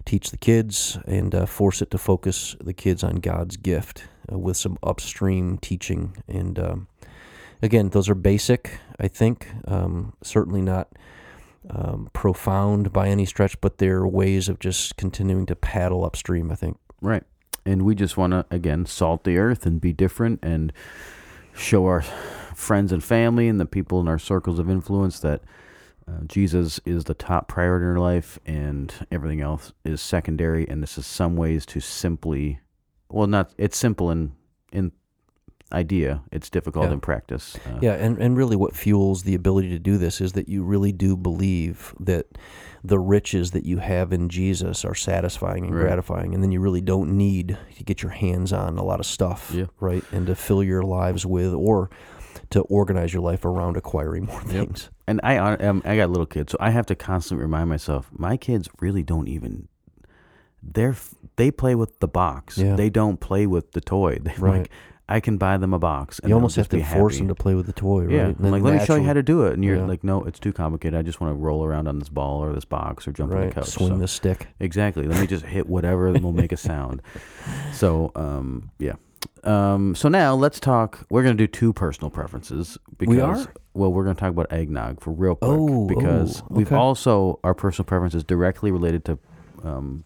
Teach 0.07 0.31
the 0.31 0.37
kids 0.37 0.97
and 1.05 1.35
uh, 1.35 1.45
force 1.45 1.81
it 1.81 1.91
to 1.91 1.97
focus 1.97 2.55
the 2.61 2.73
kids 2.73 3.03
on 3.03 3.17
God's 3.17 3.57
gift 3.57 4.05
uh, 4.31 4.39
with 4.39 4.55
some 4.55 4.77
upstream 4.81 5.57
teaching. 5.57 6.23
And 6.29 6.57
um, 6.57 6.87
again, 7.61 7.89
those 7.89 8.07
are 8.07 8.15
basic, 8.15 8.79
I 8.97 9.09
think. 9.09 9.49
Um, 9.67 10.13
certainly 10.23 10.61
not 10.61 10.87
um, 11.69 12.09
profound 12.13 12.93
by 12.93 13.09
any 13.09 13.25
stretch, 13.25 13.59
but 13.59 13.79
they're 13.79 14.07
ways 14.07 14.47
of 14.47 14.59
just 14.59 14.95
continuing 14.95 15.45
to 15.47 15.57
paddle 15.57 16.05
upstream, 16.05 16.53
I 16.53 16.55
think. 16.55 16.77
Right. 17.01 17.23
And 17.65 17.81
we 17.81 17.93
just 17.93 18.15
want 18.15 18.31
to 18.31 18.45
again 18.49 18.85
salt 18.85 19.25
the 19.25 19.37
earth 19.37 19.65
and 19.65 19.81
be 19.81 19.91
different 19.91 20.39
and 20.41 20.71
show 21.53 21.85
our 21.85 22.01
friends 22.55 22.93
and 22.93 23.03
family 23.03 23.49
and 23.49 23.59
the 23.59 23.65
people 23.65 23.99
in 23.99 24.07
our 24.07 24.19
circles 24.19 24.57
of 24.57 24.69
influence 24.69 25.19
that 25.19 25.41
uh, 26.07 26.23
Jesus 26.25 26.79
is 26.85 27.03
the 27.05 27.13
top 27.13 27.47
priority 27.47 27.85
in 27.85 27.91
our 27.91 27.99
life 27.99 28.39
and 28.45 28.93
everything 29.11 29.41
else 29.41 29.73
is 29.83 30.01
secondary. 30.01 30.67
And 30.67 30.81
this 30.81 30.97
is 30.97 31.05
some 31.05 31.35
ways 31.35 31.65
to 31.67 31.79
simply, 31.79 32.59
well, 33.09 33.27
not 33.27 33.51
it's 33.57 33.77
simple 33.77 34.09
in 34.11 34.31
in 34.71 34.91
idea. 35.73 36.21
It's 36.31 36.49
difficult 36.49 36.85
Yeah. 36.87 36.93
in 36.93 36.99
practice. 37.01 37.57
Uh, 37.65 37.79
Yeah, 37.81 37.93
and, 37.95 38.17
and 38.19 38.37
really 38.37 38.55
what 38.55 38.73
fuels 38.73 39.23
the 39.23 39.35
ability 39.35 39.67
to 39.71 39.79
do 39.79 39.97
this 39.97 40.21
is 40.21 40.31
that 40.33 40.47
you 40.47 40.63
really 40.63 40.93
do 40.93 41.17
believe 41.17 41.93
that 41.99 42.37
the 42.85 42.99
riches 42.99 43.51
that 43.51 43.65
you 43.65 43.79
have 43.79 44.13
in 44.13 44.29
Jesus 44.29 44.85
are 44.85 44.95
satisfying 44.95 45.65
and 45.65 45.75
Right. 45.75 45.81
gratifying, 45.81 46.33
and 46.33 46.41
then 46.41 46.53
you 46.53 46.61
really 46.61 46.79
don't 46.79 47.17
need 47.17 47.57
to 47.77 47.83
get 47.83 48.01
your 48.01 48.13
hands 48.13 48.53
on 48.53 48.77
a 48.77 48.83
lot 48.83 49.01
of 49.01 49.05
stuff, 49.05 49.51
Yeah. 49.53 49.65
right? 49.81 50.05
And 50.13 50.25
to 50.27 50.35
fill 50.35 50.63
your 50.63 50.83
lives 50.83 51.25
with, 51.25 51.53
or 51.53 51.89
to 52.49 52.61
organize 52.61 53.13
your 53.13 53.21
life 53.21 53.43
around 53.45 53.75
acquiring 53.77 54.25
more 54.25 54.41
things. 54.41 54.89
And 55.07 55.19
I 55.23 55.37
um, 55.37 55.81
I 55.85 55.95
got 55.97 56.09
little 56.09 56.25
kids, 56.25 56.51
so 56.51 56.57
I 56.61 56.69
have 56.71 56.85
to 56.87 56.95
constantly 56.95 57.43
remind 57.43 57.69
myself. 57.69 58.09
My 58.11 58.37
kids 58.37 58.69
really 58.79 59.03
don't 59.03 59.27
even. 59.27 59.67
They're 60.63 60.95
they 61.35 61.51
play 61.51 61.75
with 61.75 61.99
the 61.99 62.07
box. 62.07 62.57
Yeah. 62.57 62.75
They 62.75 62.89
don't 62.89 63.19
play 63.19 63.47
with 63.47 63.71
the 63.71 63.81
toy. 63.81 64.17
They 64.23 64.33
Right. 64.37 64.59
like 64.61 64.71
I 65.09 65.21
can 65.21 65.37
buy 65.37 65.55
them 65.55 65.73
a 65.73 65.79
box. 65.79 66.19
And 66.19 66.27
You 66.29 66.35
almost 66.35 66.57
have 66.57 66.67
to 66.69 66.83
force 66.83 67.13
happy. 67.15 67.19
them 67.27 67.27
to 67.29 67.35
play 67.41 67.55
with 67.55 67.65
the 67.65 67.71
toy, 67.71 68.01
right? 68.05 68.11
Yeah, 68.11 68.33
like 68.39 68.61
let 68.61 68.73
me 68.77 68.85
show 68.85 68.95
you 68.95 69.03
how 69.05 69.13
to 69.13 69.23
do 69.23 69.43
it, 69.43 69.53
and 69.53 69.63
you're 69.63 69.77
Yeah. 69.77 69.85
like, 69.85 70.03
no, 70.03 70.25
it's 70.25 70.37
too 70.37 70.51
complicated. 70.51 70.99
I 70.99 71.01
just 71.01 71.21
want 71.21 71.31
to 71.31 71.35
roll 71.41 71.63
around 71.63 71.87
on 71.87 71.99
this 71.99 72.09
ball 72.09 72.43
or 72.43 72.51
this 72.51 72.65
box 72.65 73.07
or 73.07 73.13
jump 73.13 73.31
on 73.31 73.39
the 73.47 73.53
couch. 73.53 73.67
swing 73.69 73.89
So- 73.93 73.97
the 73.99 74.07
stick. 74.09 74.47
Exactly. 74.59 75.07
Let 75.07 75.21
me 75.21 75.27
just 75.27 75.45
hit 75.45 75.67
whatever 75.69 76.11
will 76.11 76.33
make 76.33 76.51
a 76.51 76.57
sound. 76.57 77.01
So, 77.71 78.11
um, 78.15 78.71
yeah. 78.79 78.95
Um, 79.43 79.95
so 79.95 80.09
now 80.09 80.35
let's 80.35 80.59
talk. 80.59 81.05
We're 81.09 81.23
going 81.23 81.37
to 81.37 81.41
do 81.43 81.47
two 81.47 81.73
personal 81.73 82.09
preferences 82.09 82.77
because, 82.97 83.15
We 83.15 83.21
are? 83.21 83.53
well, 83.73 83.91
we're 83.93 84.03
going 84.03 84.15
to 84.15 84.19
talk 84.19 84.31
about 84.31 84.51
eggnog 84.51 84.99
for 85.01 85.11
real 85.11 85.35
quick 85.35 85.49
Oh, 85.51 85.87
because 85.87 86.41
oh, 86.41 86.47
we've 86.49 86.67
okay. 86.67 86.75
also 86.75 87.39
our 87.43 87.53
personal 87.53 87.85
preference 87.85 88.13
is 88.15 88.23
directly 88.23 88.71
related 88.71 89.05
to 89.05 89.19
um, 89.63 90.03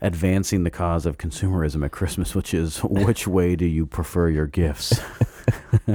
advancing 0.00 0.64
the 0.64 0.70
cause 0.70 1.04
of 1.06 1.18
consumerism 1.18 1.84
at 1.84 1.90
Christmas, 1.90 2.34
which 2.34 2.54
is 2.54 2.78
which 2.84 3.26
way 3.26 3.56
do 3.56 3.66
you 3.66 3.84
prefer 3.86 4.28
your 4.28 4.46
gifts 4.46 5.00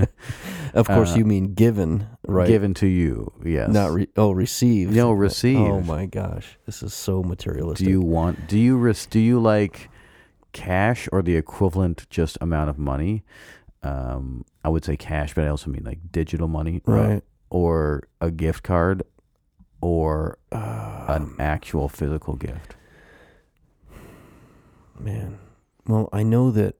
Of 0.74 0.88
course, 0.88 1.14
Uh, 1.14 1.18
you 1.18 1.26
mean 1.26 1.54
given, 1.54 2.08
right? 2.28 2.48
given 2.48 2.74
to 2.76 2.88
you? 2.88 3.32
Yes. 3.46 3.70
not 3.70 3.92
re- 3.92 4.08
oh 4.18 4.32
received. 4.32 4.92
No, 4.96 5.12
received. 5.12 5.60
Oh 5.60 5.82
my 5.82 6.08
gosh, 6.08 6.58
this 6.66 6.82
is 6.82 6.94
so 6.96 7.22
materialistic. 7.22 7.86
Do 7.86 7.92
you 7.92 8.02
want? 8.02 8.48
Do 8.48 8.58
you 8.58 8.78
ris- 8.78 9.06
Do 9.06 9.20
you 9.20 9.40
like 9.40 9.90
cash 10.54 11.10
or 11.12 11.22
the 11.22 11.36
equivalent 11.36 12.08
just 12.10 12.38
amount 12.42 12.70
of 12.70 12.78
money? 12.80 13.24
Um, 13.84 14.46
I 14.64 14.70
would 14.70 14.86
say 14.86 14.96
cash, 14.96 15.34
but 15.34 15.44
I 15.44 15.48
also 15.50 15.70
mean 15.70 15.84
like 15.84 16.00
digital 16.12 16.48
money, 16.48 16.82
uh, 16.88 16.92
right? 16.92 17.24
Or 17.50 18.04
a 18.22 18.32
gift 18.32 18.64
card, 18.64 19.04
or 19.82 20.38
an 20.52 20.62
Um, 21.24 21.36
actual 21.40 21.90
physical 21.90 22.36
gift. 22.36 22.76
man. 25.00 25.38
Well, 25.86 26.08
I 26.14 26.24
know 26.24 26.50
that 26.52 26.76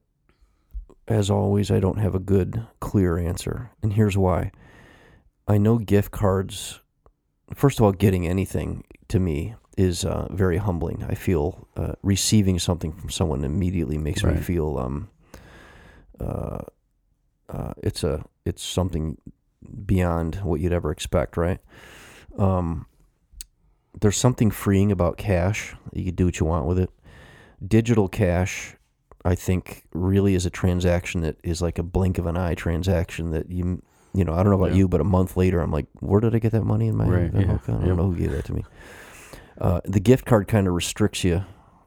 as 1.08 1.30
always, 1.30 1.70
I 1.70 1.80
don't 1.82 1.98
have 2.00 2.16
a 2.16 2.20
good, 2.20 2.66
clear 2.80 3.18
answer, 3.18 3.72
and 3.82 3.94
here's 3.94 4.18
why. 4.18 4.52
I 5.48 5.58
know 5.58 5.78
gift 5.78 6.12
cards. 6.12 6.80
First 7.54 7.80
of 7.80 7.84
all, 7.86 7.92
getting 7.92 8.26
anything 8.26 8.86
to 9.10 9.20
me 9.20 9.56
is 9.78 10.06
uh, 10.06 10.28
very 10.32 10.58
humbling. 10.58 11.04
I 11.10 11.16
feel 11.16 11.68
uh, 11.76 11.94
receiving 12.04 12.60
something 12.60 12.94
from 12.94 13.10
someone 13.10 13.44
immediately 13.44 13.98
makes 13.98 14.24
me 14.24 14.36
feel 14.38 14.78
um, 14.78 15.10
uh, 16.20 16.60
uh, 17.50 17.74
it's 17.84 18.04
a 18.04 18.24
it's 18.46 18.64
something 18.64 19.18
beyond 19.86 20.36
what 20.44 20.60
you'd 20.60 20.74
ever 20.74 20.92
expect, 20.92 21.38
right? 21.38 21.60
Um, 22.38 22.86
there's 24.00 24.18
something 24.18 24.52
freeing 24.52 24.92
about 24.92 25.18
cash. 25.18 25.76
You 25.94 26.06
can 26.06 26.16
do 26.16 26.26
what 26.26 26.40
you 26.40 26.46
want 26.46 26.66
with 26.66 26.80
it. 26.80 26.90
Digital 27.66 28.08
cash, 28.10 28.76
I 29.24 29.36
think, 29.36 29.84
really 29.94 30.34
is 30.36 30.46
a 30.46 30.50
transaction 30.50 31.22
that 31.22 31.38
is 31.44 31.62
like 31.62 31.78
a 31.80 31.84
blink 31.84 32.18
of 32.18 32.26
an 32.26 32.36
eye 32.38 32.56
transaction 32.56 33.32
that 33.32 33.50
you 33.50 33.82
you 34.14 34.24
know 34.24 34.34
I 34.34 34.44
don't 34.44 34.52
know 34.52 34.58
about 34.58 34.72
Yeah. 34.72 34.78
you, 34.80 34.88
but 34.88 35.02
a 35.02 35.06
month 35.06 35.38
later 35.38 35.60
I'm 35.62 35.72
like, 35.72 35.88
where 36.00 36.20
did 36.22 36.36
I 36.36 36.40
get 36.40 36.52
that 36.52 36.64
money 36.64 36.88
in 36.88 36.96
my 36.96 37.06
Right, 37.08 37.32
bank 37.34 37.48
yeah, 37.48 37.56
account? 37.56 37.84
I 37.84 37.88
don't 37.88 37.98
know 37.98 38.12
who 38.12 38.16
gave 38.16 38.32
that 38.32 38.46
to 38.46 38.54
me. 38.54 38.66
Uh, 39.60 39.82
the 39.86 40.00
gift 40.00 40.26
card 40.26 40.48
kind 40.48 40.68
of 40.68 40.74
restricts 40.74 41.24
you 41.24 41.46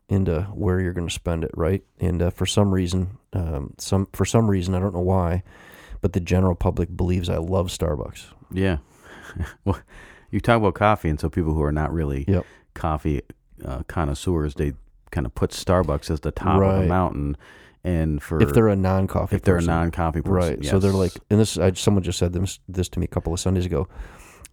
into 0.08 0.42
where 0.54 0.80
you're 0.80 0.92
going 0.92 1.08
to 1.08 1.14
spend 1.14 1.44
it, 1.44 1.50
right? 1.54 1.82
And 1.98 2.22
uh, 2.22 2.30
for 2.30 2.46
some 2.46 2.72
reason, 2.72 3.18
um, 3.32 3.74
some 3.78 4.08
for 4.12 4.24
some 4.24 4.48
reason 4.48 4.74
I 4.74 4.78
don't 4.78 4.94
know 4.94 5.00
why, 5.00 5.42
but 6.00 6.12
the 6.12 6.20
general 6.20 6.54
public 6.54 6.96
believes 6.96 7.28
I 7.28 7.38
love 7.38 7.68
Starbucks. 7.68 8.26
Yeah. 8.52 8.78
well, 9.64 9.80
you 10.30 10.40
talk 10.40 10.58
about 10.58 10.74
coffee, 10.74 11.08
and 11.08 11.18
so 11.18 11.28
people 11.28 11.54
who 11.54 11.62
are 11.62 11.72
not 11.72 11.92
really 11.92 12.24
Yep. 12.28 12.46
coffee 12.74 13.22
uh, 13.64 13.82
connoisseurs, 13.88 14.54
they 14.54 14.74
kind 15.10 15.26
of 15.26 15.34
put 15.34 15.50
Starbucks 15.50 16.10
as 16.10 16.20
the 16.20 16.30
top 16.30 16.60
of 16.62 16.82
the 16.82 16.86
mountain. 16.86 17.36
And 17.82 18.20
for 18.20 18.42
if 18.42 18.52
they're 18.52 18.68
a 18.68 18.74
non-coffee, 18.76 19.36
if 19.36 19.42
they're 19.42 19.56
person. 19.56 19.70
a 19.70 19.74
non-coffee 19.74 20.22
person, 20.22 20.56
right? 20.56 20.64
So 20.64 20.80
they're 20.80 20.90
like, 20.92 21.12
and 21.30 21.38
this 21.38 21.56
I, 21.56 21.72
someone 21.72 22.02
just 22.02 22.18
said 22.18 22.32
this 22.32 22.58
this 22.68 22.88
to 22.90 22.98
me 22.98 23.04
a 23.04 23.08
couple 23.08 23.32
of 23.32 23.38
Sundays 23.38 23.64
ago. 23.64 23.86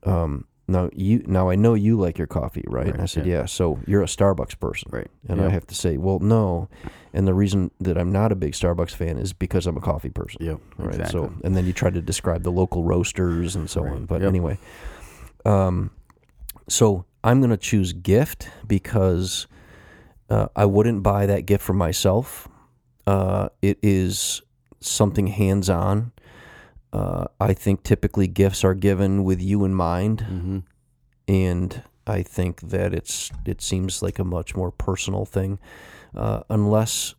Um, 0.04 0.46
now 0.68 0.90
you 0.94 1.24
now 1.28 1.50
I 1.50 1.56
know 1.56 1.74
you 1.74 2.00
like 2.00 2.18
your 2.18 2.28
coffee, 2.28 2.64
right? 2.68 2.86
Right, 2.86 2.94
and 2.94 3.02
I 3.04 3.06
said, 3.06 3.26
yeah. 3.26 3.40
yeah. 3.40 3.46
So 3.46 3.80
you're 3.86 4.02
a 4.02 4.06
Starbucks 4.08 4.60
person, 4.60 4.90
right. 4.92 5.08
And 5.28 5.40
Yep. 5.40 5.50
I 5.50 5.52
have 5.54 5.68
to 5.68 5.76
say, 5.76 5.98
well, 5.98 6.20
no. 6.20 6.70
And 7.14 7.28
the 7.28 7.34
reason 7.34 7.70
that 7.82 7.98
I'm 7.98 8.12
not 8.12 8.32
a 8.32 8.36
big 8.36 8.54
Starbucks 8.54 8.92
fan 8.96 9.18
is 9.18 9.34
because 9.34 9.68
I'm 9.68 9.76
a 9.78 9.82
coffee 9.82 10.10
person. 10.10 10.44
Yep. 10.44 10.60
Right. 10.78 10.88
Exactly. 10.96 11.12
So, 11.12 11.34
and 11.44 11.56
then 11.56 11.66
you 11.66 11.74
try 11.74 11.90
to 11.90 12.02
describe 12.02 12.44
the 12.44 12.52
local 12.52 12.84
roasters 12.84 13.56
and 13.56 13.70
so 13.70 13.82
Right. 13.84 13.92
on. 13.94 14.06
But 14.06 14.22
Yep. 14.22 14.30
anyway, 14.30 14.58
um, 15.46 15.92
so 16.70 17.06
I'm 17.24 17.40
going 17.40 17.52
to 17.52 17.58
choose 17.58 17.92
gift 17.94 18.50
because 18.66 19.48
uh, 20.30 20.48
I 20.56 20.66
wouldn't 20.66 21.04
buy 21.04 21.26
that 21.26 21.46
gift 21.46 21.64
for 21.64 21.74
myself. 21.74 22.48
Uh, 23.06 23.50
it 23.62 23.78
is 23.84 24.42
something 24.80 25.28
hands 25.28 25.70
on. 25.70 26.13
Uh, 26.94 27.26
I 27.40 27.54
think 27.54 27.84
typically 27.84 28.28
gifts 28.28 28.64
are 28.64 28.76
given 28.76 29.24
with 29.24 29.42
you 29.42 29.66
in 29.66 29.74
mind 29.74 30.22
hmm 30.22 30.60
and 31.28 31.82
I 32.06 32.22
think 32.22 32.62
that 32.62 32.94
it's 32.94 33.32
it 33.46 33.62
seems 33.62 34.02
like 34.02 34.20
a 34.20 34.24
much 34.24 34.56
more 34.56 34.72
personal 34.72 35.26
thing, 35.26 35.60
uh, 36.16 36.42
unless 36.50 37.16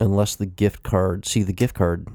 unless 0.00 0.34
the 0.34 0.46
gift 0.46 0.82
card. 0.82 1.24
See, 1.24 1.42
the 1.42 1.52
gift 1.52 1.76
card, 1.76 2.08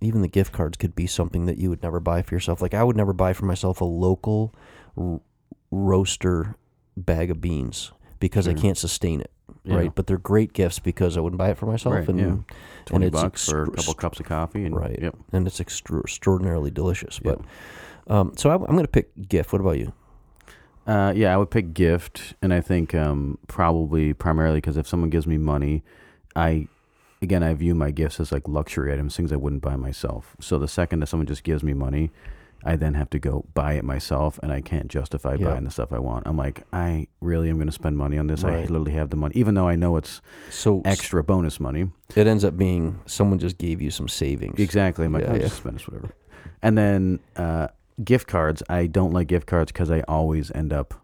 even 0.00 0.20
the 0.20 0.28
gift 0.28 0.52
cards 0.52 0.76
could 0.76 0.94
be 0.94 1.06
something 1.06 1.46
that 1.46 1.56
you 1.58 1.70
would 1.70 1.82
never 1.82 2.00
buy 2.00 2.22
for 2.22 2.34
yourself. 2.34 2.60
Like 2.60 2.74
I 2.74 2.84
would 2.84 2.96
never 2.96 3.12
buy 3.12 3.32
for 3.32 3.46
myself 3.46 3.80
a 3.80 3.86
local 3.86 4.54
r- 4.96 5.20
roaster 5.70 6.56
bag 6.96 7.30
of 7.30 7.40
beans 7.40 7.92
because 8.20 8.46
I 8.46 8.52
can't 8.54 8.76
sustain 8.78 9.20
it. 9.20 9.30
Yeah. 9.68 9.76
Right, 9.76 9.94
but 9.94 10.06
they're 10.06 10.16
great 10.18 10.52
gifts 10.54 10.78
because 10.78 11.16
I 11.16 11.20
wouldn't 11.20 11.38
buy 11.38 11.50
it 11.50 11.58
for 11.58 11.66
myself, 11.66 11.94
Right, 11.94 12.08
and 12.08 12.18
yeah. 12.18 12.36
Twenty 12.86 13.06
it's 13.08 13.20
bucks 13.20 13.48
for 13.48 13.64
a 13.64 13.70
couple 13.70 13.92
cups 13.94 14.18
of 14.18 14.26
coffee, 14.26 14.64
and 14.64 14.74
right, 14.74 14.98
Yep. 15.00 15.14
and 15.32 15.46
it's 15.46 15.60
extra- 15.60 16.00
extraordinarily 16.00 16.70
delicious. 16.70 17.20
Yep. 17.22 17.42
But 18.06 18.14
um, 18.14 18.32
so 18.36 18.48
I, 18.50 18.54
I'm 18.54 18.60
going 18.64 18.78
to 18.80 18.88
pick 18.88 19.10
gift. 19.28 19.52
What 19.52 19.60
about 19.60 19.78
you? 19.78 19.92
Uh, 20.86 21.12
yeah, 21.14 21.34
I 21.34 21.36
would 21.36 21.50
pick 21.50 21.74
gift, 21.74 22.32
and 22.40 22.54
I 22.54 22.62
think 22.62 22.94
um, 22.94 23.36
probably 23.46 24.14
primarily 24.14 24.56
because 24.56 24.78
if 24.78 24.88
someone 24.88 25.10
gives 25.10 25.26
me 25.26 25.36
money, 25.36 25.82
I 26.34 26.66
again 27.20 27.42
I 27.42 27.52
view 27.52 27.74
my 27.74 27.90
gifts 27.90 28.18
as 28.20 28.32
like 28.32 28.48
luxury 28.48 28.90
items, 28.90 29.14
things 29.16 29.32
I 29.32 29.36
wouldn't 29.36 29.60
buy 29.60 29.76
myself. 29.76 30.34
So 30.40 30.58
the 30.58 30.68
second 30.68 31.00
that 31.00 31.08
someone 31.08 31.26
just 31.26 31.44
gives 31.44 31.62
me 31.62 31.74
money, 31.74 32.10
I 32.64 32.76
then 32.76 32.94
have 32.94 33.08
to 33.10 33.18
go 33.18 33.44
buy 33.54 33.74
it 33.74 33.84
myself, 33.84 34.38
and 34.42 34.52
I 34.52 34.60
can't 34.60 34.88
justify 34.88 35.34
Yeah. 35.38 35.50
buying 35.50 35.64
the 35.64 35.70
stuff 35.70 35.92
I 35.92 35.98
want. 35.98 36.26
I'm 36.26 36.36
like, 36.36 36.64
I 36.72 37.06
really 37.20 37.48
am 37.50 37.56
going 37.56 37.68
to 37.68 37.72
spend 37.72 37.96
money 37.96 38.18
on 38.18 38.26
this. 38.26 38.42
I 38.44 38.60
literally 38.62 38.92
have 38.92 39.10
the 39.10 39.16
money, 39.16 39.34
even 39.36 39.54
though 39.54 39.68
I 39.68 39.76
know 39.76 39.96
it's 39.96 40.20
So 40.50 40.82
extra 40.84 41.22
bonus 41.22 41.60
money. 41.60 41.90
It 42.16 42.26
ends 42.26 42.44
up 42.44 42.56
being 42.56 43.00
someone 43.06 43.38
just 43.38 43.58
gave 43.58 43.80
you 43.80 43.90
some 43.90 44.08
savings. 44.08 44.58
Exactly. 44.58 45.04
I'm 45.06 45.12
like, 45.12 45.22
Yeah, 45.24 45.30
I'll 45.30 45.36
yeah. 45.36 45.42
just 45.42 45.58
spend 45.58 45.76
this, 45.76 45.86
whatever. 45.88 46.12
And 46.62 46.76
then 46.76 47.20
uh, 47.36 47.68
gift 48.02 48.26
cards. 48.26 48.62
I 48.68 48.86
don't 48.86 49.12
like 49.12 49.28
gift 49.28 49.46
cards 49.46 49.70
because 49.72 49.90
I 49.90 50.00
always 50.08 50.50
end 50.52 50.72
up 50.72 50.94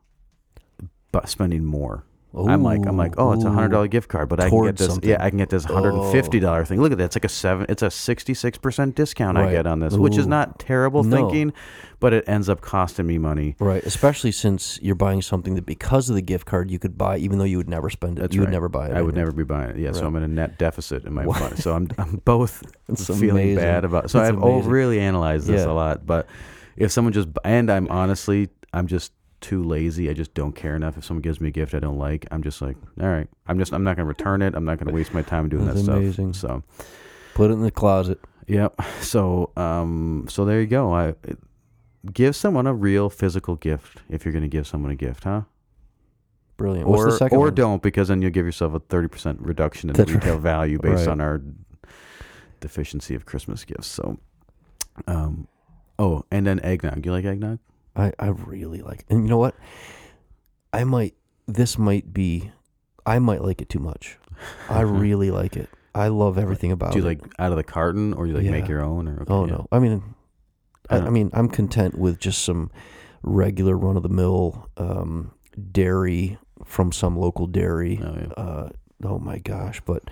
spending 1.26 1.64
more. 1.64 2.04
I'm 2.36 2.62
like, 2.62 2.84
I'm 2.86 2.96
like, 2.96 3.14
oh, 3.18 3.32
it's 3.32 3.44
a 3.44 3.50
hundred 3.50 3.68
dollar 3.70 3.86
gift 3.86 4.08
card, 4.08 4.28
but 4.28 4.40
I 4.40 4.48
can 4.50 4.64
get 4.64 4.76
this. 4.76 4.88
something. 4.88 5.08
Yeah, 5.08 5.18
I 5.20 5.30
can 5.30 5.38
get 5.38 5.50
this 5.50 5.64
hundred 5.64 5.94
and 5.94 6.12
fifty 6.12 6.40
dollar 6.40 6.60
oh. 6.60 6.64
thing. 6.64 6.80
Look 6.80 6.92
at 6.92 6.98
that. 6.98 7.04
It's 7.04 7.16
like 7.16 7.24
a 7.24 7.28
seven. 7.28 7.66
It's 7.68 7.82
a 7.82 7.90
sixty 7.90 8.34
six 8.34 8.58
percent 8.58 8.96
discount 8.96 9.38
I 9.38 9.50
get 9.52 9.66
on 9.66 9.80
this, 9.80 9.94
which 9.94 10.16
is 10.16 10.26
not 10.26 10.58
terrible 10.58 11.04
No. 11.04 11.16
thinking, 11.16 11.52
but 12.00 12.12
it 12.12 12.24
ends 12.28 12.48
up 12.48 12.60
costing 12.60 13.06
me 13.06 13.18
money. 13.18 13.54
Right, 13.58 13.84
especially 13.84 14.32
since 14.32 14.78
you're 14.82 14.94
buying 14.94 15.22
something 15.22 15.54
that 15.54 15.66
because 15.66 16.10
of 16.10 16.16
the 16.16 16.22
gift 16.22 16.46
card 16.46 16.70
you 16.70 16.78
could 16.78 16.98
buy, 16.98 17.18
even 17.18 17.38
though 17.38 17.44
you 17.44 17.56
would 17.56 17.68
never 17.68 17.88
spend 17.88 18.18
it. 18.18 18.22
That's 18.22 18.34
you 18.34 18.40
would 18.40 18.50
never 18.50 18.68
buy 18.68 18.88
it. 18.88 18.94
I 18.94 19.02
would 19.02 19.14
never 19.14 19.32
be 19.32 19.44
buying 19.44 19.70
it. 19.70 19.78
Yeah, 19.78 19.92
so 19.92 20.06
I'm 20.06 20.16
in 20.16 20.22
a 20.24 20.28
net 20.28 20.58
deficit 20.58 21.04
in 21.04 21.14
my 21.14 21.24
money. 21.24 21.56
So 21.56 21.74
I'm 21.74 21.88
I'm 21.98 22.16
both 22.24 22.62
feeling 22.96 23.30
amazing. 23.30 23.56
bad 23.56 23.84
about. 23.84 24.10
So 24.10 24.18
That's 24.18 24.30
I've 24.30 24.42
oh, 24.42 24.54
amazing. 24.54 24.70
really 24.70 25.00
analyzed 25.00 25.46
this 25.46 25.64
Yeah. 25.64 25.70
a 25.70 25.74
lot. 25.74 26.04
But 26.04 26.26
if 26.76 26.90
someone 26.90 27.12
just 27.12 27.28
and 27.44 27.70
I'm 27.70 27.86
honestly 27.88 28.48
I'm 28.72 28.88
just 28.88 29.12
too 29.44 29.62
lazy. 29.62 30.08
I 30.10 30.14
just 30.14 30.32
don't 30.34 30.54
care 30.54 30.74
enough. 30.74 30.96
If 30.96 31.04
someone 31.04 31.22
gives 31.22 31.40
me 31.40 31.48
a 31.48 31.50
gift 31.50 31.74
I 31.74 31.78
don't 31.78 31.98
like, 31.98 32.26
I'm 32.30 32.42
just 32.42 32.60
like, 32.62 32.76
all 33.00 33.06
right. 33.08 33.28
I'm 33.46 33.58
just 33.58 33.72
I'm 33.72 33.84
not 33.84 33.96
going 33.96 34.04
to 34.06 34.08
return 34.08 34.40
it. 34.42 34.54
I'm 34.54 34.64
not 34.64 34.78
going 34.78 34.88
to 34.88 34.94
waste 34.94 35.12
my 35.14 35.22
time 35.22 35.48
doing 35.48 35.66
That's 35.66 35.82
that 35.86 35.92
amazing. 35.96 36.32
stuff. 36.32 36.50
So 36.50 36.86
Put 37.34 37.50
it 37.50 37.54
in 37.54 37.62
the 37.62 37.70
closet. 37.70 38.18
yep. 38.46 38.74
So 39.00 39.50
um 39.56 40.26
so 40.28 40.44
there 40.44 40.60
you 40.60 40.66
go. 40.66 40.92
I 40.94 41.14
give 42.12 42.34
someone 42.36 42.66
a 42.66 42.74
real 42.74 43.10
physical 43.10 43.56
gift 43.56 44.02
if 44.08 44.24
you're 44.24 44.32
going 44.32 44.42
to 44.42 44.48
give 44.48 44.66
someone 44.66 44.90
a 44.92 44.96
gift, 44.96 45.24
huh? 45.24 45.42
Brilliant. 46.56 46.88
What's 46.88 47.02
or 47.02 47.10
the 47.10 47.16
second 47.18 47.38
or 47.38 47.46
one? 47.46 47.54
don't 47.54 47.82
because 47.82 48.08
then 48.08 48.22
you'll 48.22 48.30
give 48.30 48.46
yourself 48.46 48.74
a 48.74 48.80
30% 48.80 49.36
reduction 49.40 49.90
in 49.90 49.96
That's 49.96 50.10
the 50.10 50.18
retail 50.18 50.38
value 50.38 50.78
based 50.78 51.06
Right. 51.06 51.08
on 51.08 51.20
our 51.20 51.42
deficiency 52.60 53.14
of 53.14 53.26
Christmas 53.26 53.64
gifts. 53.64 53.88
So 53.88 54.18
um 55.06 55.48
oh, 55.98 56.24
and 56.30 56.46
then 56.46 56.60
eggnog. 56.60 57.04
You 57.04 57.12
like 57.12 57.24
eggnog? 57.24 57.58
I, 57.96 58.12
I 58.18 58.28
really 58.28 58.82
like 58.82 59.04
And 59.08 59.22
you 59.22 59.28
know 59.28 59.38
what? 59.38 59.54
I 60.72 60.84
might, 60.84 61.14
this 61.46 61.78
might 61.78 62.12
be, 62.12 62.50
I 63.06 63.18
might 63.18 63.42
like 63.42 63.62
it 63.62 63.68
too 63.68 63.78
much. 63.78 64.18
I 64.68 64.80
really 64.82 65.30
like 65.30 65.56
it. 65.56 65.68
I 65.94 66.08
love 66.08 66.38
everything 66.38 66.72
about 66.72 66.90
it. 66.90 66.92
Do 66.94 66.98
you 67.00 67.04
it. 67.04 67.22
like 67.22 67.32
out 67.38 67.52
of 67.52 67.56
the 67.56 67.62
carton, 67.62 68.14
or 68.14 68.26
you 68.26 68.34
like 68.34 68.44
make 68.44 68.66
your 68.66 68.82
own? 68.82 69.06
Or 69.06 69.24
oh 69.28 69.46
yeah. 69.46 69.52
no, 69.52 69.68
I 69.70 69.78
mean, 69.78 70.14
I, 70.90 70.96
Uh, 70.96 71.06
I 71.06 71.10
mean, 71.10 71.30
I'm 71.32 71.48
content 71.48 71.96
with 71.96 72.18
just 72.18 72.44
some 72.44 72.70
regular 73.22 73.76
run 73.76 73.96
of 73.96 74.02
the 74.02 74.08
mill 74.08 74.68
um, 74.76 75.30
dairy 75.70 76.36
from 76.64 76.90
some 76.90 77.16
local 77.16 77.46
dairy. 77.46 78.00
Oh, 78.02 78.16
yeah. 78.18 78.32
Uh, 78.42 78.68
oh 79.04 79.18
my 79.18 79.38
gosh! 79.38 79.80
But 79.86 80.02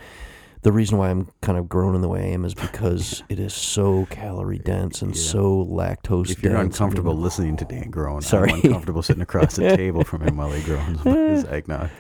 the 0.62 0.72
reason 0.72 0.96
why 0.98 1.10
I'm 1.10 1.28
kind 1.40 1.58
of 1.58 1.68
groaning 1.68 2.00
the 2.02 2.08
way 2.08 2.22
I 2.22 2.26
am 2.34 2.44
is 2.44 2.54
because 2.54 3.22
it 3.28 3.38
is 3.40 3.52
so 3.54 4.06
calorie 4.06 4.58
dense 4.58 5.02
and 5.02 5.14
Yeah. 5.14 5.20
so 5.22 5.64
lactose. 5.64 6.30
If 6.30 6.42
you're 6.42 6.52
dense. 6.52 6.58
I 6.58 6.62
mean, 6.62 6.66
uncomfortable 6.72 7.16
listening 7.18 7.56
to 7.58 7.64
Dan 7.64 7.90
groan, 7.90 8.20
Sorry. 8.22 8.50
I'm 8.50 8.60
uncomfortable 8.64 9.02
sitting 9.02 9.22
across 9.22 9.56
the 9.56 9.76
table 9.76 10.04
from 10.04 10.22
him 10.22 10.36
while 10.36 10.52
he 10.52 10.62
groans 10.62 11.02
his 11.02 11.44
eggnog. 11.44 11.90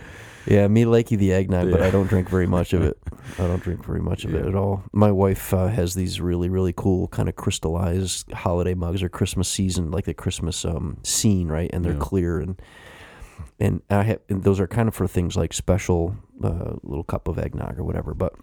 Yeah, 0.44 0.66
me 0.66 0.84
likey 0.84 1.16
the 1.16 1.32
eggnog, 1.32 1.70
but 1.70 1.80
Yeah. 1.80 1.86
I 1.86 1.90
don't 1.90 2.08
drink 2.08 2.28
very 2.28 2.48
much 2.48 2.72
of 2.72 2.82
it. 2.82 2.98
I 3.38 3.46
don't 3.46 3.62
drink 3.62 3.84
very 3.86 4.00
much 4.00 4.24
of 4.24 4.34
it 4.34 4.44
at 4.44 4.56
all. 4.56 4.82
My 4.92 5.12
wife 5.12 5.54
uh, 5.54 5.68
has 5.68 5.94
these 5.94 6.20
really, 6.20 6.48
really 6.48 6.72
cool 6.76 7.06
kind 7.08 7.28
of 7.28 7.36
crystallized 7.36 8.30
holiday 8.32 8.74
mugs 8.74 9.02
or 9.04 9.08
Christmas 9.08 9.48
season, 9.48 9.92
like 9.92 10.04
the 10.04 10.14
Christmas 10.14 10.64
um, 10.64 10.98
scene, 11.04 11.46
right? 11.48 11.70
And 11.72 11.84
they're 11.84 11.92
Yeah. 11.92 11.98
clear 12.00 12.40
and 12.40 12.60
and 13.60 13.82
I 13.90 14.02
have 14.02 14.20
and 14.28 14.42
those 14.44 14.60
are 14.60 14.66
kind 14.66 14.88
of 14.88 14.94
for 14.94 15.06
things 15.06 15.36
like 15.36 15.52
special 15.52 16.16
uh, 16.42 16.74
little 16.82 17.04
cup 17.04 17.28
of 17.28 17.38
eggnog 17.38 17.78
or 17.78 17.84
whatever. 17.84 18.14
But 18.14 18.34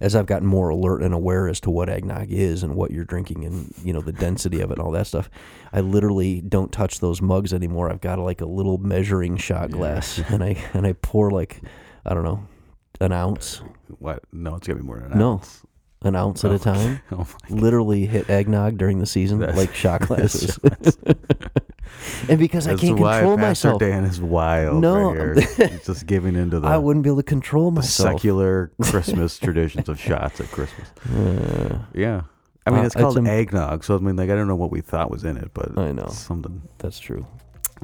as 0.00 0.16
I've 0.16 0.26
gotten 0.26 0.48
more 0.48 0.68
alert 0.68 1.02
and 1.02 1.14
aware 1.14 1.48
as 1.48 1.60
to 1.60 1.70
what 1.70 1.88
eggnog 1.88 2.26
is 2.30 2.62
and 2.62 2.74
what 2.74 2.90
you're 2.90 3.04
drinking 3.04 3.44
and 3.44 3.72
you 3.84 3.92
know 3.92 4.00
the 4.00 4.12
density 4.12 4.60
of 4.60 4.70
it 4.70 4.78
and 4.78 4.84
all 4.86 4.92
that 4.92 5.06
stuff, 5.06 5.30
I 5.72 5.80
literally 5.80 6.40
don't 6.40 6.72
touch 6.72 7.00
those 7.00 7.22
mugs 7.22 7.52
anymore. 7.52 7.90
I've 7.90 8.00
got 8.00 8.18
like 8.18 8.40
a 8.40 8.46
little 8.46 8.78
measuring 8.78 9.36
shot 9.36 9.70
Yeah. 9.70 9.76
glass 9.76 10.18
and 10.28 10.42
I 10.42 10.56
and 10.74 10.86
I 10.86 10.92
pour 10.94 11.30
like 11.30 11.60
I 12.04 12.14
don't 12.14 12.24
know 12.24 12.46
an 13.00 13.12
ounce, 13.12 13.62
What? 13.98 14.22
No, 14.32 14.56
it's 14.56 14.66
gonna 14.66 14.78
be 14.80 14.86
more 14.86 14.98
than 14.98 15.12
an 15.12 15.18
No. 15.18 15.32
ounce. 15.34 15.62
An 16.04 16.16
ounce 16.16 16.44
at 16.44 16.50
Oh. 16.50 16.54
a 16.54 16.58
time. 16.58 17.00
Oh 17.12 17.26
Literally 17.50 18.06
hit 18.06 18.28
eggnog 18.30 18.76
during 18.78 18.98
the 18.98 19.06
season 19.06 19.38
That's- 19.40 19.56
like 19.58 19.74
shot 19.74 20.00
glasses, 20.06 20.58
and 22.28 22.38
because 22.38 22.66
I 22.66 22.70
that's 22.70 22.82
can't 22.82 22.98
why 22.98 23.18
control 23.18 23.36
Pastor 23.36 23.68
myself, 23.68 23.80
Dan 23.80 24.04
is 24.04 24.20
wild 24.20 24.80
No. 24.80 25.12
right 25.12 25.48
here. 25.48 25.68
He's 25.68 25.86
just 25.86 26.06
giving 26.06 26.34
into 26.36 26.60
the, 26.60 26.68
I 26.68 26.76
wouldn't 26.78 27.02
be 27.02 27.10
able 27.10 27.18
to 27.18 27.22
control 27.22 27.70
myself. 27.70 28.14
secular 28.14 28.72
Christmas 28.82 29.38
traditions 29.38 29.88
of 29.88 30.00
shots 30.00 30.40
at 30.40 30.50
Christmas. 30.50 30.88
Uh, 31.14 31.78
Yeah. 31.94 32.22
I 32.64 32.70
mean, 32.70 32.80
Uh, 32.80 32.86
it's 32.86 32.94
it's 32.94 33.02
called 33.02 33.18
im- 33.18 33.26
eggnog, 33.26 33.82
so 33.82 33.96
I 33.96 33.98
mean, 33.98 34.14
like, 34.14 34.30
I 34.30 34.36
don't 34.36 34.46
know 34.46 34.54
what 34.54 34.70
we 34.70 34.80
thought 34.80 35.10
was 35.10 35.24
in 35.24 35.36
it, 35.36 35.50
but 35.52 35.76
I 35.76 35.90
know. 35.92 36.04
it's 36.04 36.16
something. 36.18 36.62
that's 36.78 36.98
true. 37.00 37.26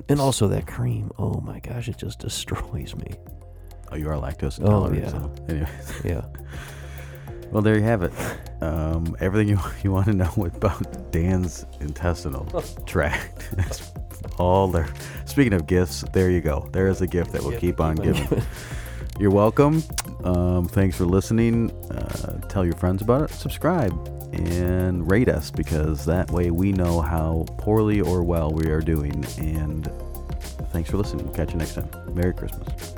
And 0.08 0.20
also 0.20 0.46
that 0.48 0.68
cream. 0.68 1.10
Oh 1.18 1.40
my 1.40 1.58
gosh, 1.58 1.88
it 1.88 1.98
just 1.98 2.20
destroys 2.20 2.94
me. 2.94 3.10
Oh, 3.90 3.96
you 3.96 4.08
are 4.08 4.14
lactose 4.14 4.60
Oh, 4.62 4.84
intolerant. 4.86 5.02
yeah. 5.02 5.08
So 5.10 5.32
anyway, 5.48 5.68
Yeah. 6.04 6.22
Well, 7.50 7.62
there 7.62 7.76
you 7.76 7.82
have 7.82 8.02
it. 8.02 8.12
Um, 8.60 9.16
everything 9.20 9.48
you 9.48 9.58
you 9.82 9.92
want 9.92 10.06
to 10.06 10.14
know 10.14 10.32
about 10.36 11.12
Dan's 11.12 11.66
intestinal 11.80 12.44
tract. 12.86 13.48
That's 13.52 13.92
all 14.38 14.68
there. 14.68 14.88
Speaking 15.26 15.52
of 15.52 15.66
gifts, 15.66 16.04
there 16.12 16.30
you 16.30 16.40
go. 16.40 16.68
There 16.72 16.88
is 16.88 17.00
a 17.00 17.06
gift 17.06 17.32
that 17.32 17.42
we'll 17.42 17.52
Gift 17.52 17.60
keep 17.60 17.80
on 17.80 17.96
keep 17.96 18.06
on 18.06 18.12
giving. 18.12 18.42
You're 19.18 19.32
welcome. 19.32 19.82
Um, 20.22 20.68
thanks 20.68 20.96
for 20.96 21.04
listening. 21.04 21.70
Uh, 21.90 22.40
tell 22.48 22.64
your 22.64 22.76
friends 22.76 23.02
about 23.02 23.22
it. 23.22 23.30
Subscribe 23.30 23.92
and 24.32 25.10
rate 25.10 25.28
us 25.28 25.50
because 25.50 26.04
that 26.04 26.30
way 26.30 26.50
we 26.50 26.72
know 26.72 27.00
how 27.00 27.46
poorly 27.58 28.00
or 28.00 28.22
well 28.22 28.52
we 28.52 28.70
are 28.70 28.80
doing. 28.80 29.24
And 29.38 29.90
thanks 30.70 30.90
for 30.90 30.98
listening. 30.98 31.24
We'll 31.24 31.34
catch 31.34 31.50
you 31.50 31.58
next 31.58 31.74
time. 31.74 31.88
Merry 32.14 32.34
Christmas. 32.34 32.94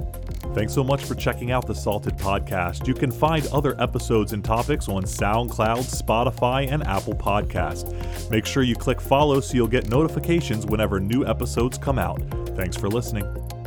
Thanks 0.54 0.74
so 0.74 0.82
much 0.82 1.04
for 1.04 1.14
checking 1.14 1.52
out 1.52 1.66
the 1.66 1.74
Salted 1.74 2.16
Podcast. 2.16 2.86
You 2.86 2.94
can 2.94 3.12
find 3.12 3.46
other 3.48 3.80
episodes 3.80 4.32
and 4.32 4.44
topics 4.44 4.88
on 4.88 5.04
SoundCloud, 5.04 5.84
Spotify, 6.02 6.70
and 6.70 6.82
Apple 6.86 7.14
Podcast. 7.14 8.30
Make 8.30 8.46
sure 8.46 8.64
you 8.64 8.74
click 8.74 9.00
follow 9.00 9.40
so 9.40 9.54
you'll 9.54 9.68
get 9.68 9.88
notifications 9.88 10.66
whenever 10.66 10.98
new 10.98 11.24
episodes 11.24 11.78
come 11.78 11.98
out. 11.98 12.20
Thanks 12.56 12.76
for 12.76 12.88
listening. 12.88 13.59